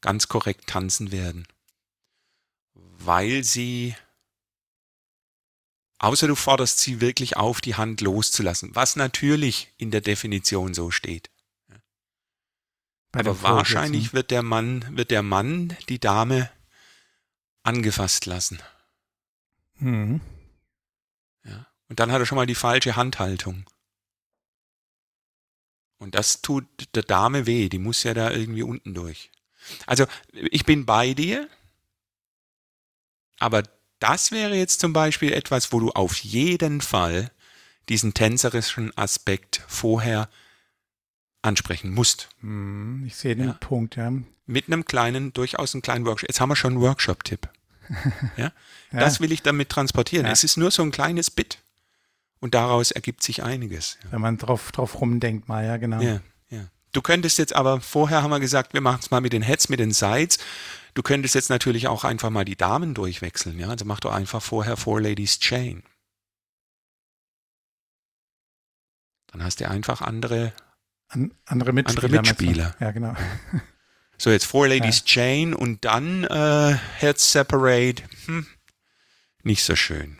ganz 0.00 0.28
korrekt 0.28 0.68
tanzen 0.68 1.12
werden, 1.12 1.46
weil 2.74 3.44
sie, 3.44 3.94
außer 5.98 6.26
du 6.26 6.34
forderst 6.34 6.80
sie 6.80 7.00
wirklich 7.00 7.36
auf, 7.36 7.60
die 7.60 7.76
Hand 7.76 8.00
loszulassen, 8.00 8.74
was 8.74 8.96
natürlich 8.96 9.72
in 9.78 9.90
der 9.90 10.00
Definition 10.00 10.74
so 10.74 10.90
steht. 10.90 11.30
Aber 13.12 13.42
wahrscheinlich 13.42 14.14
wird 14.14 14.30
der 14.30 14.42
Mann, 14.42 14.96
wird 14.96 15.10
der 15.10 15.22
Mann 15.22 15.76
die 15.88 15.98
Dame 15.98 16.50
angefasst 17.62 18.26
lassen. 18.26 18.58
Mhm. 19.74 20.20
Und 21.92 22.00
dann 22.00 22.10
hat 22.10 22.20
er 22.20 22.24
schon 22.24 22.36
mal 22.36 22.46
die 22.46 22.54
falsche 22.54 22.96
Handhaltung. 22.96 23.66
Und 26.02 26.16
das 26.16 26.42
tut 26.42 26.66
der 26.96 27.04
Dame 27.04 27.46
weh, 27.46 27.68
die 27.68 27.78
muss 27.78 28.02
ja 28.02 28.12
da 28.12 28.32
irgendwie 28.32 28.64
unten 28.64 28.92
durch. 28.92 29.30
Also 29.86 30.04
ich 30.32 30.64
bin 30.64 30.84
bei 30.84 31.14
dir, 31.14 31.48
aber 33.38 33.62
das 34.00 34.32
wäre 34.32 34.56
jetzt 34.56 34.80
zum 34.80 34.92
Beispiel 34.92 35.32
etwas, 35.32 35.72
wo 35.72 35.78
du 35.78 35.90
auf 35.92 36.18
jeden 36.18 36.80
Fall 36.80 37.30
diesen 37.88 38.14
tänzerischen 38.14 38.96
Aspekt 38.98 39.62
vorher 39.68 40.28
ansprechen 41.40 41.94
musst. 41.94 42.30
Hm, 42.40 43.04
ich 43.06 43.14
sehe 43.14 43.36
den 43.36 43.46
ja. 43.46 43.52
Punkt, 43.52 43.94
ja. 43.94 44.12
Mit 44.46 44.66
einem 44.66 44.84
kleinen, 44.84 45.32
durchaus 45.32 45.72
einen 45.72 45.82
kleinen 45.82 46.04
Workshop. 46.04 46.28
Jetzt 46.28 46.40
haben 46.40 46.48
wir 46.48 46.56
schon 46.56 46.72
einen 46.72 46.82
Workshop-Tipp. 46.82 47.48
ja? 48.36 48.46
ja? 48.46 48.52
Das 48.90 49.20
will 49.20 49.30
ich 49.30 49.42
damit 49.42 49.68
transportieren. 49.68 50.26
Es 50.26 50.42
ist 50.42 50.56
nur 50.56 50.72
so 50.72 50.82
ein 50.82 50.90
kleines 50.90 51.30
Bit. 51.30 51.61
Und 52.42 52.54
daraus 52.54 52.90
ergibt 52.90 53.22
sich 53.22 53.44
einiges. 53.44 53.98
Ja. 54.02 54.12
Wenn 54.12 54.20
man 54.20 54.36
drauf, 54.36 54.72
drauf 54.72 55.00
rumdenkt 55.00 55.46
mal, 55.46 55.64
ja, 55.64 55.76
genau. 55.76 56.00
Ja, 56.00 56.20
ja. 56.50 56.64
Du 56.90 57.00
könntest 57.00 57.38
jetzt 57.38 57.54
aber, 57.54 57.80
vorher 57.80 58.24
haben 58.24 58.30
wir 58.30 58.40
gesagt, 58.40 58.74
wir 58.74 58.80
machen 58.80 58.98
es 59.00 59.12
mal 59.12 59.20
mit 59.20 59.32
den 59.32 59.42
Heads, 59.42 59.68
mit 59.68 59.78
den 59.78 59.92
Sides. 59.92 60.38
Du 60.94 61.02
könntest 61.02 61.36
jetzt 61.36 61.50
natürlich 61.50 61.86
auch 61.86 62.02
einfach 62.02 62.30
mal 62.30 62.44
die 62.44 62.56
Damen 62.56 62.94
durchwechseln, 62.94 63.60
ja. 63.60 63.68
Also 63.68 63.84
mach 63.84 64.00
doch 64.00 64.12
einfach 64.12 64.42
vorher 64.42 64.76
Four 64.76 65.02
Ladies 65.02 65.38
Chain. 65.38 65.84
Dann 69.28 69.44
hast 69.44 69.60
du 69.60 69.68
einfach 69.68 70.02
andere, 70.02 70.52
An, 71.06 71.32
andere 71.46 71.72
Mitspieler. 71.72 72.04
Andere 72.04 72.22
Mitspieler. 72.22 72.76
Ja, 72.80 72.90
genau. 72.90 73.14
So, 74.18 74.30
jetzt 74.30 74.46
Four 74.46 74.66
Ladies 74.66 74.98
ja. 74.98 75.04
Chain 75.04 75.54
und 75.54 75.84
dann 75.84 76.24
äh, 76.24 76.76
Heads 76.98 77.30
Separate. 77.30 78.02
Hm, 78.26 78.48
nicht 79.44 79.62
so 79.62 79.76
schön. 79.76 80.18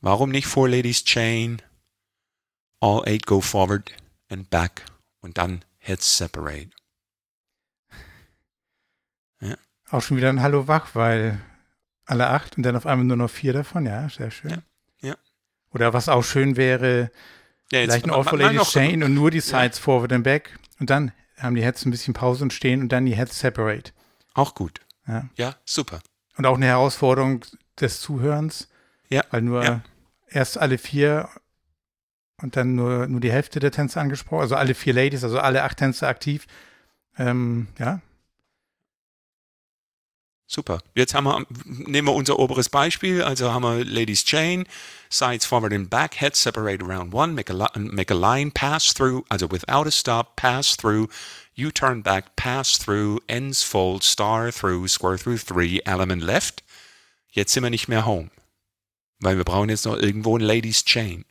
Warum 0.00 0.30
nicht 0.30 0.46
Four 0.46 0.68
Ladies 0.70 1.04
Chain? 1.04 1.60
All 2.80 3.02
eight 3.06 3.26
go 3.26 3.40
forward 3.40 3.92
and 4.30 4.48
back 4.48 4.86
und 5.20 5.36
dann 5.36 5.62
Heads 5.78 6.16
separate. 6.16 6.70
Ja. 9.40 9.56
Auch 9.90 10.02
schon 10.02 10.16
wieder 10.16 10.30
ein 10.30 10.40
Hallo 10.40 10.66
wach, 10.68 10.94
weil 10.94 11.40
alle 12.06 12.28
acht 12.28 12.56
und 12.56 12.62
dann 12.62 12.76
auf 12.76 12.86
einmal 12.86 13.04
nur 13.04 13.18
noch 13.18 13.30
vier 13.30 13.52
davon. 13.52 13.84
Ja, 13.84 14.08
sehr 14.08 14.30
schön. 14.30 14.50
Ja. 14.50 14.62
ja. 15.00 15.14
Oder 15.70 15.92
was 15.92 16.08
auch 16.08 16.24
schön 16.24 16.56
wäre, 16.56 17.10
ja, 17.70 17.80
vielleicht 17.80 18.06
ein 18.06 18.10
All 18.10 18.24
Four 18.24 18.38
Ladies 18.38 18.70
Chain 18.70 19.02
und 19.02 19.12
nur 19.12 19.30
die 19.30 19.40
Sides 19.40 19.78
forward 19.78 20.12
and 20.12 20.24
back 20.24 20.58
und 20.78 20.88
dann 20.88 21.12
haben 21.36 21.54
die 21.54 21.62
Heads 21.62 21.84
ein 21.84 21.90
bisschen 21.90 22.14
Pause 22.14 22.44
und 22.44 22.54
stehen 22.54 22.80
und 22.80 22.90
dann 22.90 23.04
die 23.04 23.16
Heads 23.16 23.38
separate. 23.38 23.92
Auch 24.32 24.54
gut. 24.54 24.80
Ja, 25.06 25.28
ja 25.36 25.56
super. 25.66 26.00
Und 26.36 26.46
auch 26.46 26.56
eine 26.56 26.66
Herausforderung 26.66 27.44
des 27.78 28.00
Zuhörens. 28.00 28.69
Ja. 29.10 29.24
Weil 29.30 29.42
nur 29.42 29.64
ja 29.64 29.82
erst 30.30 30.58
alle 30.58 30.78
vier 30.78 31.28
und 32.40 32.56
dann 32.56 32.74
nur, 32.74 33.06
nur 33.06 33.20
die 33.20 33.32
Hälfte 33.32 33.60
der 33.60 33.70
Tänzer 33.70 34.00
angesprochen, 34.00 34.42
also 34.42 34.56
alle 34.56 34.74
vier 34.74 34.94
Ladies, 34.94 35.24
also 35.24 35.38
alle 35.38 35.62
acht 35.62 35.78
Tänzer 35.78 36.08
aktiv. 36.08 36.46
Ähm, 37.18 37.68
ja. 37.78 38.00
Super. 40.46 40.80
Jetzt 40.96 41.14
haben 41.14 41.24
wir, 41.24 41.46
nehmen 41.64 42.08
wir 42.08 42.14
unser 42.14 42.38
oberes 42.38 42.68
Beispiel, 42.68 43.22
also 43.22 43.52
haben 43.52 43.62
wir 43.62 43.84
Ladies 43.84 44.24
Chain, 44.24 44.64
sides 45.08 45.46
forward 45.46 45.72
and 45.72 45.90
back, 45.90 46.20
heads 46.20 46.42
separate 46.42 46.82
around 46.82 47.14
one, 47.14 47.34
make 47.34 47.52
a, 47.52 47.78
make 47.78 48.12
a 48.12 48.16
line, 48.16 48.50
pass 48.50 48.92
through, 48.92 49.24
also 49.28 49.46
without 49.48 49.86
a 49.86 49.92
stop, 49.92 50.34
pass 50.34 50.76
through, 50.76 51.08
U 51.56 51.70
turn 51.70 52.02
back, 52.02 52.34
pass 52.34 52.78
through, 52.78 53.20
ends 53.28 53.62
fold, 53.62 54.02
star 54.02 54.50
through, 54.50 54.88
square 54.88 55.18
through 55.18 55.38
three, 55.38 55.80
element 55.84 56.22
left. 56.22 56.64
Jetzt 57.30 57.52
sind 57.52 57.62
wir 57.62 57.70
nicht 57.70 57.86
mehr 57.86 58.04
home. 58.04 58.30
Weil 59.20 59.36
wir 59.36 59.44
brauchen 59.44 59.68
jetzt 59.68 59.86
noch 59.86 59.96
irgendwo 59.96 60.36
ein 60.36 60.42
Ladies 60.42 60.84
Chain. 60.84 61.24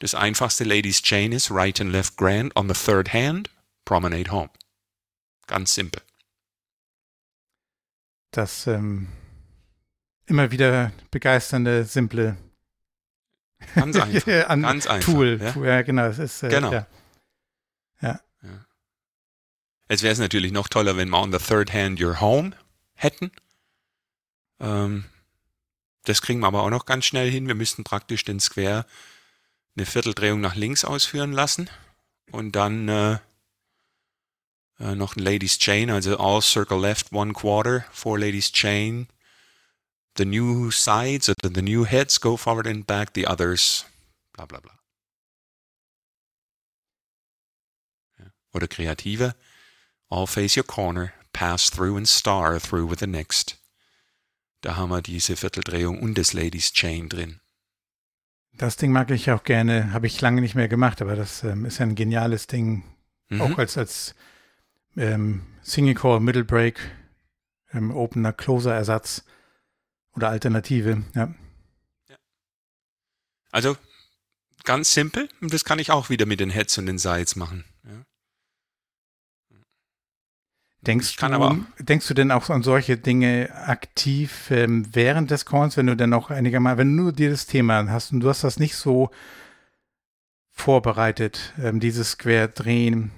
Das 0.00 0.14
einfachste 0.14 0.64
Ladies 0.64 1.02
Chain 1.02 1.32
ist 1.32 1.50
Right 1.50 1.80
and 1.80 1.92
Left 1.92 2.16
Grand 2.16 2.54
on 2.56 2.68
the 2.68 2.74
third 2.74 3.12
hand, 3.12 3.50
Promenade 3.84 4.30
Home. 4.30 4.50
Ganz 5.46 5.74
simpel. 5.74 6.02
Das 8.32 8.66
ähm, 8.66 9.08
immer 10.26 10.50
wieder 10.50 10.92
begeisternde, 11.10 11.84
simple 11.84 12.36
Ganz 13.74 13.96
einfach. 13.96 14.26
An 14.48 14.62
ganz 14.62 14.86
einfach. 14.86 15.12
Tool. 15.12 15.38
Ja? 15.40 15.52
Tool, 15.52 15.66
ja 15.66 15.82
genau. 15.82 16.06
Es 16.06 16.18
ist, 16.18 16.42
äh, 16.42 16.48
Genau. 16.48 16.72
Ja. 16.72 16.86
Jetzt 19.88 20.02
wäre 20.02 20.12
es 20.12 20.18
natürlich 20.18 20.52
noch 20.52 20.68
toller, 20.68 20.96
wenn 20.96 21.10
wir 21.10 21.18
on 21.18 21.32
the 21.32 21.38
third 21.38 21.72
hand 21.72 22.00
your 22.00 22.20
home 22.20 22.52
hätten. 22.94 23.30
Ähm, 24.60 25.04
das 26.04 26.22
kriegen 26.22 26.40
wir 26.40 26.46
aber 26.46 26.62
auch 26.62 26.70
noch 26.70 26.86
ganz 26.86 27.06
schnell 27.06 27.30
hin. 27.30 27.46
Wir 27.46 27.54
müssten 27.54 27.84
praktisch 27.84 28.24
den 28.24 28.40
Square 28.40 28.86
eine 29.76 29.86
Vierteldrehung 29.86 30.40
nach 30.40 30.54
links 30.54 30.84
ausführen 30.84 31.32
lassen 31.32 31.68
und 32.30 32.52
dann 32.52 32.88
äh, 32.88 33.18
äh, 34.80 34.94
noch 34.94 35.16
ein 35.16 35.22
Ladies 35.22 35.58
Chain, 35.58 35.90
also 35.90 36.16
all 36.18 36.42
circle 36.42 36.80
left 36.80 37.12
one 37.12 37.32
quarter, 37.32 37.84
four 37.92 38.18
Ladies 38.18 38.52
Chain. 38.52 39.08
The 40.16 40.24
new 40.24 40.70
sides 40.70 41.28
or 41.28 41.34
the 41.42 41.62
new 41.62 41.84
heads 41.84 42.20
go 42.20 42.36
forward 42.36 42.68
and 42.68 42.86
back, 42.86 43.14
the 43.14 43.26
others, 43.26 43.84
bla 44.32 44.46
bla 44.46 44.60
bla. 44.60 44.72
Oder 48.52 48.68
kreativer, 48.68 49.34
all 50.08 50.28
face 50.28 50.56
your 50.56 50.64
corner, 50.64 51.14
pass 51.32 51.68
through 51.68 51.96
and 51.96 52.08
star 52.08 52.60
through 52.60 52.86
with 52.88 53.00
the 53.00 53.08
next. 53.08 53.56
Da 54.64 54.76
haben 54.76 54.88
wir 54.88 55.02
diese 55.02 55.36
Vierteldrehung 55.36 56.00
und 56.00 56.16
das 56.16 56.32
Ladies 56.32 56.72
Chain 56.72 57.10
drin. 57.10 57.40
Das 58.54 58.76
Ding 58.76 58.92
mag 58.92 59.10
ich 59.10 59.30
auch 59.30 59.44
gerne, 59.44 59.92
habe 59.92 60.06
ich 60.06 60.18
lange 60.22 60.40
nicht 60.40 60.54
mehr 60.54 60.68
gemacht, 60.68 61.02
aber 61.02 61.16
das 61.16 61.44
ähm, 61.44 61.66
ist 61.66 61.78
ja 61.78 61.86
ein 61.86 61.94
geniales 61.94 62.46
Ding, 62.46 62.82
Mhm. 63.28 63.40
auch 63.40 63.58
als, 63.58 63.76
als 63.76 64.14
ähm, 64.96 65.46
Single 65.62 65.94
Core, 65.94 66.20
Middle 66.20 66.44
Break, 66.44 66.78
ähm, 67.72 67.90
Opener, 67.90 68.32
Closer 68.32 68.74
Ersatz 68.74 69.24
oder 70.14 70.28
Alternative. 70.30 71.02
Ja. 71.14 71.34
Also 73.50 73.76
ganz 74.64 74.94
simpel 74.94 75.28
und 75.42 75.52
das 75.52 75.64
kann 75.64 75.78
ich 75.78 75.90
auch 75.90 76.08
wieder 76.08 76.24
mit 76.26 76.40
den 76.40 76.50
Heads 76.50 76.78
und 76.78 76.86
den 76.86 76.98
Sides 76.98 77.36
machen. 77.36 77.64
Ja. 77.84 78.04
Denkst, 80.86 81.16
du, 81.78 81.84
denkst 81.84 82.06
du 82.08 82.14
denn 82.14 82.30
auch 82.30 82.50
an 82.50 82.62
solche 82.62 82.96
Dinge 82.96 83.50
aktiv 83.66 84.50
ähm, 84.50 84.86
während 84.92 85.30
des 85.30 85.46
Calls, 85.46 85.76
wenn 85.76 85.86
du 85.86 85.96
dann 85.96 86.12
auch 86.12 86.30
einigermaßen, 86.30 86.78
wenn 86.78 86.96
du 86.96 87.02
nur 87.04 87.12
dir 87.12 87.30
das 87.30 87.46
Thema 87.46 87.88
hast 87.90 88.12
und 88.12 88.20
du 88.20 88.28
hast 88.28 88.44
das 88.44 88.58
nicht 88.58 88.76
so 88.76 89.10
vorbereitet, 90.50 91.52
ähm, 91.62 91.80
dieses 91.80 92.12
Square 92.12 92.48
drehen. 92.48 93.10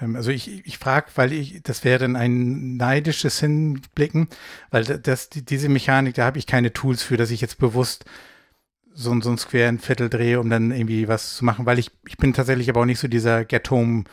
Ähm, 0.00 0.16
also 0.16 0.30
ich, 0.30 0.64
ich 0.66 0.78
frage, 0.78 1.06
weil 1.16 1.32
ich, 1.32 1.62
das 1.62 1.84
wäre 1.84 2.00
dann 2.00 2.16
ein 2.16 2.76
neidisches 2.76 3.40
Hinblicken, 3.40 4.28
weil 4.70 4.84
da- 4.84 4.96
das, 4.96 5.28
die, 5.28 5.44
diese 5.44 5.68
Mechanik, 5.68 6.14
da 6.14 6.24
habe 6.24 6.38
ich 6.38 6.46
keine 6.46 6.72
Tools 6.72 7.02
für, 7.02 7.16
dass 7.16 7.30
ich 7.30 7.40
jetzt 7.40 7.58
bewusst 7.58 8.04
so, 8.92 9.10
ein- 9.10 9.22
so 9.22 9.30
ein 9.30 9.38
Square 9.38 9.68
ein 9.68 9.78
Viertel 9.80 10.08
drehe, 10.08 10.38
um 10.40 10.50
dann 10.50 10.70
irgendwie 10.70 11.08
was 11.08 11.34
zu 11.36 11.44
machen, 11.44 11.66
weil 11.66 11.78
ich, 11.78 11.90
ich 12.06 12.16
bin 12.16 12.32
tatsächlich 12.32 12.68
aber 12.68 12.82
auch 12.82 12.86
nicht 12.86 13.00
so 13.00 13.08
dieser 13.08 13.44
Get 13.44 13.70
Home, 13.70 14.04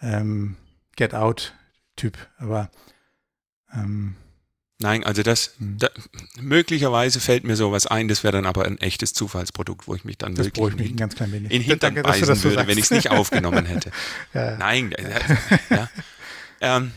ähm, 0.00 0.56
Get 0.96 1.14
Out 1.14 1.54
Typ, 1.96 2.16
aber 2.38 2.70
ähm, 3.72 4.16
Nein, 4.78 5.04
also 5.04 5.22
das, 5.22 5.54
Hm. 5.58 5.78
da, 5.78 5.88
möglicherweise 6.38 7.18
fällt 7.18 7.44
mir 7.44 7.56
sowas 7.56 7.86
ein, 7.86 8.08
das 8.08 8.22
wäre 8.24 8.32
dann 8.32 8.44
aber 8.44 8.66
ein 8.66 8.78
echtes 8.78 9.14
Zufallsprodukt, 9.14 9.88
wo 9.88 9.94
ich 9.94 10.04
mich 10.04 10.18
dann 10.18 10.34
das 10.34 10.46
wirklich 10.46 10.68
ich 10.68 10.74
mich 10.76 10.86
in, 10.88 10.92
ein 10.92 10.96
ganz 10.98 11.14
klein 11.14 11.32
wenig. 11.32 11.50
in 11.50 11.62
Hintern 11.62 11.94
Danke, 11.94 12.02
beißen 12.02 12.26
das 12.26 12.44
würde, 12.44 12.56
sagst. 12.56 12.68
wenn 12.68 12.76
ich 12.78 12.84
es 12.84 12.90
nicht 12.90 13.10
aufgenommen 13.10 13.64
hätte. 13.64 13.90
ja. 14.34 14.56
Nein, 14.58 14.92
äh, 14.92 15.18
ja. 15.70 15.88
ähm, 16.60 16.92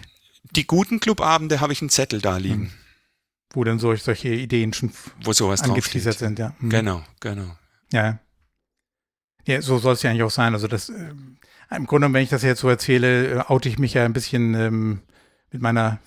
die 0.51 0.67
guten 0.67 0.99
Clubabende 0.99 1.61
habe 1.61 1.71
ich 1.71 1.81
einen 1.81 1.89
Zettel 1.89 2.21
da 2.21 2.37
liegen, 2.37 2.63
Hm. 2.63 2.71
Wo 3.51 3.63
dann 3.63 3.79
solch, 3.79 4.03
solche 4.03 4.29
Ideen 4.29 4.73
schon 4.73 4.91
wo 5.23 5.33
sowas 5.33 5.63
angeteasert 5.63 6.19
sind, 6.19 6.37
ja. 6.37 6.53
Hm. 6.59 6.69
Genau, 6.69 7.03
genau. 7.19 7.57
Ja. 7.91 8.19
Ja, 9.47 9.61
so 9.61 9.79
soll 9.79 9.93
es 9.93 10.03
ja 10.03 10.11
eigentlich 10.11 10.21
auch 10.23 10.29
sein. 10.29 10.53
Also 10.53 10.67
das, 10.67 10.89
ähm, 10.89 11.37
im 11.75 11.85
Grunde, 11.85 12.11
wenn 12.11 12.23
ich 12.23 12.29
das 12.29 12.43
jetzt 12.43 12.61
so 12.61 12.69
erzähle, 12.69 13.27
äh, 13.27 13.39
oute 13.47 13.69
ich 13.69 13.79
mich 13.79 13.93
ja 13.93 14.05
ein 14.05 14.13
bisschen 14.13 14.53
ähm, 14.55 15.01
mit 15.51 15.61
meiner 15.61 15.99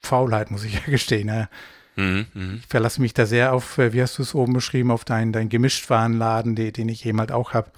Faulheit, 0.00 0.50
muss 0.50 0.64
ich 0.64 0.74
ja 0.74 0.80
gestehen. 0.86 1.28
Ja. 1.28 1.48
Mhm, 1.96 2.26
mhm. 2.32 2.54
Ich 2.60 2.66
verlasse 2.66 3.00
mich 3.00 3.14
da 3.14 3.26
sehr 3.26 3.52
auf, 3.52 3.78
äh, 3.78 3.92
wie 3.92 4.02
hast 4.02 4.18
du 4.18 4.22
es 4.22 4.34
oben 4.34 4.54
beschrieben, 4.54 4.90
auf 4.90 5.04
deinen, 5.04 5.32
deinen 5.32 5.48
Gemischtwarenladen, 5.48 6.56
den, 6.56 6.72
den 6.72 6.88
ich 6.88 7.04
eben 7.04 7.20
halt 7.20 7.32
auch 7.32 7.52
habe. 7.52 7.70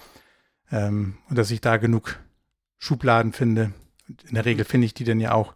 Ähm, 0.71 1.17
und 1.29 1.37
dass 1.37 1.51
ich 1.51 1.61
da 1.61 1.77
genug 1.77 2.19
Schubladen 2.77 3.33
finde. 3.33 3.73
In 4.27 4.35
der 4.35 4.45
Regel 4.45 4.65
finde 4.65 4.85
ich 4.85 4.93
die 4.93 5.03
dann 5.03 5.19
ja 5.19 5.33
auch, 5.33 5.55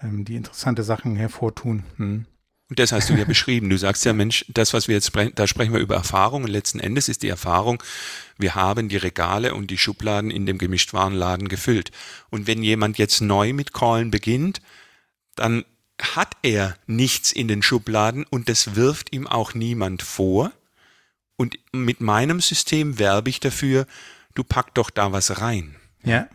ähm, 0.00 0.24
die 0.24 0.36
interessante 0.36 0.82
Sachen 0.82 1.16
hervortun. 1.16 1.84
Hm. 1.96 2.26
Und 2.72 2.78
das 2.78 2.90
hast 2.90 3.10
du 3.10 3.14
ja 3.14 3.26
beschrieben. 3.26 3.68
Du 3.68 3.76
sagst 3.76 4.02
ja, 4.06 4.14
Mensch, 4.14 4.46
das, 4.48 4.72
was 4.72 4.88
wir 4.88 4.94
jetzt 4.94 5.08
sprechen, 5.08 5.34
da 5.34 5.46
sprechen 5.46 5.74
wir 5.74 5.80
über 5.80 5.94
Erfahrung 5.94 6.44
und 6.44 6.48
letzten 6.48 6.80
Endes 6.80 7.10
ist 7.10 7.22
die 7.22 7.28
Erfahrung, 7.28 7.82
wir 8.38 8.54
haben 8.54 8.88
die 8.88 8.96
Regale 8.96 9.54
und 9.54 9.70
die 9.70 9.76
Schubladen 9.76 10.30
in 10.30 10.46
dem 10.46 10.56
Gemischtwarenladen 10.56 11.48
gefüllt. 11.48 11.90
Und 12.30 12.46
wenn 12.46 12.62
jemand 12.62 12.96
jetzt 12.96 13.20
neu 13.20 13.52
mit 13.52 13.74
Callen 13.74 14.10
beginnt, 14.10 14.62
dann 15.34 15.66
hat 16.00 16.34
er 16.40 16.78
nichts 16.86 17.30
in 17.30 17.46
den 17.46 17.62
Schubladen 17.62 18.24
und 18.24 18.48
das 18.48 18.74
wirft 18.74 19.12
ihm 19.12 19.26
auch 19.26 19.52
niemand 19.52 20.00
vor. 20.00 20.50
Und 21.36 21.58
mit 21.72 22.00
meinem 22.00 22.40
System 22.40 22.98
werbe 22.98 23.28
ich 23.28 23.38
dafür, 23.38 23.86
du 24.34 24.44
pack 24.44 24.72
doch 24.72 24.88
da 24.88 25.12
was 25.12 25.42
rein. 25.42 25.76
Ja, 26.04 26.26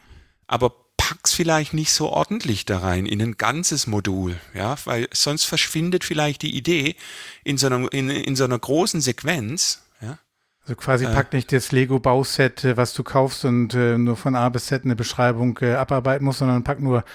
aber 0.46 0.76
pack's 1.08 1.34
vielleicht 1.34 1.74
nicht 1.74 1.92
so 1.92 2.10
ordentlich 2.10 2.66
da 2.66 2.80
rein 2.80 3.06
in 3.06 3.22
ein 3.22 3.38
ganzes 3.38 3.88
Modul, 3.88 4.38
ja, 4.54 4.76
weil 4.86 5.08
sonst 5.14 5.46
verschwindet 5.46 6.04
vielleicht 6.04 6.42
die 6.42 6.56
Idee 6.56 6.96
in 7.44 7.58
so 7.58 7.68
einer, 7.68 7.92
in, 7.94 8.10
in 8.10 8.36
so 8.36 8.44
einer 8.44 8.60
großen 8.60 9.00
Sequenz, 9.00 9.84
ja. 10.02 10.18
Also 10.64 10.76
quasi 10.76 11.06
Äh. 11.06 11.14
pack 11.14 11.32
nicht 11.32 11.54
das 11.54 11.72
Lego-Bauset, 11.72 12.66
äh, 12.66 12.76
was 12.76 12.94
du 12.94 13.04
kaufst 13.04 13.46
und 13.46 13.74
äh, 13.74 13.98
nur 13.98 14.18
von 14.18 14.36
A 14.36 14.50
bis 14.50 14.66
Z 14.66 14.84
eine 14.84 14.98
Beschreibung 14.98 15.58
äh, 15.62 15.76
abarbeiten 15.76 16.26
musst, 16.26 16.40
sondern 16.40 16.66
pack 16.66 16.82
nur 16.82 17.06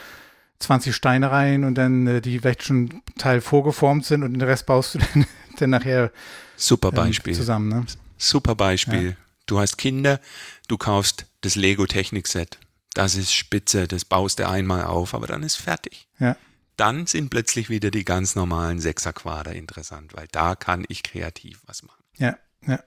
20 0.58 0.94
Steine 0.94 1.30
rein 1.30 1.64
und 1.64 1.74
dann 1.74 2.06
äh, 2.06 2.20
die 2.22 2.38
vielleicht 2.38 2.62
schon 2.62 3.02
Teil 3.18 3.42
vorgeformt 3.42 4.06
sind 4.06 4.22
und 4.22 4.32
den 4.32 4.42
Rest 4.42 4.64
baust 4.64 4.94
du 4.94 4.98
dann, 5.14 5.26
dann 5.58 5.70
nachher 5.70 6.12
Super 6.56 6.88
ähm, 6.88 6.94
Beispiel, 6.94 7.34
zusammen. 7.34 7.68
Ne? 7.68 7.84
super 8.16 8.54
Beispiel. 8.54 9.16
Du 9.46 9.58
hast 9.58 9.76
Kinder, 9.76 10.20
du 10.68 10.78
kaufst 10.78 11.26
das 11.42 11.56
Lego 11.56 11.86
Technik-Set. 11.86 12.58
Das 12.94 13.14
ist 13.14 13.32
spitze, 13.32 13.88
das 13.88 14.04
baust 14.04 14.38
du 14.38 14.48
einmal 14.48 14.84
auf, 14.84 15.14
aber 15.14 15.26
dann 15.26 15.42
ist 15.42 15.56
fertig. 15.56 16.08
Ja. 16.18 16.36
Dann 16.76 17.06
sind 17.06 17.30
plötzlich 17.30 17.70
wieder 17.70 17.90
die 17.90 18.04
ganz 18.04 18.34
normalen 18.34 18.80
Sechserquader 18.80 19.52
interessant, 19.52 20.14
weil 20.14 20.26
da 20.30 20.54
kann 20.54 20.84
ich 20.88 21.02
kreativ 21.02 21.60
was 21.66 21.82
machen. 21.82 22.02
Ja, 22.16 22.36
ja. 22.66 22.80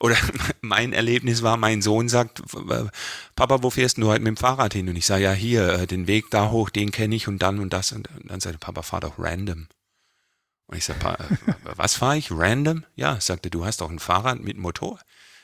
Oder 0.00 0.16
mein 0.62 0.92
Erlebnis 0.92 1.42
war, 1.42 1.56
mein 1.56 1.82
Sohn 1.82 2.08
sagt, 2.08 2.42
Papa, 3.36 3.62
wo 3.62 3.70
fährst 3.70 3.98
du 3.98 4.08
heute 4.08 4.22
mit 4.22 4.28
dem 4.28 4.36
Fahrrad 4.36 4.72
hin? 4.72 4.88
Und 4.88 4.96
ich 4.96 5.06
sage, 5.06 5.24
ja, 5.24 5.32
hier, 5.32 5.68
äh, 5.68 5.86
den 5.86 6.06
Weg 6.06 6.30
da 6.30 6.50
hoch, 6.50 6.70
den 6.70 6.90
kenne 6.90 7.14
ich 7.14 7.28
und 7.28 7.40
dann 7.40 7.58
und 7.60 7.72
das. 7.72 7.92
Und 7.92 8.08
dann 8.24 8.40
sagt 8.40 8.56
er, 8.56 8.58
Papa, 8.58 8.82
fahr 8.82 9.00
doch 9.00 9.18
random. 9.18 9.68
Und 10.66 10.76
ich 10.76 10.84
sage, 10.84 11.00
was 11.76 11.94
fahre 11.94 12.16
ich? 12.16 12.30
Random? 12.30 12.84
Ja, 12.96 13.20
sagte, 13.20 13.50
du 13.50 13.64
hast 13.64 13.82
doch 13.82 13.90
ein 13.90 13.98
Fahrrad 13.98 14.40
mit 14.40 14.56
Motor. 14.56 14.98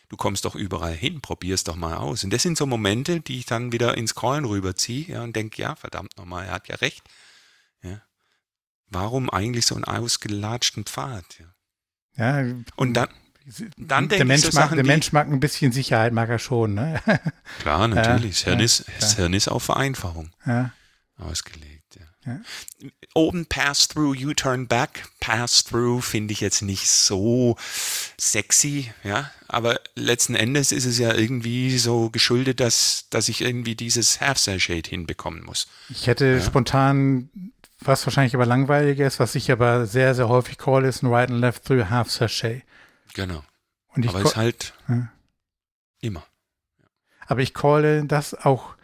Du 0.09 0.17
kommst 0.17 0.45
doch 0.45 0.55
überall 0.55 0.95
hin, 0.95 1.21
probier's 1.21 1.65
doch 1.65 1.75
mal 1.75 1.97
aus. 1.97 2.23
Und 2.23 2.33
das 2.33 2.43
sind 2.43 2.57
so 2.57 2.67
Momente, 2.67 3.21
die 3.21 3.39
ich 3.39 3.47
dann 3.47 3.73
wieder 3.73 3.97
ins 3.97 4.15
Callen 4.15 4.45
rüberziehe 4.45 5.15
ja, 5.15 5.23
und 5.23 5.35
denke, 5.35 5.61
ja, 5.61 5.75
verdammt 5.75 6.17
nochmal, 6.17 6.47
er 6.47 6.53
hat 6.53 6.69
ja 6.69 6.77
recht. 6.77 7.03
Ja. 7.83 8.03
Warum 8.89 9.29
eigentlich 9.31 9.67
so 9.67 9.75
einen 9.75 9.85
ausgelatschten 9.85 10.85
Pfad? 10.85 11.25
Ja. 12.17 12.41
ja 12.41 12.55
Und 12.77 12.95
dann, 12.95 13.09
dann 13.77 14.09
der, 14.09 14.19
denke 14.19 14.23
ich 14.23 14.25
Mensch 14.29 14.43
so 14.43 14.47
mag, 14.49 14.65
Sachen 14.65 14.77
der 14.77 14.87
Mensch 14.87 15.13
mag 15.13 15.27
ein 15.27 15.41
bisschen 15.41 15.73
Sicherheit, 15.73 16.13
mag 16.13 16.29
er 16.29 16.39
schon. 16.39 16.75
Ne? 16.75 17.03
Klar, 17.61 17.89
natürlich. 17.89 18.37
das, 18.37 18.45
Hirn 18.45 18.59
ja, 18.61 18.65
ist, 18.65 18.85
das. 19.01 19.17
Hirn 19.17 19.33
ist 19.33 19.49
auf 19.49 19.65
Vereinfachung 19.65 20.31
ja, 20.47 20.73
ausgelegt. 21.19 21.76
Ja. 22.27 22.33
Ja. 22.81 22.89
Oben 23.15 23.47
Pass-Through, 23.47 24.15
U-Turn 24.27 24.67
Back. 24.69 25.05
Pass-Through 25.21 26.01
finde 26.03 26.33
ich 26.33 26.41
jetzt 26.41 26.61
nicht 26.63 26.91
so 26.91 27.57
sexy, 28.19 28.93
ja. 29.05 29.31
Aber 29.49 29.81
letzten 29.95 30.35
Endes 30.35 30.73
ist 30.73 30.85
es 30.85 30.99
ja 30.99 31.15
irgendwie 31.15 31.79
so 31.79 32.11
geschuldet, 32.11 32.61
dass, 32.61 33.07
dass 33.11 33.29
ich 33.29 33.41
irgendwie 33.41 33.75
dieses 33.77 34.21
Half-Cell-Shade 34.21 34.91
hinbekommen 34.91 35.45
muss. 35.45 35.69
ich 35.89 36.07
hätte 36.09 36.43
spontan, 36.43 37.31
was 37.81 38.05
wahrscheinlich 38.07 38.35
aber 38.35 38.45
langweiliger 38.47 39.07
ist, 39.07 39.21
was 39.21 39.35
ich 39.35 39.51
aber 39.53 39.87
sehr, 39.87 40.15
sehr 40.15 40.29
häufig 40.29 40.59
call, 40.59 40.85
ist 40.85 41.03
ein 41.03 41.13
Right 41.13 41.31
and 41.31 41.41
Left 41.41 41.65
Through 41.65 41.89
Half 41.89 42.11
Sachet. 42.11 42.63
Genau. 43.15 43.43
Und 43.89 44.05
ich 44.05 44.11
Aber 44.11 44.19
call- 44.21 44.29
ist 44.31 44.37
halt 44.37 44.75
Ja. 44.89 45.09
immer. 46.01 46.27
Aber 47.29 47.41
ich 47.41 47.55
calle 47.55 48.05
das 48.05 48.35
auch, 48.35 48.75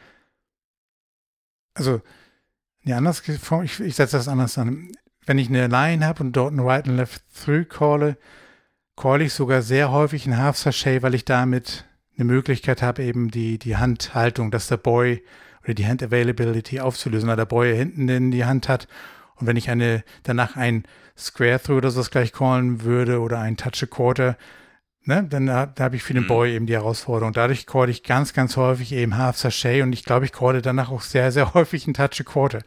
also, 1.74 2.03
nee, 2.83 2.93
anders, 2.93 3.22
ich, 3.26 3.80
ich 3.80 3.95
setze 3.95 4.16
das 4.16 4.28
anders 4.28 4.59
an. 4.59 4.93
Wenn 5.24 5.39
ich 5.39 5.49
eine 5.49 5.68
Line 5.68 6.05
habe 6.05 6.24
und 6.24 6.33
dort 6.33 6.53
ein 6.53 6.61
Right 6.61 6.89
and 6.89 6.97
Left 6.97 7.22
Through 7.35 7.66
calle, 7.66 8.16
calle 8.97 9.24
ich 9.24 9.33
sogar 9.33 9.62
sehr 9.62 9.91
häufig 9.91 10.26
ein 10.26 10.37
Half 10.37 10.57
Sachet, 10.59 11.03
weil 11.03 11.14
ich 11.14 11.24
damit 11.24 11.85
eine 12.16 12.24
Möglichkeit 12.24 12.83
habe, 12.83 13.03
eben 13.03 13.30
die, 13.30 13.59
die 13.59 13.76
Handhaltung, 13.76 14.51
dass 14.51 14.66
der 14.66 14.76
Boy 14.76 15.22
oder 15.62 15.74
die 15.74 15.87
Hand 15.87 16.03
Availability 16.03 16.80
aufzulösen, 16.80 17.28
weil 17.28 17.37
der 17.37 17.47
Boy 17.47 17.74
hinten 17.76 18.09
in 18.09 18.30
die 18.30 18.45
Hand 18.45 18.68
hat. 18.68 18.89
Und 19.37 19.47
wenn 19.47 19.57
ich 19.57 19.70
eine 19.70 20.05
danach 20.24 20.57
ein 20.57 20.85
Square 21.16 21.61
Through 21.62 21.78
oder 21.78 21.91
so 21.91 22.03
gleich 22.03 22.33
callen 22.33 22.83
würde 22.83 23.20
oder 23.20 23.39
ein 23.39 23.57
Touch 23.57 23.83
a 23.83 23.87
Quarter, 23.87 24.37
ne, 25.05 25.24
dann 25.28 25.46
da, 25.46 25.66
da 25.66 25.84
habe 25.84 25.96
ich 25.96 26.03
für 26.03 26.14
den 26.14 26.24
mhm. 26.24 26.28
Boy 26.28 26.55
eben 26.55 26.66
die 26.66 26.74
Herausforderung. 26.74 27.32
Dadurch 27.32 27.66
corde 27.66 27.92
ich 27.92 28.03
ganz, 28.03 28.32
ganz 28.32 28.57
häufig 28.57 28.92
eben 28.92 29.16
Half 29.16 29.36
Sachet 29.36 29.82
und 29.82 29.92
ich 29.92 30.05
glaube, 30.05 30.24
ich 30.24 30.32
corde 30.32 30.62
danach 30.62 30.90
auch 30.90 31.03
sehr, 31.03 31.32
sehr 31.32 31.55
häufig 31.55 31.86
ein 31.86 31.94
Touch 31.94 32.20
a 32.20 32.24
Quarter. 32.24 32.61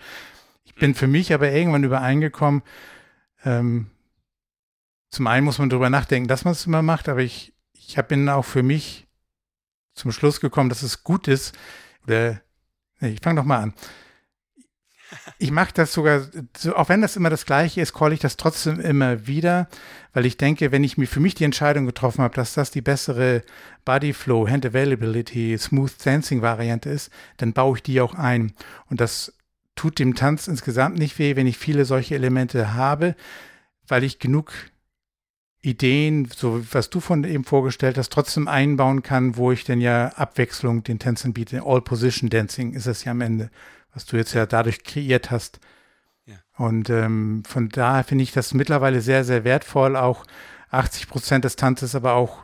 Ich 0.63 0.75
bin 0.75 0.95
für 0.95 1.07
mich 1.07 1.33
aber 1.33 1.51
irgendwann 1.51 1.83
übereingekommen, 1.83 2.61
ähm, 3.43 3.91
zum 5.09 5.27
einen 5.27 5.45
muss 5.45 5.59
man 5.59 5.69
darüber 5.69 5.89
nachdenken, 5.89 6.27
dass 6.27 6.43
man 6.43 6.51
es 6.51 6.65
immer 6.65 6.81
macht, 6.81 7.07
aber 7.07 7.21
ich, 7.21 7.53
ich 7.73 7.95
bin 8.07 8.27
auch 8.27 8.43
für 8.43 8.63
mich 8.63 9.07
zum 9.93 10.11
Schluss 10.11 10.41
gekommen, 10.41 10.67
dass 10.67 10.83
es 10.83 11.03
gut 11.03 11.29
ist, 11.29 11.57
oder 12.03 12.41
nee, 12.99 13.09
ich 13.09 13.21
fange 13.21 13.39
doch 13.39 13.45
mal 13.45 13.61
an. 13.61 13.73
Ich 15.37 15.51
mache 15.51 15.73
das 15.73 15.93
sogar, 15.93 16.27
so, 16.57 16.75
auch 16.75 16.89
wenn 16.89 17.01
das 17.01 17.15
immer 17.15 17.29
das 17.29 17.45
Gleiche 17.45 17.81
ist, 17.81 17.93
call 17.93 18.13
ich 18.13 18.19
das 18.19 18.37
trotzdem 18.37 18.79
immer 18.79 19.27
wieder, 19.27 19.67
weil 20.13 20.25
ich 20.25 20.37
denke, 20.37 20.71
wenn 20.71 20.83
ich 20.83 20.97
mir 20.97 21.07
für 21.07 21.19
mich 21.19 21.35
die 21.35 21.43
Entscheidung 21.43 21.85
getroffen 21.85 22.23
habe, 22.23 22.35
dass 22.35 22.53
das 22.53 22.71
die 22.71 22.81
bessere 22.81 23.43
Body 23.83 24.13
Flow, 24.13 24.47
Hand 24.47 24.65
Availability, 24.65 25.57
Smooth 25.57 25.93
Dancing 26.03 26.41
Variante 26.41 26.89
ist, 26.89 27.11
dann 27.37 27.53
baue 27.53 27.77
ich 27.77 27.83
die 27.83 28.01
auch 28.01 28.15
ein. 28.15 28.53
Und 28.89 29.01
das 29.01 29.33
tut 29.75 29.99
dem 29.99 30.15
Tanz 30.15 30.47
insgesamt 30.47 30.97
nicht 30.97 31.19
weh, 31.19 31.35
wenn 31.35 31.47
ich 31.47 31.57
viele 31.57 31.85
solche 31.85 32.15
Elemente 32.15 32.73
habe, 32.73 33.15
weil 33.87 34.03
ich 34.03 34.19
genug 34.19 34.53
Ideen, 35.61 36.29
so 36.33 36.63
was 36.71 36.89
du 36.89 36.99
von 36.99 37.23
eben 37.23 37.43
vorgestellt 37.43 37.97
hast, 37.97 38.11
trotzdem 38.11 38.47
einbauen 38.47 39.01
kann, 39.01 39.35
wo 39.35 39.51
ich 39.51 39.63
denn 39.63 39.81
ja 39.81 40.09
Abwechslung 40.09 40.83
den 40.83 40.99
Tänzern 40.99 41.33
biete. 41.33 41.63
All 41.65 41.81
Position 41.81 42.29
Dancing 42.29 42.73
ist 42.73 42.85
es 42.85 43.03
ja 43.03 43.11
am 43.11 43.21
Ende, 43.21 43.49
was 43.95 44.05
du 44.05 44.17
jetzt 44.17 44.33
ja 44.33 44.45
dadurch 44.45 44.83
kreiert 44.83 45.31
hast. 45.31 45.59
Ja. 46.25 46.35
Und 46.57 46.89
ähm, 46.91 47.43
von 47.47 47.69
daher 47.69 48.03
finde 48.03 48.23
ich 48.23 48.31
das 48.31 48.53
mittlerweile 48.53 49.01
sehr, 49.01 49.23
sehr 49.23 49.43
wertvoll, 49.43 49.95
auch 49.95 50.25
80 50.69 51.07
Prozent 51.07 51.45
des 51.45 51.55
Tanzes, 51.55 51.95
aber 51.95 52.13
auch 52.13 52.43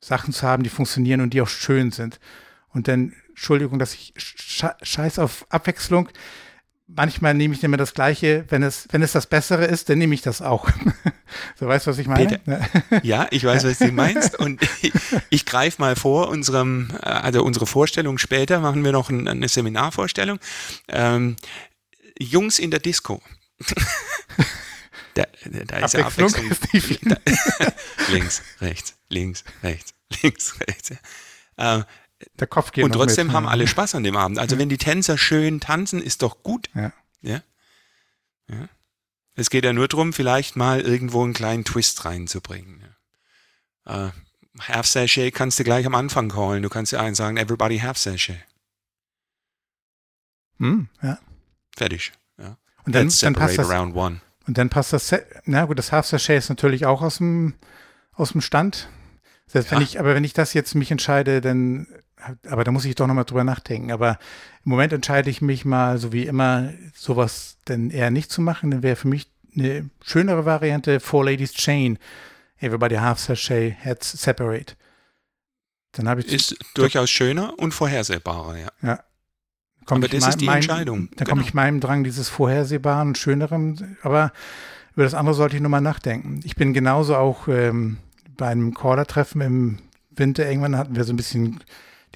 Sachen 0.00 0.34
zu 0.34 0.46
haben, 0.46 0.62
die 0.62 0.70
funktionieren 0.70 1.20
und 1.20 1.32
die 1.32 1.40
auch 1.40 1.48
schön 1.48 1.92
sind. 1.92 2.20
Und 2.68 2.88
dann, 2.88 3.14
Entschuldigung, 3.28 3.78
dass 3.78 3.94
ich 3.94 4.12
scheiß 4.16 5.18
auf 5.18 5.46
Abwechslung 5.50 6.08
manchmal 6.96 7.34
nehme 7.34 7.54
ich 7.54 7.62
immer 7.62 7.76
das 7.76 7.94
Gleiche, 7.94 8.44
wenn 8.48 8.62
es, 8.62 8.86
wenn 8.90 9.02
es 9.02 9.12
das 9.12 9.26
Bessere 9.26 9.64
ist, 9.64 9.88
dann 9.88 9.98
nehme 9.98 10.14
ich 10.14 10.22
das 10.22 10.42
auch. 10.42 10.68
so 11.58 11.66
weißt 11.66 11.86
du, 11.86 11.90
was 11.90 11.98
ich 11.98 12.06
meine? 12.06 12.38
Peter, 12.38 13.02
ja, 13.02 13.26
ich 13.30 13.44
weiß, 13.44 13.64
was 13.64 13.78
du 13.78 13.92
meinst. 13.92 14.38
Und 14.38 14.62
ich, 14.82 14.92
ich 15.30 15.46
greife 15.46 15.80
mal 15.80 15.96
vor, 15.96 16.28
unserem, 16.28 16.90
äh, 17.02 17.06
also 17.06 17.42
unsere 17.44 17.66
Vorstellung 17.66 18.18
später 18.18 18.60
machen 18.60 18.84
wir 18.84 18.92
noch 18.92 19.10
ein, 19.10 19.28
eine 19.28 19.48
Seminarvorstellung. 19.48 20.38
Ähm, 20.88 21.36
Jungs 22.18 22.58
in 22.58 22.70
der 22.70 22.80
Disco. 22.80 23.22
da, 25.14 25.24
da 25.44 25.76
ist 25.78 25.94
ja 25.94 26.06
Abwechslung. 26.06 26.50
Ist 26.50 27.00
da, 27.04 27.16
links, 28.12 28.42
rechts, 28.60 28.94
links, 29.08 29.44
rechts, 29.62 29.94
links, 30.22 30.54
rechts. 30.60 30.90
Äh, 31.56 31.82
der 32.38 32.46
Kopf 32.46 32.72
geht 32.72 32.84
Und 32.84 32.92
trotzdem 32.92 33.28
mit, 33.28 33.36
haben 33.36 33.44
ja. 33.44 33.50
alle 33.50 33.66
Spaß 33.66 33.94
an 33.94 34.04
dem 34.04 34.16
Abend. 34.16 34.38
Also 34.38 34.58
wenn 34.58 34.68
die 34.68 34.78
Tänzer 34.78 35.18
schön 35.18 35.60
tanzen, 35.60 36.02
ist 36.02 36.22
doch 36.22 36.42
gut. 36.42 36.68
Ja. 36.74 36.92
ja. 37.22 37.42
ja. 38.48 38.68
Es 39.34 39.50
geht 39.50 39.64
ja 39.64 39.72
nur 39.72 39.88
darum, 39.88 40.12
vielleicht 40.12 40.56
mal 40.56 40.80
irgendwo 40.80 41.22
einen 41.22 41.32
kleinen 41.32 41.64
Twist 41.64 42.04
reinzubringen. 42.04 42.84
Ja. 43.86 44.08
Äh, 44.08 44.10
half 44.60 44.86
Sachet 44.86 45.34
kannst 45.34 45.58
du 45.58 45.64
gleich 45.64 45.86
am 45.86 45.94
Anfang 45.94 46.28
callen. 46.28 46.62
Du 46.62 46.68
kannst 46.68 46.92
ja 46.92 47.00
einen 47.00 47.14
sagen, 47.14 47.36
everybody 47.36 47.78
half 47.78 47.96
Sachet. 47.96 48.44
Hm, 50.58 50.88
ja. 51.02 51.18
Fertig. 51.74 52.12
Ja. 52.38 52.58
Und 52.84 52.94
dann, 52.94 53.10
dann 53.20 53.34
passt 53.34 53.58
das, 53.58 53.70
around 53.70 53.96
one. 53.96 54.20
Und 54.46 54.58
dann 54.58 54.68
passt 54.68 54.92
das, 54.92 55.14
na 55.44 55.64
gut, 55.64 55.78
das 55.78 55.92
Half 55.92 56.06
Sachet 56.06 56.36
ist 56.36 56.48
natürlich 56.48 56.84
auch 56.84 57.02
aus 57.02 57.18
dem, 57.18 57.54
aus 58.12 58.32
dem 58.32 58.40
Stand. 58.40 58.88
Selbst 59.46 59.70
ja. 59.70 59.76
wenn 59.76 59.82
ich, 59.82 59.98
aber 59.98 60.14
wenn 60.14 60.24
ich 60.24 60.32
das 60.32 60.54
jetzt 60.54 60.74
mich 60.74 60.90
entscheide, 60.90 61.40
dann 61.40 61.86
aber 62.48 62.64
da 62.64 62.70
muss 62.70 62.84
ich 62.84 62.94
doch 62.94 63.06
nochmal 63.06 63.24
drüber 63.24 63.44
nachdenken. 63.44 63.92
Aber 63.92 64.18
im 64.64 64.70
Moment 64.70 64.92
entscheide 64.92 65.30
ich 65.30 65.40
mich 65.40 65.64
mal, 65.64 65.98
so 65.98 66.12
wie 66.12 66.26
immer, 66.26 66.72
sowas 66.94 67.58
denn 67.68 67.90
eher 67.90 68.10
nicht 68.10 68.30
zu 68.30 68.40
machen. 68.40 68.70
Dann 68.70 68.82
wäre 68.82 68.96
für 68.96 69.08
mich 69.08 69.30
eine 69.56 69.90
schönere 70.02 70.44
Variante 70.44 71.00
Four 71.00 71.26
Ladies 71.26 71.52
Chain. 71.52 71.98
Everybody 72.58 72.96
half 72.96 73.18
sachet, 73.18 73.74
heads 73.78 74.12
separate. 74.12 74.74
Dann 75.92 76.08
habe 76.08 76.20
ich 76.20 76.32
ist 76.32 76.56
durchaus 76.74 77.10
schöner 77.10 77.58
und 77.58 77.72
vorhersehbarer, 77.72 78.56
ja. 78.58 78.68
Ja. 78.82 79.00
aber 79.86 80.08
das 80.08 80.28
ist 80.28 80.40
die 80.40 80.46
mein, 80.46 80.56
Entscheidung. 80.56 81.08
Dann 81.08 81.16
genau. 81.16 81.30
komme 81.30 81.42
ich 81.42 81.54
meinem 81.54 81.80
Drang 81.80 82.04
dieses 82.04 82.28
vorhersehbaren, 82.28 83.14
schöneren. 83.14 83.96
Aber 84.02 84.32
über 84.94 85.04
das 85.04 85.14
andere 85.14 85.34
sollte 85.34 85.56
ich 85.56 85.62
nochmal 85.62 85.80
nachdenken. 85.80 86.40
Ich 86.44 86.54
bin 86.54 86.74
genauso 86.74 87.16
auch 87.16 87.48
ähm, 87.48 87.98
bei 88.36 88.48
einem 88.48 88.74
Caller-Treffen 88.74 89.40
im 89.40 89.78
Winter. 90.10 90.48
Irgendwann 90.48 90.76
hatten 90.76 90.94
wir 90.94 91.04
so 91.04 91.12
ein 91.12 91.16
bisschen 91.16 91.60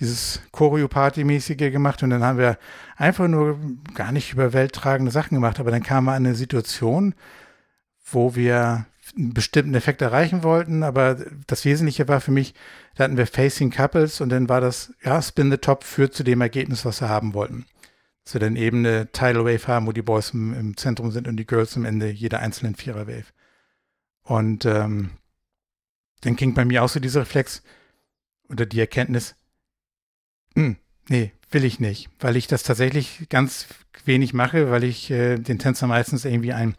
dieses 0.01 0.41
Choreo-Party-mäßige 0.53 1.71
gemacht 1.71 2.03
und 2.03 2.11
dann 2.11 2.25
haben 2.25 2.39
wir 2.39 2.59
einfach 2.97 3.29
nur 3.29 3.59
gar 3.95 4.13
nicht 4.13 4.33
über 4.33 4.53
welttragende 4.53 5.13
Sachen 5.13 5.35
gemacht, 5.35 5.61
aber 5.61 5.71
dann 5.71 5.83
kam 5.83 6.05
mal 6.05 6.15
eine 6.15 6.35
Situation, 6.35 7.15
wo 8.05 8.35
wir 8.35 8.87
einen 9.17 9.35
bestimmten 9.35 9.75
Effekt 9.75 10.03
erreichen 10.03 10.43
wollten, 10.43 10.83
aber 10.83 11.17
das 11.47 11.65
Wesentliche 11.65 12.09
war 12.09 12.21
für 12.21 12.33
mich, 12.33 12.55
da 12.97 13.05
hatten 13.05 13.17
wir 13.17 13.27
Facing 13.27 13.71
Couples 13.71 14.21
und 14.21 14.31
dann 14.31 14.49
war 14.49 14.61
das, 14.61 14.93
ja, 15.03 15.21
Spin 15.23 15.51
the 15.51 15.59
Top 15.59 15.85
führt 15.85 16.15
zu 16.15 16.25
dem 16.25 16.41
Ergebnis, 16.41 16.85
was 16.85 17.01
wir 17.01 17.09
haben 17.09 17.35
wollten. 17.35 17.67
Dass 18.25 18.35
wir 18.35 18.41
dann 18.41 18.57
eben 18.57 18.79
eine 18.79 19.13
Tidal 19.13 19.45
Wave 19.45 19.69
haben, 19.69 19.87
wo 19.87 19.93
die 19.93 20.03
Boys 20.03 20.31
im, 20.31 20.55
im 20.55 20.77
Zentrum 20.77 21.11
sind 21.11 21.29
und 21.29 21.37
die 21.37 21.47
Girls 21.47 21.77
am 21.77 21.85
Ende 21.85 22.11
jeder 22.11 22.41
einzelnen 22.41 22.75
Vierer 22.75 23.07
Wave. 23.07 23.27
Und 24.23 24.65
ähm, 24.65 25.11
dann 26.23 26.37
ging 26.37 26.55
bei 26.55 26.65
mir 26.65 26.83
auch 26.83 26.89
so 26.89 27.01
dieser 27.01 27.21
Reflex 27.21 27.63
oder 28.49 28.65
die 28.65 28.81
Erkenntnis, 28.81 29.37
hm, 30.55 30.77
nee, 31.09 31.33
will 31.51 31.65
ich 31.65 31.81
nicht, 31.81 32.09
weil 32.21 32.37
ich 32.37 32.47
das 32.47 32.63
tatsächlich 32.63 33.27
ganz 33.29 33.67
wenig 34.05 34.35
mache, 34.35 34.71
weil 34.71 34.85
ich 34.85 35.11
äh, 35.11 35.37
den 35.39 35.59
Tänzer 35.59 35.87
meistens 35.87 36.25
irgendwie 36.25 36.53
ein, 36.53 36.75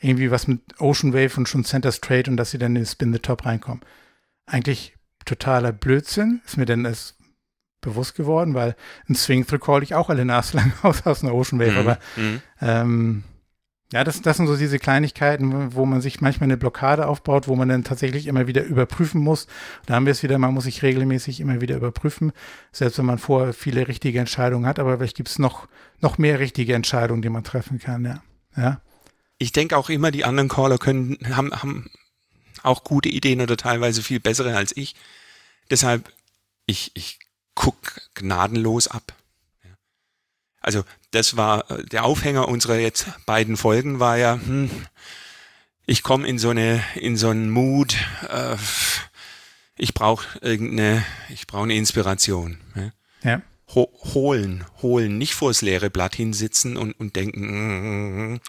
irgendwie 0.00 0.30
was 0.30 0.46
mit 0.46 0.60
Ocean 0.80 1.12
Wave 1.12 1.36
und 1.36 1.48
schon 1.48 1.64
Center 1.64 1.92
Straight 1.92 2.28
und 2.28 2.36
dass 2.36 2.50
sie 2.50 2.58
dann 2.58 2.76
in 2.76 2.86
Spin 2.86 3.12
the 3.12 3.18
Top 3.18 3.44
reinkommen. 3.44 3.82
Eigentlich 4.46 4.94
totaler 5.24 5.72
Blödsinn, 5.72 6.40
ist 6.46 6.56
mir 6.56 6.66
denn 6.66 6.84
das 6.84 7.16
bewusst 7.80 8.14
geworden, 8.14 8.54
weil 8.54 8.76
ein 9.08 9.14
Swing 9.14 9.46
Through 9.46 9.60
call 9.60 9.82
ich 9.82 9.94
auch 9.94 10.10
alle 10.10 10.24
Nase 10.24 10.56
lang 10.56 10.72
aus, 10.82 11.06
aus 11.06 11.22
einer 11.22 11.34
Ocean 11.34 11.58
Wave, 11.58 11.72
mhm. 11.72 11.78
aber 11.78 11.98
mhm. 12.16 12.42
ähm, 12.60 13.24
ja, 13.92 14.04
das, 14.04 14.22
das 14.22 14.36
sind 14.36 14.46
so 14.46 14.56
diese 14.56 14.78
Kleinigkeiten, 14.78 15.74
wo 15.74 15.84
man 15.84 16.00
sich 16.00 16.20
manchmal 16.20 16.46
eine 16.46 16.56
Blockade 16.56 17.08
aufbaut, 17.08 17.48
wo 17.48 17.56
man 17.56 17.68
dann 17.68 17.82
tatsächlich 17.82 18.28
immer 18.28 18.46
wieder 18.46 18.62
überprüfen 18.62 19.20
muss. 19.20 19.48
Da 19.86 19.94
haben 19.94 20.06
wir 20.06 20.12
es 20.12 20.22
wieder, 20.22 20.38
man 20.38 20.54
muss 20.54 20.64
sich 20.64 20.82
regelmäßig 20.82 21.40
immer 21.40 21.60
wieder 21.60 21.76
überprüfen, 21.76 22.32
selbst 22.70 22.98
wenn 22.98 23.06
man 23.06 23.18
vorher 23.18 23.52
viele 23.52 23.88
richtige 23.88 24.20
Entscheidungen 24.20 24.66
hat, 24.66 24.78
aber 24.78 24.96
vielleicht 24.96 25.16
gibt 25.16 25.28
es 25.28 25.40
noch, 25.40 25.66
noch 26.00 26.18
mehr 26.18 26.38
richtige 26.38 26.74
Entscheidungen, 26.74 27.20
die 27.20 27.30
man 27.30 27.42
treffen 27.42 27.80
kann, 27.80 28.04
ja. 28.04 28.22
ja. 28.56 28.80
Ich 29.38 29.50
denke 29.50 29.76
auch 29.76 29.90
immer, 29.90 30.12
die 30.12 30.24
anderen 30.24 30.48
Caller 30.48 30.78
können, 30.78 31.18
haben, 31.34 31.50
haben 31.52 31.90
auch 32.62 32.84
gute 32.84 33.08
Ideen 33.08 33.40
oder 33.40 33.56
teilweise 33.56 34.02
viel 34.02 34.20
bessere 34.20 34.56
als 34.56 34.76
ich. 34.76 34.94
Deshalb, 35.68 36.12
ich, 36.66 36.92
ich 36.94 37.18
guck 37.54 37.76
gnadenlos 38.14 38.86
ab. 38.86 39.14
Also 40.60 40.84
das 41.10 41.36
war 41.36 41.70
äh, 41.70 41.84
der 41.84 42.04
Aufhänger 42.04 42.48
unserer 42.48 42.78
jetzt 42.78 43.06
beiden 43.26 43.56
Folgen 43.56 43.98
war 43.98 44.18
ja, 44.18 44.34
hm, 44.34 44.70
ich 45.86 46.02
komme 46.02 46.28
in 46.28 46.38
so 46.38 46.50
eine 46.50 46.82
in 46.94 47.16
so 47.16 47.30
einen 47.30 47.50
Mut, 47.50 47.96
äh, 48.28 48.56
ich 49.76 49.94
brauche 49.94 50.38
irgendeine, 50.40 51.04
ich 51.30 51.46
brauche 51.46 51.64
eine 51.64 51.74
Inspiration. 51.74 52.58
Ja. 52.74 52.92
ja. 53.22 53.42
Ho 53.74 53.90
holen, 54.14 54.64
holen, 54.82 55.16
nicht 55.16 55.34
vors 55.34 55.62
leere 55.62 55.90
Blatt 55.90 56.14
hinsitzen 56.14 56.76
und, 56.76 56.92
und 56.92 57.16
denken, 57.16 57.46
mm, 57.46 58.34
mm, 58.34 58.40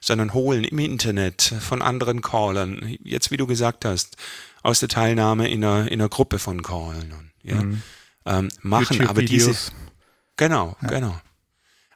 sondern 0.00 0.34
holen 0.34 0.64
im 0.64 0.78
Internet 0.78 1.42
von 1.60 1.82
anderen 1.82 2.20
Callern. 2.20 2.96
Jetzt, 3.02 3.30
wie 3.30 3.36
du 3.36 3.46
gesagt 3.46 3.84
hast, 3.84 4.16
aus 4.62 4.80
der 4.80 4.88
Teilnahme 4.88 5.48
in 5.48 5.64
einer, 5.64 5.90
in 5.90 6.00
einer 6.00 6.08
Gruppe 6.08 6.38
von 6.38 6.62
Callern. 6.62 7.32
Ja. 7.42 7.62
Mhm. 7.62 7.82
Ähm, 8.26 8.48
machen, 8.62 9.06
aber 9.08 9.22
diese. 9.22 9.54
Genau, 10.36 10.76
ja. 10.82 10.88
genau. 10.88 11.20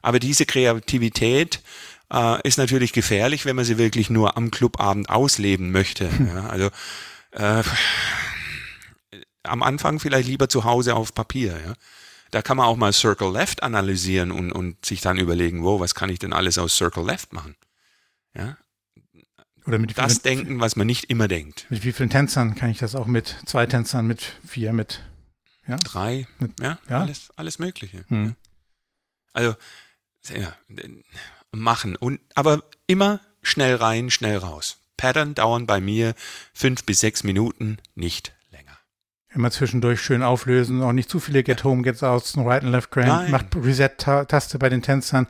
Aber 0.01 0.19
diese 0.19 0.45
Kreativität 0.45 1.61
äh, 2.11 2.47
ist 2.47 2.57
natürlich 2.57 2.93
gefährlich, 2.93 3.45
wenn 3.45 3.55
man 3.55 3.65
sie 3.65 3.77
wirklich 3.77 4.09
nur 4.09 4.37
am 4.37 4.51
Clubabend 4.51 5.09
ausleben 5.09 5.71
möchte. 5.71 6.09
Ja, 6.27 6.47
also 6.47 6.69
äh, 7.31 7.63
am 9.43 9.63
Anfang 9.63 9.99
vielleicht 9.99 10.27
lieber 10.27 10.49
zu 10.49 10.63
Hause 10.63 10.95
auf 10.95 11.13
Papier. 11.13 11.59
Ja. 11.65 11.73
Da 12.31 12.41
kann 12.41 12.57
man 12.57 12.65
auch 12.65 12.77
mal 12.77 12.93
Circle 12.93 13.31
Left 13.31 13.63
analysieren 13.63 14.31
und, 14.31 14.51
und 14.51 14.85
sich 14.85 15.01
dann 15.01 15.17
überlegen, 15.17 15.63
wo, 15.63 15.79
was 15.79 15.95
kann 15.95 16.09
ich 16.09 16.19
denn 16.19 16.33
alles 16.33 16.57
aus 16.57 16.75
Circle 16.75 17.05
Left 17.05 17.33
machen? 17.33 17.55
Ja. 18.33 18.57
Oder 19.65 19.77
mit 19.77 19.97
das 19.97 20.13
vielen, 20.13 20.23
Denken, 20.23 20.59
was 20.59 20.75
man 20.75 20.87
nicht 20.87 21.05
immer 21.05 21.27
denkt. 21.27 21.67
Mit 21.69 21.83
wie 21.83 21.91
vielen 21.91 22.09
Tänzern 22.09 22.55
kann 22.55 22.69
ich 22.69 22.79
das 22.79 22.95
auch 22.95 23.05
mit 23.05 23.35
zwei 23.45 23.65
Tänzern, 23.65 24.07
mit 24.07 24.33
vier, 24.47 24.73
mit 24.73 25.03
ja? 25.67 25.75
drei, 25.77 26.27
mit, 26.39 26.59
ja, 26.59 26.79
ja, 26.89 27.01
Alles, 27.01 27.29
alles 27.35 27.59
Mögliche. 27.59 28.05
Hm. 28.07 28.25
Ja. 28.25 28.33
Also, 29.33 29.55
ja, 30.29 30.55
machen. 31.51 31.95
Und, 31.95 32.19
aber 32.35 32.63
immer 32.87 33.19
schnell 33.41 33.75
rein, 33.75 34.09
schnell 34.09 34.37
raus. 34.37 34.77
Pattern 34.97 35.33
dauern 35.33 35.65
bei 35.65 35.81
mir 35.81 36.13
fünf 36.53 36.83
bis 36.83 36.99
sechs 36.99 37.23
Minuten, 37.23 37.77
nicht 37.95 38.33
länger. 38.51 38.77
Immer 39.33 39.49
zwischendurch 39.49 39.99
schön 39.99 40.21
auflösen, 40.21 40.83
auch 40.83 40.91
nicht 40.91 41.09
zu 41.09 41.19
viele 41.19 41.43
Get 41.43 41.63
Home, 41.63 41.81
Get 41.81 42.03
Out, 42.03 42.33
Right 42.37 42.63
and 42.63 42.71
Left 42.71 42.91
Grand. 42.91 43.29
Macht 43.29 43.55
Reset-Taste 43.55 44.59
bei 44.59 44.69
den 44.69 44.83
Tänzern, 44.83 45.27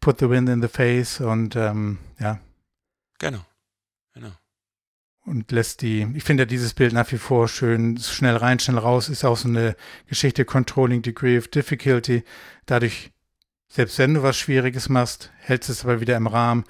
Put 0.00 0.18
the 0.18 0.28
Wind 0.28 0.48
in 0.48 0.60
the 0.60 0.68
Face 0.68 1.20
und 1.20 1.56
ähm, 1.56 1.98
ja. 2.18 2.40
Genau, 3.18 3.44
genau. 4.12 4.32
Und 5.24 5.50
lässt 5.50 5.80
die, 5.80 6.06
ich 6.14 6.22
finde 6.22 6.42
ja 6.42 6.46
dieses 6.46 6.74
Bild 6.74 6.92
nach 6.92 7.10
wie 7.10 7.18
vor 7.18 7.48
schön, 7.48 7.98
schnell 7.98 8.36
rein, 8.36 8.60
schnell 8.60 8.78
raus, 8.78 9.08
ist 9.08 9.24
auch 9.24 9.36
so 9.36 9.48
eine 9.48 9.74
Geschichte, 10.06 10.44
Controlling 10.44 11.00
Degree 11.00 11.38
of 11.38 11.48
Difficulty. 11.48 12.22
Dadurch 12.66 13.10
selbst 13.68 13.98
wenn 13.98 14.14
du 14.14 14.22
was 14.22 14.36
Schwieriges 14.36 14.88
machst, 14.88 15.30
hältst 15.38 15.70
es 15.70 15.84
aber 15.84 16.00
wieder 16.00 16.16
im 16.16 16.26
Rahmen, 16.26 16.64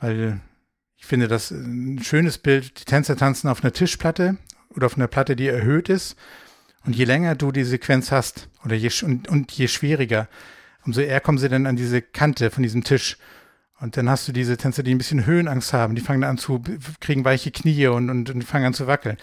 weil 0.00 0.40
ich 0.96 1.06
finde 1.06 1.28
das 1.28 1.50
ein 1.50 2.02
schönes 2.02 2.38
Bild. 2.38 2.80
Die 2.80 2.84
Tänzer 2.84 3.16
tanzen 3.16 3.48
auf 3.48 3.62
einer 3.62 3.72
Tischplatte 3.72 4.36
oder 4.70 4.86
auf 4.86 4.96
einer 4.96 5.06
Platte, 5.06 5.36
die 5.36 5.46
erhöht 5.46 5.88
ist. 5.88 6.16
Und 6.84 6.96
je 6.96 7.04
länger 7.04 7.34
du 7.34 7.52
die 7.52 7.64
Sequenz 7.64 8.12
hast 8.12 8.48
oder 8.64 8.74
je, 8.74 8.90
und, 9.04 9.28
und 9.28 9.52
je 9.52 9.68
schwieriger, 9.68 10.28
umso 10.84 11.00
eher 11.00 11.20
kommen 11.20 11.38
sie 11.38 11.48
dann 11.48 11.66
an 11.66 11.76
diese 11.76 12.02
Kante 12.02 12.50
von 12.50 12.62
diesem 12.62 12.84
Tisch. 12.84 13.18
Und 13.80 13.96
dann 13.96 14.10
hast 14.10 14.26
du 14.26 14.32
diese 14.32 14.56
Tänzer, 14.56 14.82
die 14.82 14.92
ein 14.92 14.98
bisschen 14.98 15.24
Höhenangst 15.24 15.72
haben, 15.72 15.94
die 15.94 16.00
fangen 16.00 16.24
an 16.24 16.36
zu, 16.36 16.62
kriegen 17.00 17.24
weiche 17.24 17.52
Knie 17.52 17.86
und, 17.86 18.10
und, 18.10 18.28
und 18.28 18.42
fangen 18.42 18.66
an 18.66 18.74
zu 18.74 18.88
wackeln. 18.88 19.18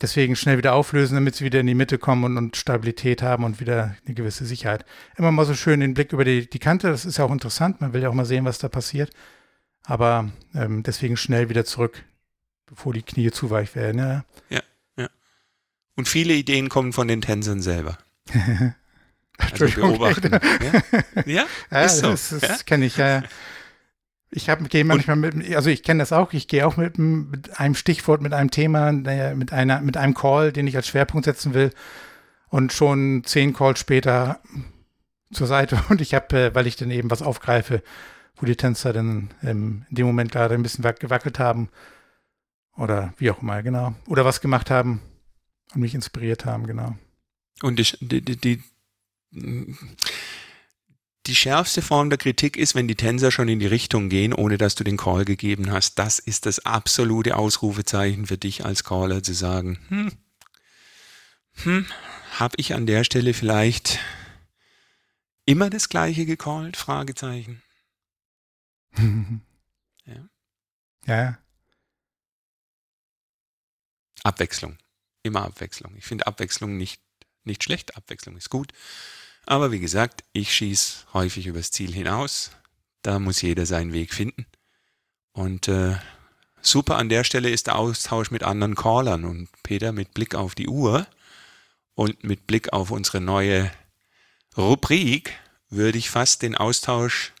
Deswegen 0.00 0.34
schnell 0.34 0.58
wieder 0.58 0.72
auflösen, 0.74 1.14
damit 1.14 1.36
sie 1.36 1.44
wieder 1.44 1.60
in 1.60 1.66
die 1.66 1.74
Mitte 1.74 1.98
kommen 1.98 2.24
und, 2.24 2.36
und, 2.36 2.56
Stabilität 2.56 3.22
haben 3.22 3.44
und 3.44 3.60
wieder 3.60 3.94
eine 4.04 4.14
gewisse 4.14 4.44
Sicherheit. 4.46 4.84
Immer 5.16 5.30
mal 5.30 5.46
so 5.46 5.54
schön 5.54 5.80
den 5.80 5.94
Blick 5.94 6.12
über 6.12 6.24
die, 6.24 6.50
die 6.50 6.58
Kante, 6.58 6.88
das 6.88 7.04
ist 7.04 7.18
ja 7.18 7.24
auch 7.24 7.30
interessant, 7.30 7.80
man 7.80 7.92
will 7.92 8.02
ja 8.02 8.08
auch 8.08 8.14
mal 8.14 8.24
sehen, 8.24 8.44
was 8.44 8.58
da 8.58 8.68
passiert. 8.68 9.10
Aber 9.84 10.30
ähm, 10.54 10.82
deswegen 10.82 11.16
schnell 11.16 11.48
wieder 11.48 11.64
zurück, 11.64 12.02
bevor 12.66 12.92
die 12.92 13.02
Knie 13.02 13.30
zu 13.30 13.50
weich 13.50 13.76
werden. 13.76 13.98
Ja, 13.98 14.24
ja. 14.48 14.60
ja. 14.96 15.08
Und 15.94 16.08
viele 16.08 16.32
Ideen 16.32 16.68
kommen 16.68 16.92
von 16.92 17.06
den 17.06 17.20
Tänzern 17.20 17.62
selber. 17.62 17.98
also 19.38 19.66
beobachten. 19.66 20.32
ja, 20.32 21.22
ja? 21.26 21.46
ja 21.70 21.82
ist 21.82 21.98
so. 21.98 22.10
das, 22.10 22.34
das 22.40 22.64
kenne 22.64 22.86
ich, 22.86 22.96
ja. 22.96 23.22
Ich 24.32 24.46
gehe 24.68 24.84
manchmal 24.84 25.16
mit, 25.16 25.54
also 25.56 25.70
ich 25.70 25.82
kenne 25.82 26.00
das 26.00 26.12
auch, 26.12 26.32
ich 26.32 26.46
gehe 26.46 26.64
auch 26.66 26.76
mit, 26.76 26.98
mit, 26.98 27.58
einem 27.58 27.74
Stichwort, 27.74 28.22
mit 28.22 28.32
einem 28.32 28.50
Thema, 28.50 28.92
mit 28.92 29.52
einer, 29.52 29.80
mit 29.80 29.96
einem 29.96 30.14
Call, 30.14 30.52
den 30.52 30.68
ich 30.68 30.76
als 30.76 30.86
Schwerpunkt 30.86 31.24
setzen 31.24 31.52
will 31.52 31.70
und 32.48 32.72
schon 32.72 33.22
zehn 33.24 33.52
Calls 33.52 33.80
später 33.80 34.40
zur 35.32 35.48
Seite 35.48 35.82
und 35.88 36.00
ich 36.00 36.14
habe, 36.14 36.38
äh, 36.38 36.54
weil 36.54 36.66
ich 36.66 36.76
dann 36.76 36.90
eben 36.90 37.10
was 37.10 37.22
aufgreife, 37.22 37.82
wo 38.36 38.46
die 38.46 38.56
Tänzer 38.56 38.92
dann 38.92 39.30
ähm, 39.42 39.84
in 39.90 39.96
dem 39.96 40.06
Moment 40.06 40.32
gerade 40.32 40.54
ein 40.54 40.62
bisschen 40.62 40.84
gewackelt 40.98 41.38
haben 41.38 41.68
oder 42.76 43.12
wie 43.18 43.30
auch 43.30 43.42
immer, 43.42 43.62
genau. 43.62 43.94
Oder 44.06 44.24
was 44.24 44.40
gemacht 44.40 44.70
haben 44.70 45.00
und 45.74 45.80
mich 45.80 45.94
inspiriert 45.94 46.44
haben, 46.44 46.66
genau. 46.66 46.96
Und 47.62 47.78
die, 47.78 47.84
die, 48.00 48.22
die, 48.22 48.36
die 48.36 48.62
schärfste 51.34 51.82
Form 51.82 52.10
der 52.10 52.18
Kritik 52.18 52.56
ist, 52.56 52.74
wenn 52.74 52.88
die 52.88 52.94
Tänzer 52.94 53.30
schon 53.30 53.48
in 53.48 53.58
die 53.58 53.66
Richtung 53.66 54.08
gehen, 54.08 54.32
ohne 54.32 54.58
dass 54.58 54.74
du 54.74 54.84
den 54.84 54.96
Call 54.96 55.24
gegeben 55.24 55.70
hast. 55.70 55.98
Das 55.98 56.18
ist 56.18 56.46
das 56.46 56.60
absolute 56.60 57.36
Ausrufezeichen 57.36 58.26
für 58.26 58.38
dich 58.38 58.64
als 58.64 58.84
Caller 58.84 59.22
zu 59.22 59.34
sagen, 59.34 59.78
hm, 59.88 60.12
hm, 61.62 61.86
habe 62.38 62.54
ich 62.58 62.74
an 62.74 62.86
der 62.86 63.04
Stelle 63.04 63.34
vielleicht 63.34 63.98
immer 65.44 65.70
das 65.70 65.88
gleiche 65.88 66.26
gecallt? 66.26 66.76
Fragezeichen. 66.76 67.62
ja. 70.04 70.28
Ja. 71.06 71.38
Abwechslung. 74.22 74.78
Immer 75.22 75.44
Abwechslung. 75.44 75.96
Ich 75.96 76.04
finde 76.04 76.26
Abwechslung 76.26 76.76
nicht, 76.76 77.02
nicht 77.44 77.62
schlecht. 77.62 77.96
Abwechslung 77.96 78.36
ist 78.36 78.50
gut. 78.50 78.72
Aber 79.46 79.72
wie 79.72 79.80
gesagt, 79.80 80.24
ich 80.32 80.54
schieße 80.54 81.06
häufig 81.12 81.46
übers 81.46 81.70
Ziel 81.70 81.92
hinaus. 81.92 82.50
Da 83.02 83.18
muss 83.18 83.42
jeder 83.42 83.66
seinen 83.66 83.92
Weg 83.92 84.12
finden. 84.12 84.46
Und 85.32 85.68
äh, 85.68 85.96
super 86.60 86.96
an 86.96 87.08
der 87.08 87.24
Stelle 87.24 87.50
ist 87.50 87.66
der 87.66 87.76
Austausch 87.76 88.30
mit 88.30 88.42
anderen 88.42 88.74
Callern. 88.74 89.24
Und 89.24 89.48
Peter, 89.62 89.92
mit 89.92 90.14
Blick 90.14 90.34
auf 90.34 90.54
die 90.54 90.68
Uhr 90.68 91.06
und 91.94 92.24
mit 92.24 92.46
Blick 92.46 92.72
auf 92.72 92.90
unsere 92.90 93.20
neue 93.20 93.70
Rubrik 94.56 95.32
würde 95.68 95.98
ich 95.98 96.10
fast 96.10 96.42
den 96.42 96.56
Austausch 96.56 97.32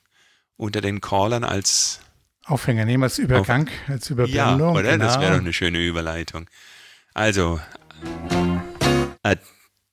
unter 0.56 0.80
den 0.80 1.00
Callern 1.00 1.44
als 1.44 2.00
Aufhänger 2.44 2.84
nehmen, 2.84 3.04
als 3.04 3.18
Übergang, 3.18 3.68
auf, 3.68 3.90
als 3.90 4.10
Überblendung. 4.10 4.74
Ja, 4.74 4.80
oder? 4.80 4.92
Genau. 4.92 5.04
Das 5.04 5.20
wäre 5.20 5.32
doch 5.32 5.40
eine 5.40 5.52
schöne 5.52 5.78
Überleitung. 5.78 6.48
Also, 7.14 7.60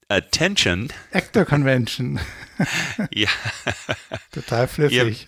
Attention. 0.10 0.88
Actor 1.12 1.44
Convention. 1.44 2.20
ja. 3.12 3.30
Total 4.32 4.68
flüssig. 4.68 5.28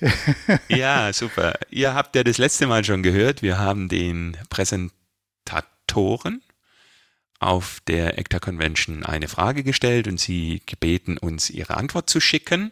Ihr, 0.69 0.77
ja, 0.77 1.11
super. 1.11 1.59
Ihr 1.69 1.93
habt 1.93 2.15
ja 2.15 2.23
das 2.23 2.37
letzte 2.37 2.65
Mal 2.65 2.85
schon 2.85 3.03
gehört, 3.03 3.41
wir 3.41 3.57
haben 3.57 3.89
den 3.89 4.37
Präsentatoren 4.49 6.41
auf 7.39 7.79
der 7.87 8.17
Actor 8.17 8.39
Convention 8.39 9.05
eine 9.05 9.27
Frage 9.27 9.63
gestellt 9.63 10.07
und 10.07 10.19
sie 10.19 10.61
gebeten, 10.65 11.17
uns 11.17 11.49
ihre 11.49 11.75
Antwort 11.75 12.09
zu 12.09 12.21
schicken. 12.21 12.71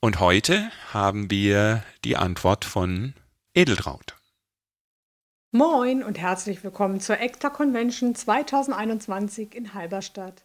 Und 0.00 0.18
heute 0.18 0.70
haben 0.92 1.30
wir 1.30 1.84
die 2.04 2.16
Antwort 2.16 2.64
von 2.64 3.14
Edeltraut. 3.54 4.16
Moin 5.52 6.02
und 6.02 6.18
herzlich 6.18 6.64
willkommen 6.64 7.00
zur 7.00 7.20
Actor 7.20 7.52
Convention 7.52 8.14
2021 8.14 9.54
in 9.54 9.74
Halberstadt. 9.74 10.44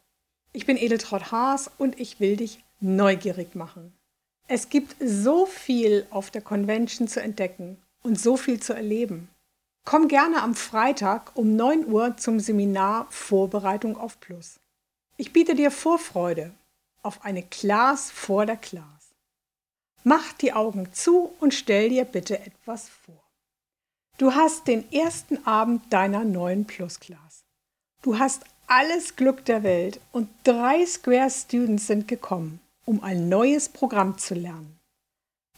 Ich 0.56 0.66
bin 0.66 0.78
Edeltraut 0.78 1.34
Haas 1.34 1.70
und 1.78 2.00
ich 2.00 2.22
will 2.22 2.38
dich 2.38 2.64
neugierig 2.80 3.56
machen. 3.56 3.94
Es 4.48 4.70
gibt 4.70 4.96
so 5.02 5.46
viel 5.46 6.08
auf 6.12 6.32
der 6.32 6.42
Convention 6.42 7.10
zu 7.10 7.22
entdecken 7.22 7.78
und 8.04 8.18
so 8.18 8.38
viel 8.38 8.62
zu 8.62 8.72
erleben. 8.72 9.28
Komm 9.84 10.08
gerne 10.08 10.42
am 10.42 10.56
Freitag 10.56 11.36
um 11.36 11.58
9 11.58 11.88
Uhr 11.88 12.16
zum 12.16 12.40
Seminar 12.40 13.08
Vorbereitung 13.10 13.98
auf 13.98 14.22
Plus. 14.22 14.62
Ich 15.18 15.34
biete 15.34 15.56
dir 15.56 15.72
Vorfreude 15.72 16.54
auf 17.04 17.26
eine 17.26 17.44
Class 17.44 18.10
vor 18.10 18.46
der 18.46 18.56
Class. 18.56 19.14
Mach 20.06 20.32
die 20.34 20.54
Augen 20.54 20.94
zu 20.94 21.36
und 21.42 21.54
stell 21.54 21.90
dir 21.90 22.06
bitte 22.06 22.40
etwas 22.40 22.88
vor. 22.88 23.22
Du 24.18 24.34
hast 24.34 24.68
den 24.70 24.90
ersten 24.94 25.46
Abend 25.46 25.92
deiner 25.92 26.24
neuen 26.24 26.66
Plus-Class. 26.66 27.44
Du 28.02 28.20
hast 28.20 28.46
alles 28.68 29.16
Glück 29.16 29.46
der 29.46 29.64
Welt 29.64 30.00
und 30.12 30.30
drei 30.44 30.86
Square 30.86 31.30
Students 31.30 31.88
sind 31.88 32.08
gekommen, 32.08 32.60
um 32.86 33.04
ein 33.04 33.30
neues 33.30 33.70
Programm 33.70 34.18
zu 34.18 34.34
lernen. 34.34 34.80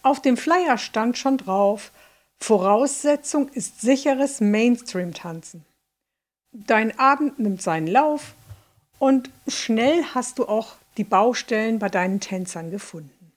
Auf 0.03 0.22
dem 0.22 0.38
Flyer 0.38 0.78
stand 0.78 1.18
schon 1.18 1.38
drauf, 1.38 1.91
Voraussetzung 2.39 3.49
ist 3.49 3.82
sicheres 3.82 4.41
Mainstream-Tanzen. 4.41 5.66
Dein 6.51 6.97
Abend 6.99 7.39
nimmt 7.39 7.62
seinen 7.62 7.88
Lauf 7.88 8.36
und 8.99 9.30
schnell 9.47 10.03
hast 10.14 10.39
du 10.39 10.47
auch 10.47 10.76
die 10.97 11.03
Baustellen 11.03 11.80
bei 11.80 11.89
deinen 11.89 12.20
Tänzern 12.20 12.72
gefunden. 12.72 13.32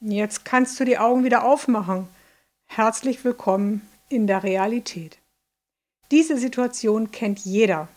Jetzt 0.00 0.44
kannst 0.44 0.78
du 0.80 0.84
die 0.84 0.98
Augen 0.98 1.24
wieder 1.24 1.44
aufmachen. 1.44 2.08
Herzlich 2.66 3.24
willkommen 3.24 3.88
in 4.08 4.26
der 4.26 4.42
Realität. 4.42 5.18
Diese 6.10 6.36
Situation 6.36 7.10
kennt 7.10 7.40
jeder, 7.40 7.88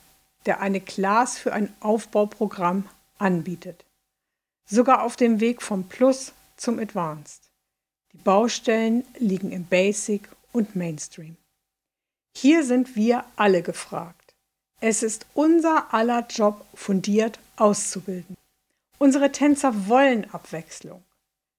der 0.46 0.60
eine 0.62 0.82
Class 0.82 1.38
für 1.38 1.54
ein 1.54 1.74
Aufbauprogramm 1.80 2.90
anbietet. 3.18 3.86
Sogar 4.66 5.04
auf 5.04 5.16
dem 5.16 5.40
Weg 5.40 5.62
vom 5.62 5.88
Plus 5.88 6.34
zum 6.58 6.80
Advanced. 6.80 7.50
Die 8.14 8.18
Baustellen 8.18 9.04
liegen 9.18 9.52
im 9.52 9.66
Basic 9.66 10.30
und 10.52 10.76
Mainstream. 10.76 11.36
Hier 12.36 12.64
sind 12.64 12.96
wir 12.96 13.26
alle 13.36 13.62
gefragt. 13.62 14.34
Es 14.80 15.04
ist 15.04 15.26
unser 15.34 15.94
aller 15.94 16.26
Job, 16.28 16.66
fundiert 16.74 17.40
auszubilden. 17.56 18.36
Unsere 18.98 19.32
Tänzer 19.32 19.88
wollen 19.88 20.30
Abwechslung. 20.34 21.04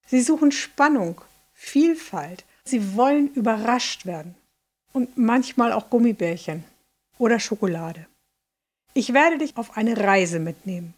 Sie 0.07 0.21
suchen 0.21 0.53
Spannung, 0.53 1.21
Vielfalt. 1.53 2.45
Sie 2.65 2.97
wollen 2.97 3.33
überrascht 3.33 4.07
werden. 4.07 4.35
Und 4.93 5.17
manchmal 5.17 5.73
auch 5.73 5.91
Gummibärchen 5.91 6.65
oder 7.19 7.41
Schokolade. 7.41 8.07
Ich 8.97 9.13
werde 9.13 9.39
dich 9.39 9.57
auf 9.57 9.77
eine 9.77 9.97
Reise 9.97 10.39
mitnehmen. 10.39 10.95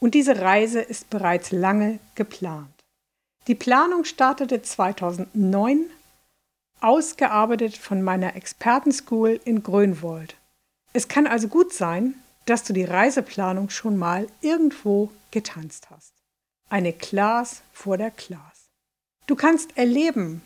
Und 0.00 0.14
diese 0.14 0.40
Reise 0.40 0.80
ist 0.80 1.10
bereits 1.10 1.52
lange 1.52 2.00
geplant. 2.16 2.74
Die 3.46 3.54
Planung 3.54 4.04
startete 4.04 4.62
2009, 4.62 5.86
ausgearbeitet 6.80 7.76
von 7.76 8.02
meiner 8.02 8.34
Expertenschool 8.34 9.40
in 9.44 9.62
Grönwold. 9.62 10.34
Es 10.92 11.06
kann 11.06 11.28
also 11.28 11.46
gut 11.46 11.72
sein, 11.72 12.14
dass 12.46 12.64
du 12.64 12.72
die 12.72 12.84
Reiseplanung 12.84 13.70
schon 13.70 13.96
mal 13.96 14.26
irgendwo 14.40 15.10
getanzt 15.30 15.88
hast. 15.90 16.12
Eine 16.68 16.92
Class 16.92 17.62
vor 17.72 17.96
der 17.96 18.10
Class. 18.10 18.70
Du 19.26 19.36
kannst 19.36 19.76
erleben, 19.76 20.42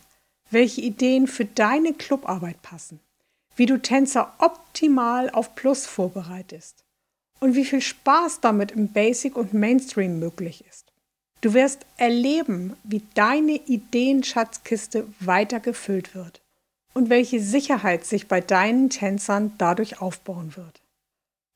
welche 0.51 0.83
Ideen 0.83 1.29
für 1.29 1.47
deine 1.47 1.95
Clubarbeit 1.95 2.61
passen, 2.61 3.01
wie 3.57 3.67
du 3.67 3.81
Tänzer 3.81 4.33
optimal 4.39 5.31
auf 5.31 5.55
Plus 5.55 5.87
vorbereitest 5.87 6.85
und 7.41 7.55
wie 7.55 7.65
viel 7.65 7.81
Spaß 7.81 8.41
damit 8.41 8.73
im 8.73 8.89
Basic 8.89 9.37
und 9.37 9.55
Mainstream 9.55 10.19
möglich 10.19 10.65
ist. 10.69 10.93
Du 11.41 11.53
wirst 11.53 11.85
erleben, 11.99 12.75
wie 12.85 13.03
deine 13.15 13.57
Ideenschatzkiste 13.67 15.07
weiter 15.21 15.61
gefüllt 15.61 16.15
wird 16.15 16.41
und 16.95 17.11
welche 17.11 17.41
Sicherheit 17.41 18.07
sich 18.07 18.29
bei 18.29 18.41
deinen 18.41 18.89
Tänzern 18.89 19.53
dadurch 19.59 20.01
aufbauen 20.01 20.57
wird. 20.57 20.81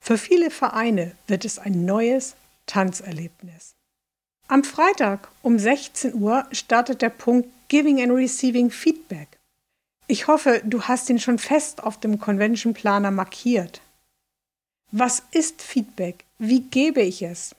Für 0.00 0.18
viele 0.18 0.50
Vereine 0.50 1.12
wird 1.26 1.44
es 1.44 1.58
ein 1.58 1.84
neues 1.84 2.36
Tanzerlebnis. 2.66 3.76
Am 4.46 4.64
Freitag 4.64 5.30
um 5.42 5.58
16 5.58 6.14
Uhr 6.14 6.46
startet 6.52 7.02
der 7.02 7.10
Punkt 7.10 7.48
Giving 7.68 8.02
and 8.02 8.12
Receiving 8.12 8.70
Feedback. 8.70 9.37
Ich 10.10 10.26
hoffe, 10.26 10.62
du 10.64 10.84
hast 10.84 11.10
ihn 11.10 11.20
schon 11.20 11.38
fest 11.38 11.82
auf 11.82 12.00
dem 12.00 12.18
Convention 12.18 12.72
Planer 12.72 13.10
markiert. 13.10 13.82
Was 14.90 15.22
ist 15.32 15.60
Feedback? 15.60 16.24
Wie 16.38 16.62
gebe 16.62 17.02
ich 17.02 17.20
es? 17.20 17.54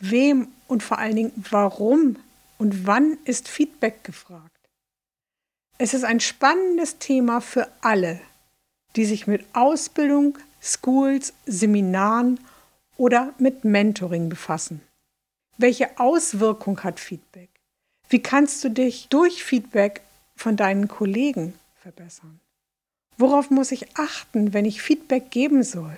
Wem 0.00 0.48
und 0.66 0.82
vor 0.82 0.98
allen 0.98 1.14
Dingen 1.14 1.44
warum 1.48 2.16
und 2.58 2.88
wann 2.88 3.18
ist 3.24 3.48
Feedback 3.48 4.02
gefragt? 4.02 4.50
Es 5.78 5.94
ist 5.94 6.02
ein 6.02 6.18
spannendes 6.18 6.98
Thema 6.98 7.40
für 7.40 7.68
alle, 7.82 8.20
die 8.96 9.04
sich 9.04 9.28
mit 9.28 9.44
Ausbildung, 9.52 10.38
Schools, 10.60 11.32
Seminaren 11.46 12.40
oder 12.96 13.32
mit 13.38 13.64
Mentoring 13.64 14.28
befassen. 14.28 14.80
Welche 15.56 16.00
Auswirkung 16.00 16.82
hat 16.82 16.98
Feedback? 16.98 17.50
Wie 18.08 18.20
kannst 18.20 18.64
du 18.64 18.70
dich 18.70 19.06
durch 19.08 19.44
Feedback 19.44 20.00
von 20.34 20.56
deinen 20.56 20.88
Kollegen 20.88 21.54
verbessern? 21.82 22.40
Worauf 23.18 23.50
muss 23.50 23.72
ich 23.72 23.96
achten, 23.96 24.52
wenn 24.52 24.64
ich 24.64 24.80
Feedback 24.80 25.30
geben 25.30 25.62
soll? 25.62 25.96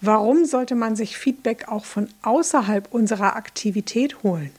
Warum 0.00 0.44
sollte 0.44 0.74
man 0.74 0.96
sich 0.96 1.16
Feedback 1.16 1.68
auch 1.68 1.84
von 1.84 2.08
außerhalb 2.22 2.92
unserer 2.92 3.36
Aktivität 3.36 4.22
holen? 4.22 4.52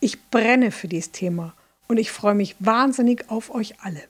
Ich 0.00 0.30
brenne 0.30 0.70
für 0.70 0.88
dieses 0.88 1.10
Thema 1.10 1.54
und 1.88 1.98
ich 1.98 2.10
freue 2.10 2.34
mich 2.34 2.56
wahnsinnig 2.58 3.30
auf 3.30 3.54
euch 3.54 3.80
alle. 3.80 4.02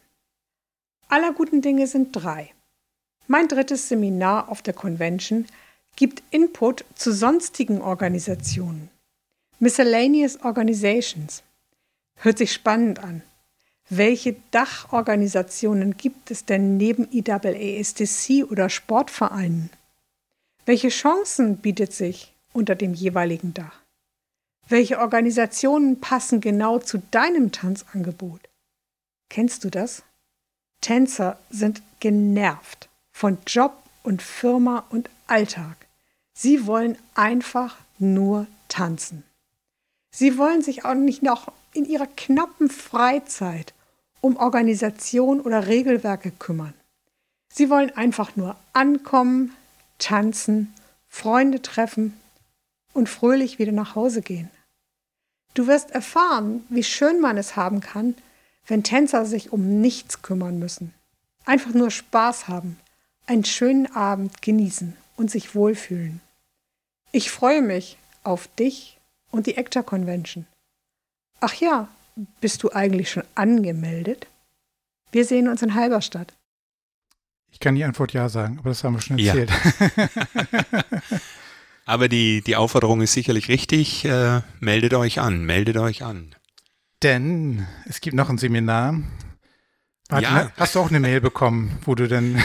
Aller 1.09 1.33
guten 1.33 1.63
Dinge 1.63 1.87
sind 1.87 2.13
drei. 2.13 2.51
Mein 3.27 3.49
drittes 3.49 3.89
Seminar 3.89 4.49
auf 4.49 4.63
der 4.63 4.75
Convention 4.75 5.47
gibt 5.97 6.23
Input 6.31 6.85
zu 6.95 7.13
sonstigen 7.13 7.81
Organisationen. 7.81 8.91
Miscellaneous 9.59 10.43
Organizations. 10.43 11.43
Hört 12.17 12.39
sich 12.39 12.53
spannend 12.53 12.99
an. 12.99 13.23
Welche 13.95 14.37
Dachorganisationen 14.53 15.99
gibt 15.99 16.31
es 16.31 16.47
denn 16.47 16.79
neben 16.79 17.13
IAASTC 17.13 18.51
oder 18.51 18.71
Sportvereinen? 18.71 19.69
Welche 20.65 20.89
Chancen 20.89 21.59
bietet 21.59 21.93
sich 21.93 22.33
unter 22.55 22.75
dem 22.75 22.95
jeweiligen 22.95 23.53
Dach? 23.53 23.83
Welche 24.67 24.99
Organisationen 24.99 26.01
passen 26.01 26.41
genau 26.41 26.79
zu 26.79 27.03
deinem 27.11 27.53
Tanzangebot? 27.53 28.41
Kennst 29.29 29.63
du 29.63 29.69
das? 29.69 30.05
Tänzer 30.81 31.39
sind 31.51 31.83
genervt 32.01 32.89
von 33.13 33.37
Job 33.47 33.75
und 34.05 34.23
Firma 34.23 34.87
und 34.89 35.11
Alltag. 35.27 35.77
Sie 36.33 36.65
wollen 36.67 36.97
einfach 37.15 37.77
nur 37.99 38.47
tanzen. 38.69 39.23
Sie 40.11 40.39
wollen 40.39 40.63
sich 40.63 40.87
auch 40.87 40.95
nicht 40.95 41.23
noch 41.23 41.53
in 41.75 41.85
ihrer 41.85 42.07
knappen 42.07 42.71
Freizeit 42.71 43.75
um 44.23 44.37
Organisation 44.39 45.41
oder 45.41 45.67
Regelwerke 45.67 46.31
kümmern. 46.31 46.73
Sie 47.53 47.69
wollen 47.69 47.95
einfach 47.95 48.37
nur 48.37 48.57
ankommen, 48.73 49.55
tanzen, 49.99 50.73
Freunde 51.09 51.61
treffen 51.61 52.15
und 52.95 53.11
fröhlich 53.11 53.59
wieder 53.59 53.73
nach 53.73 53.95
Hause 53.95 54.23
gehen. 54.23 54.51
Du 55.53 55.67
wirst 55.67 55.91
erfahren, 55.91 56.65
wie 56.71 56.85
schön 56.85 57.21
man 57.21 57.37
es 57.37 57.57
haben 57.57 57.81
kann, 57.81 58.15
wenn 58.67 58.83
Tänzer 58.83 59.27
sich 59.27 59.53
um 59.53 59.83
nichts 59.83 60.23
kümmern 60.23 60.59
müssen. 60.59 60.95
Einfach 61.45 61.75
nur 61.75 61.91
Spaß 61.91 62.49
haben, 62.49 62.79
einen 63.27 63.45
schönen 63.45 63.95
Abend 63.95 64.41
genießen 64.41 64.97
und 65.17 65.31
sich 65.31 65.55
wohlfühlen. 65.55 66.21
Ich 67.11 67.31
freue 67.31 67.61
mich 67.61 67.99
auf 68.23 68.47
dich 68.47 68.99
und 69.31 69.47
die 69.47 69.57
ECTA 69.57 69.83
Convention. 69.83 70.47
Ach 71.41 71.55
ja, 71.55 71.89
bist 72.41 72.63
du 72.63 72.73
eigentlich 72.73 73.11
schon 73.11 73.25
angemeldet? 73.35 74.27
Wir 75.11 75.25
sehen 75.25 75.49
uns 75.49 75.63
in 75.63 75.75
Halberstadt. 75.75 76.35
Ich 77.51 77.61
kann 77.61 77.75
die 77.75 77.85
Antwort 77.85 78.13
ja 78.13 78.29
sagen, 78.29 78.59
aber 78.59 78.71
das 78.71 78.83
haben 78.83 78.95
wir 78.95 79.03
schon 79.03 79.19
erzählt. 79.19 79.51
Ja. 79.51 80.89
aber 81.85 82.09
die, 82.09 82.41
die 82.41 82.57
Aufforderung 82.57 83.03
ist 83.03 83.13
sicherlich 83.13 83.49
richtig. 83.49 84.07
Äh, 84.07 84.41
meldet 84.61 84.95
euch 84.95 85.21
an, 85.21 85.45
meldet 85.45 85.77
euch 85.77 86.03
an. 86.03 86.35
Denn 87.03 87.67
es 87.87 88.01
gibt 88.01 88.17
noch 88.17 88.31
ein 88.31 88.39
Seminar. 88.39 89.01
Warte, 90.09 90.25
ja. 90.25 90.53
Hast 90.57 90.75
du 90.75 90.81
auch 90.81 90.89
eine 90.89 91.01
Mail 91.01 91.21
bekommen, 91.21 91.79
wo 91.85 91.95
du 91.95 92.09
dann 92.09 92.43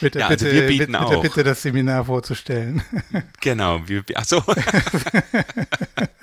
bitte, 0.00 0.18
ja, 0.20 0.28
also 0.28 0.44
bitte, 0.44 0.56
wir 0.56 0.66
bieten 0.66 0.92
bitte, 0.92 1.00
auch. 1.00 1.22
bitte 1.22 1.44
das 1.44 1.62
Seminar 1.62 2.04
vorzustellen. 2.04 2.82
Genau, 3.40 3.86
wir, 3.86 4.02
achso. 4.14 4.42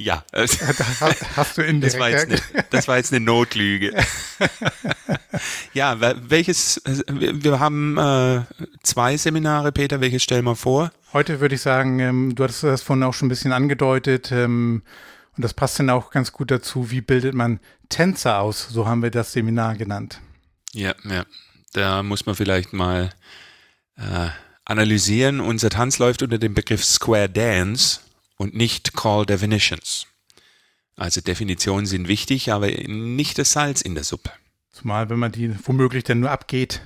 Ja. 0.00 0.24
Hast 0.32 1.58
du 1.58 1.62
indirekt. 1.62 1.94
Das 1.94 2.00
war 2.00 2.10
jetzt 2.10 2.26
eine, 2.30 2.64
das 2.70 2.88
war 2.88 2.96
jetzt 2.96 3.12
eine 3.12 3.22
Notlüge. 3.22 3.94
ja, 5.74 6.00
welches, 6.00 6.80
wir 7.06 7.60
haben 7.60 7.98
äh, 7.98 8.40
zwei 8.82 9.18
Seminare, 9.18 9.72
Peter, 9.72 10.00
welches 10.00 10.22
stellen 10.22 10.46
wir 10.46 10.56
vor? 10.56 10.90
Heute 11.12 11.40
würde 11.40 11.54
ich 11.54 11.60
sagen, 11.60 11.98
ähm, 11.98 12.34
du 12.34 12.44
hattest 12.44 12.62
das 12.62 12.80
vorhin 12.80 13.02
auch 13.02 13.12
schon 13.12 13.26
ein 13.26 13.28
bisschen 13.28 13.52
angedeutet, 13.52 14.32
ähm, 14.32 14.82
und 15.36 15.44
das 15.44 15.52
passt 15.52 15.78
dann 15.78 15.90
auch 15.90 16.10
ganz 16.10 16.32
gut 16.32 16.50
dazu, 16.50 16.90
wie 16.90 17.02
bildet 17.02 17.34
man 17.34 17.60
Tänzer 17.90 18.40
aus, 18.40 18.68
so 18.68 18.86
haben 18.86 19.02
wir 19.02 19.10
das 19.10 19.32
Seminar 19.32 19.76
genannt. 19.76 20.20
Ja, 20.72 20.94
ja. 21.04 21.24
Da 21.72 22.02
muss 22.02 22.24
man 22.24 22.34
vielleicht 22.34 22.72
mal 22.72 23.10
äh, 23.96 24.28
analysieren. 24.64 25.40
Unser 25.40 25.68
Tanz 25.68 25.98
läuft 25.98 26.22
unter 26.22 26.38
dem 26.38 26.54
Begriff 26.54 26.84
Square 26.84 27.28
Dance 27.28 28.00
und 28.40 28.54
nicht 28.54 28.94
Call 28.94 29.26
Definitions. 29.26 30.06
Also 30.96 31.20
Definitionen 31.20 31.84
sind 31.84 32.08
wichtig, 32.08 32.50
aber 32.50 32.68
nicht 32.68 33.36
das 33.36 33.52
Salz 33.52 33.82
in 33.82 33.94
der 33.94 34.02
Suppe. 34.02 34.30
Zumal, 34.70 35.10
wenn 35.10 35.18
man 35.18 35.30
die 35.30 35.54
womöglich 35.66 36.04
dann 36.04 36.20
nur 36.20 36.30
abgeht. 36.30 36.80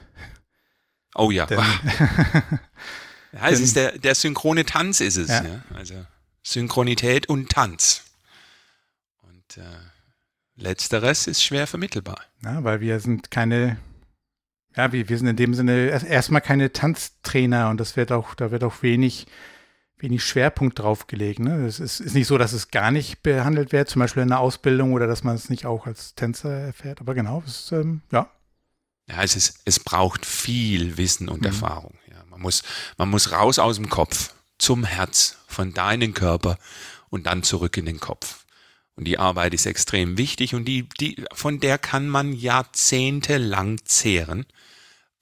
Oh 1.15 1.31
ja. 1.31 1.47
ja, 3.33 3.49
es 3.49 3.61
ist 3.61 3.77
der, 3.77 3.97
der 3.97 4.17
synchrone 4.17 4.65
Tanz 4.65 4.99
ist 4.99 5.17
es. 5.17 5.29
Ja. 5.29 5.45
ja. 5.45 5.65
Also 5.73 6.05
Synchronität 6.43 7.29
und 7.29 7.51
Tanz. 7.51 8.03
Und 9.23 9.57
äh, 9.57 9.63
letzteres 10.57 11.29
ist 11.29 11.45
schwer 11.45 11.69
vermittelbar. 11.69 12.21
Ja, 12.43 12.65
weil 12.65 12.81
wir 12.81 12.99
sind 12.99 13.31
keine, 13.31 13.77
ja, 14.75 14.91
wir, 14.91 15.09
wir 15.09 15.19
sind 15.19 15.29
in 15.29 15.37
dem 15.37 15.55
Sinne 15.55 16.05
erstmal 16.05 16.41
keine 16.41 16.73
Tanztrainer 16.73 17.71
und 17.71 17.79
das 17.79 17.97
wird 17.97 18.11
auch, 18.11 18.35
da 18.35 18.51
wird 18.51 18.65
auch 18.65 18.83
wenig 18.83 19.29
wenig 19.99 20.25
Schwerpunkt 20.25 20.79
drauf 20.79 21.07
gelegt. 21.07 21.39
Ne? 21.39 21.67
Es 21.67 21.81
ist, 21.81 22.01
ist, 22.01 22.15
nicht 22.15 22.27
so, 22.27 22.39
dass 22.39 22.53
es 22.53 22.71
gar 22.71 22.91
nicht 22.91 23.23
behandelt 23.23 23.73
wird, 23.73 23.89
zum 23.89 24.01
Beispiel 24.01 24.23
in 24.23 24.29
der 24.29 24.41
Ausbildung 24.41 24.93
oder 24.93 25.07
dass 25.07 25.25
man 25.25 25.35
es 25.35 25.51
nicht 25.51 25.67
auch 25.67 25.87
als 25.87 26.15
Tänzer 26.15 26.51
erfährt. 26.51 27.01
Aber 27.01 27.15
genau, 27.15 27.43
es 27.47 27.61
ist, 27.61 27.73
ähm, 27.73 28.03
ja. 28.11 28.31
Ja, 29.09 29.23
es, 29.23 29.37
ist, 29.37 29.61
es 29.65 29.81
braucht 29.81 30.25
viel 30.25 30.97
Wissen 30.97 31.29
und 31.29 31.41
mhm. 31.41 31.47
Erfahrung. 31.47 31.95
Ja, 32.11 32.25
man, 32.29 32.41
muss, 32.41 32.63
man 32.97 33.09
muss 33.09 33.33
raus 33.33 33.59
aus 33.59 33.77
dem 33.77 33.89
Kopf 33.89 34.35
zum 34.59 34.85
Herz, 34.85 35.39
von 35.47 35.75
deinem 35.75 36.15
Körper 36.15 36.59
und 37.11 37.27
dann 37.27 37.43
zurück 37.43 37.77
in 37.77 37.87
den 37.87 38.01
Kopf. 38.01 38.45
Und 38.97 39.05
die 39.05 39.19
Arbeit 39.19 39.55
ist 39.55 39.67
extrem 39.67 40.19
wichtig 40.19 40.55
und 40.55 40.67
die, 40.67 40.89
die, 41.01 41.25
von 41.33 41.61
der 41.61 41.79
kann 41.79 42.09
man 42.09 42.33
jahrzehntelang 42.33 43.85
zehren. 43.85 44.47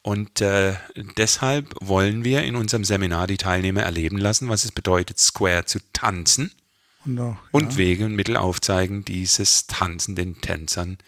Und 0.03 0.41
äh, 0.41 0.75
deshalb 1.17 1.75
wollen 1.81 2.25
wir 2.25 2.43
in 2.43 2.57
unserem 2.57 2.85
Seminar 2.85 3.29
die 3.29 3.37
Teilnehmer 3.37 3.83
erleben 3.83 4.19
lassen, 4.19 4.49
was 4.49 4.65
es 4.65 4.73
bedeutet, 4.73 5.19
Square 5.21 5.65
zu 5.65 5.79
tanzen 5.93 6.51
und, 7.05 7.21
auch, 7.21 7.35
ja. 7.35 7.39
und 7.53 7.77
Wege 7.77 8.05
und 8.05 8.17
Mittel 8.17 8.37
aufzeigen, 8.37 9.05
dieses 9.05 9.69
Tanzen 9.69 10.17
den 10.17 10.41
Tänzern 10.41 10.99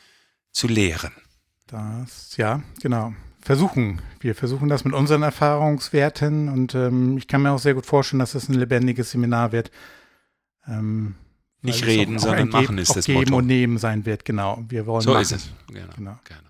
zu 0.52 0.68
lehren. 0.68 1.12
Das, 1.66 2.36
ja, 2.36 2.62
genau. 2.80 3.14
Versuchen. 3.40 4.00
Wir 4.20 4.34
versuchen 4.34 4.68
das 4.68 4.84
mit 4.84 4.94
unseren 4.94 5.22
Erfahrungswerten 5.22 6.48
und 6.48 6.74
ähm, 6.74 7.18
ich 7.18 7.26
kann 7.26 7.42
mir 7.42 7.50
auch 7.50 7.58
sehr 7.58 7.74
gut 7.74 7.84
vorstellen, 7.84 8.20
dass 8.20 8.34
es 8.34 8.48
ein 8.48 8.54
lebendiges 8.54 9.10
Seminar 9.10 9.52
wird. 9.52 9.70
Ähm, 10.66 11.16
Nicht 11.62 11.84
reden, 11.84 12.18
sondern 12.18 12.48
machen 12.48 12.78
ist 12.78 12.94
das 12.96 13.06
Geben 13.06 13.18
Motto. 13.18 13.36
und 13.38 13.46
Nehmen 13.46 13.76
sein 13.76 14.06
wird, 14.06 14.24
genau. 14.24 14.64
Wir 14.68 14.86
wollen 14.86 15.02
so 15.02 15.10
machen. 15.10 15.22
ist 15.22 15.32
es. 15.32 15.50
Genau, 15.66 15.92
genau. 15.96 16.18
genau. 16.24 16.40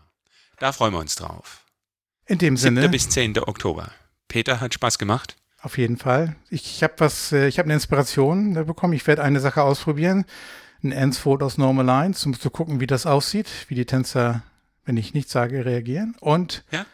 Da 0.58 0.72
freuen 0.72 0.92
wir 0.92 1.00
uns 1.00 1.16
drauf. 1.16 1.63
In 2.26 2.38
dem 2.38 2.56
Sinne. 2.56 2.82
7. 2.82 2.90
bis 2.90 3.08
10. 3.08 3.38
Oktober. 3.38 3.90
Peter 4.28 4.60
hat 4.60 4.74
Spaß 4.74 4.98
gemacht. 4.98 5.36
Auf 5.60 5.78
jeden 5.78 5.96
Fall. 5.96 6.36
Ich 6.50 6.82
habe 6.82 6.94
was, 6.98 7.32
äh, 7.32 7.48
ich 7.48 7.58
habe 7.58 7.66
eine 7.66 7.74
Inspiration 7.74 8.54
bekommen. 8.66 8.92
Ich 8.92 9.06
werde 9.06 9.22
eine 9.22 9.40
Sache 9.40 9.62
ausprobieren. 9.62 10.24
ein 10.82 10.92
Ensfold 10.92 11.42
aus 11.42 11.56
Normal 11.56 11.86
Lines, 11.86 12.26
um 12.26 12.38
zu 12.38 12.50
gucken, 12.50 12.78
wie 12.78 12.86
das 12.86 13.06
aussieht, 13.06 13.48
wie 13.68 13.74
die 13.74 13.86
Tänzer, 13.86 14.42
wenn 14.84 14.98
ich 14.98 15.14
nichts 15.14 15.32
sage, 15.32 15.64
reagieren. 15.64 16.14
Und 16.20 16.62
ja? 16.70 16.84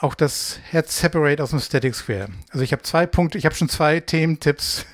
auch 0.00 0.16
das 0.16 0.58
Head 0.70 0.88
Separate 0.88 1.40
aus 1.40 1.50
dem 1.50 1.60
Static 1.60 1.94
Square. 1.94 2.30
Also 2.50 2.64
ich 2.64 2.72
habe 2.72 2.82
zwei 2.82 3.06
Punkte, 3.06 3.38
ich 3.38 3.44
habe 3.44 3.54
schon 3.54 3.68
zwei 3.68 4.00
Thementipps 4.00 4.84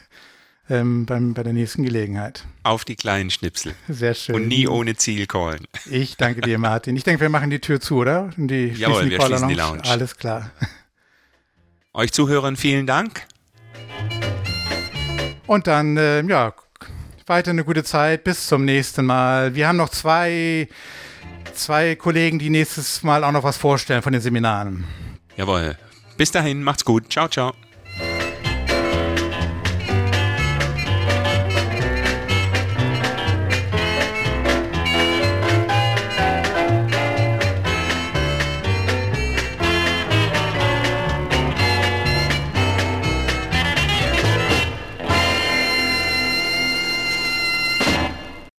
ähm, 0.69 1.07
beim, 1.07 1.35
bei 1.35 1.43
der 1.43 1.53
nächsten 1.53 1.83
Gelegenheit. 1.83 2.45
Auf 2.63 2.85
die 2.85 2.97
kleinen 2.97 3.31
Schnipsel. 3.31 3.75
Sehr 3.89 4.15
schön. 4.15 4.35
Und 4.35 4.49
nie 4.49 4.67
ohne 4.67 4.97
Ziel 4.97 5.27
callen. 5.27 5.67
Ich 5.91 6.17
danke 6.17 6.41
dir, 6.41 6.59
Martin. 6.59 6.97
Ich 6.97 7.05
denke, 7.05 7.21
wir 7.21 7.29
machen 7.29 7.51
die 7.51 7.61
Tür 7.61 7.81
zu, 7.81 7.97
oder? 7.97 8.31
Die 8.37 8.69
Jawohl, 8.69 9.05
die 9.05 9.11
wir 9.11 9.21
schließen 9.23 9.49
die 9.49 9.55
Lounge. 9.55 9.83
Alles 9.85 10.17
klar. 10.17 10.51
Euch 11.93 12.13
Zuhörern 12.13 12.57
vielen 12.57 12.87
Dank. 12.87 13.27
Und 15.47 15.67
dann, 15.67 15.97
äh, 15.97 16.23
ja, 16.23 16.53
weiter 17.27 17.51
eine 17.51 17.65
gute 17.65 17.85
Zeit. 17.85 18.25
Bis 18.25 18.47
zum 18.47 18.65
nächsten 18.65 19.07
Mal. 19.07 19.55
Wir 19.55 19.69
haben 19.69 19.77
noch 19.77 19.89
zwei, 19.89 20.69
zwei 21.55 21.95
Kollegen, 21.95 22.39
die 22.39 22.51
nächstes 22.51 23.03
Mal 23.03 23.25
auch 23.25 23.33
noch 23.33 23.45
was 23.45 23.57
vorstellen 23.57 24.03
von 24.03 24.13
den 24.13 24.23
Seminaren. 24.23 24.85
Jawohl. 25.37 25.77
Bis 26.17 26.31
dahin, 26.31 26.63
macht's 26.63 26.85
gut. 26.85 27.13
Ciao, 27.13 27.29
ciao. 27.29 27.55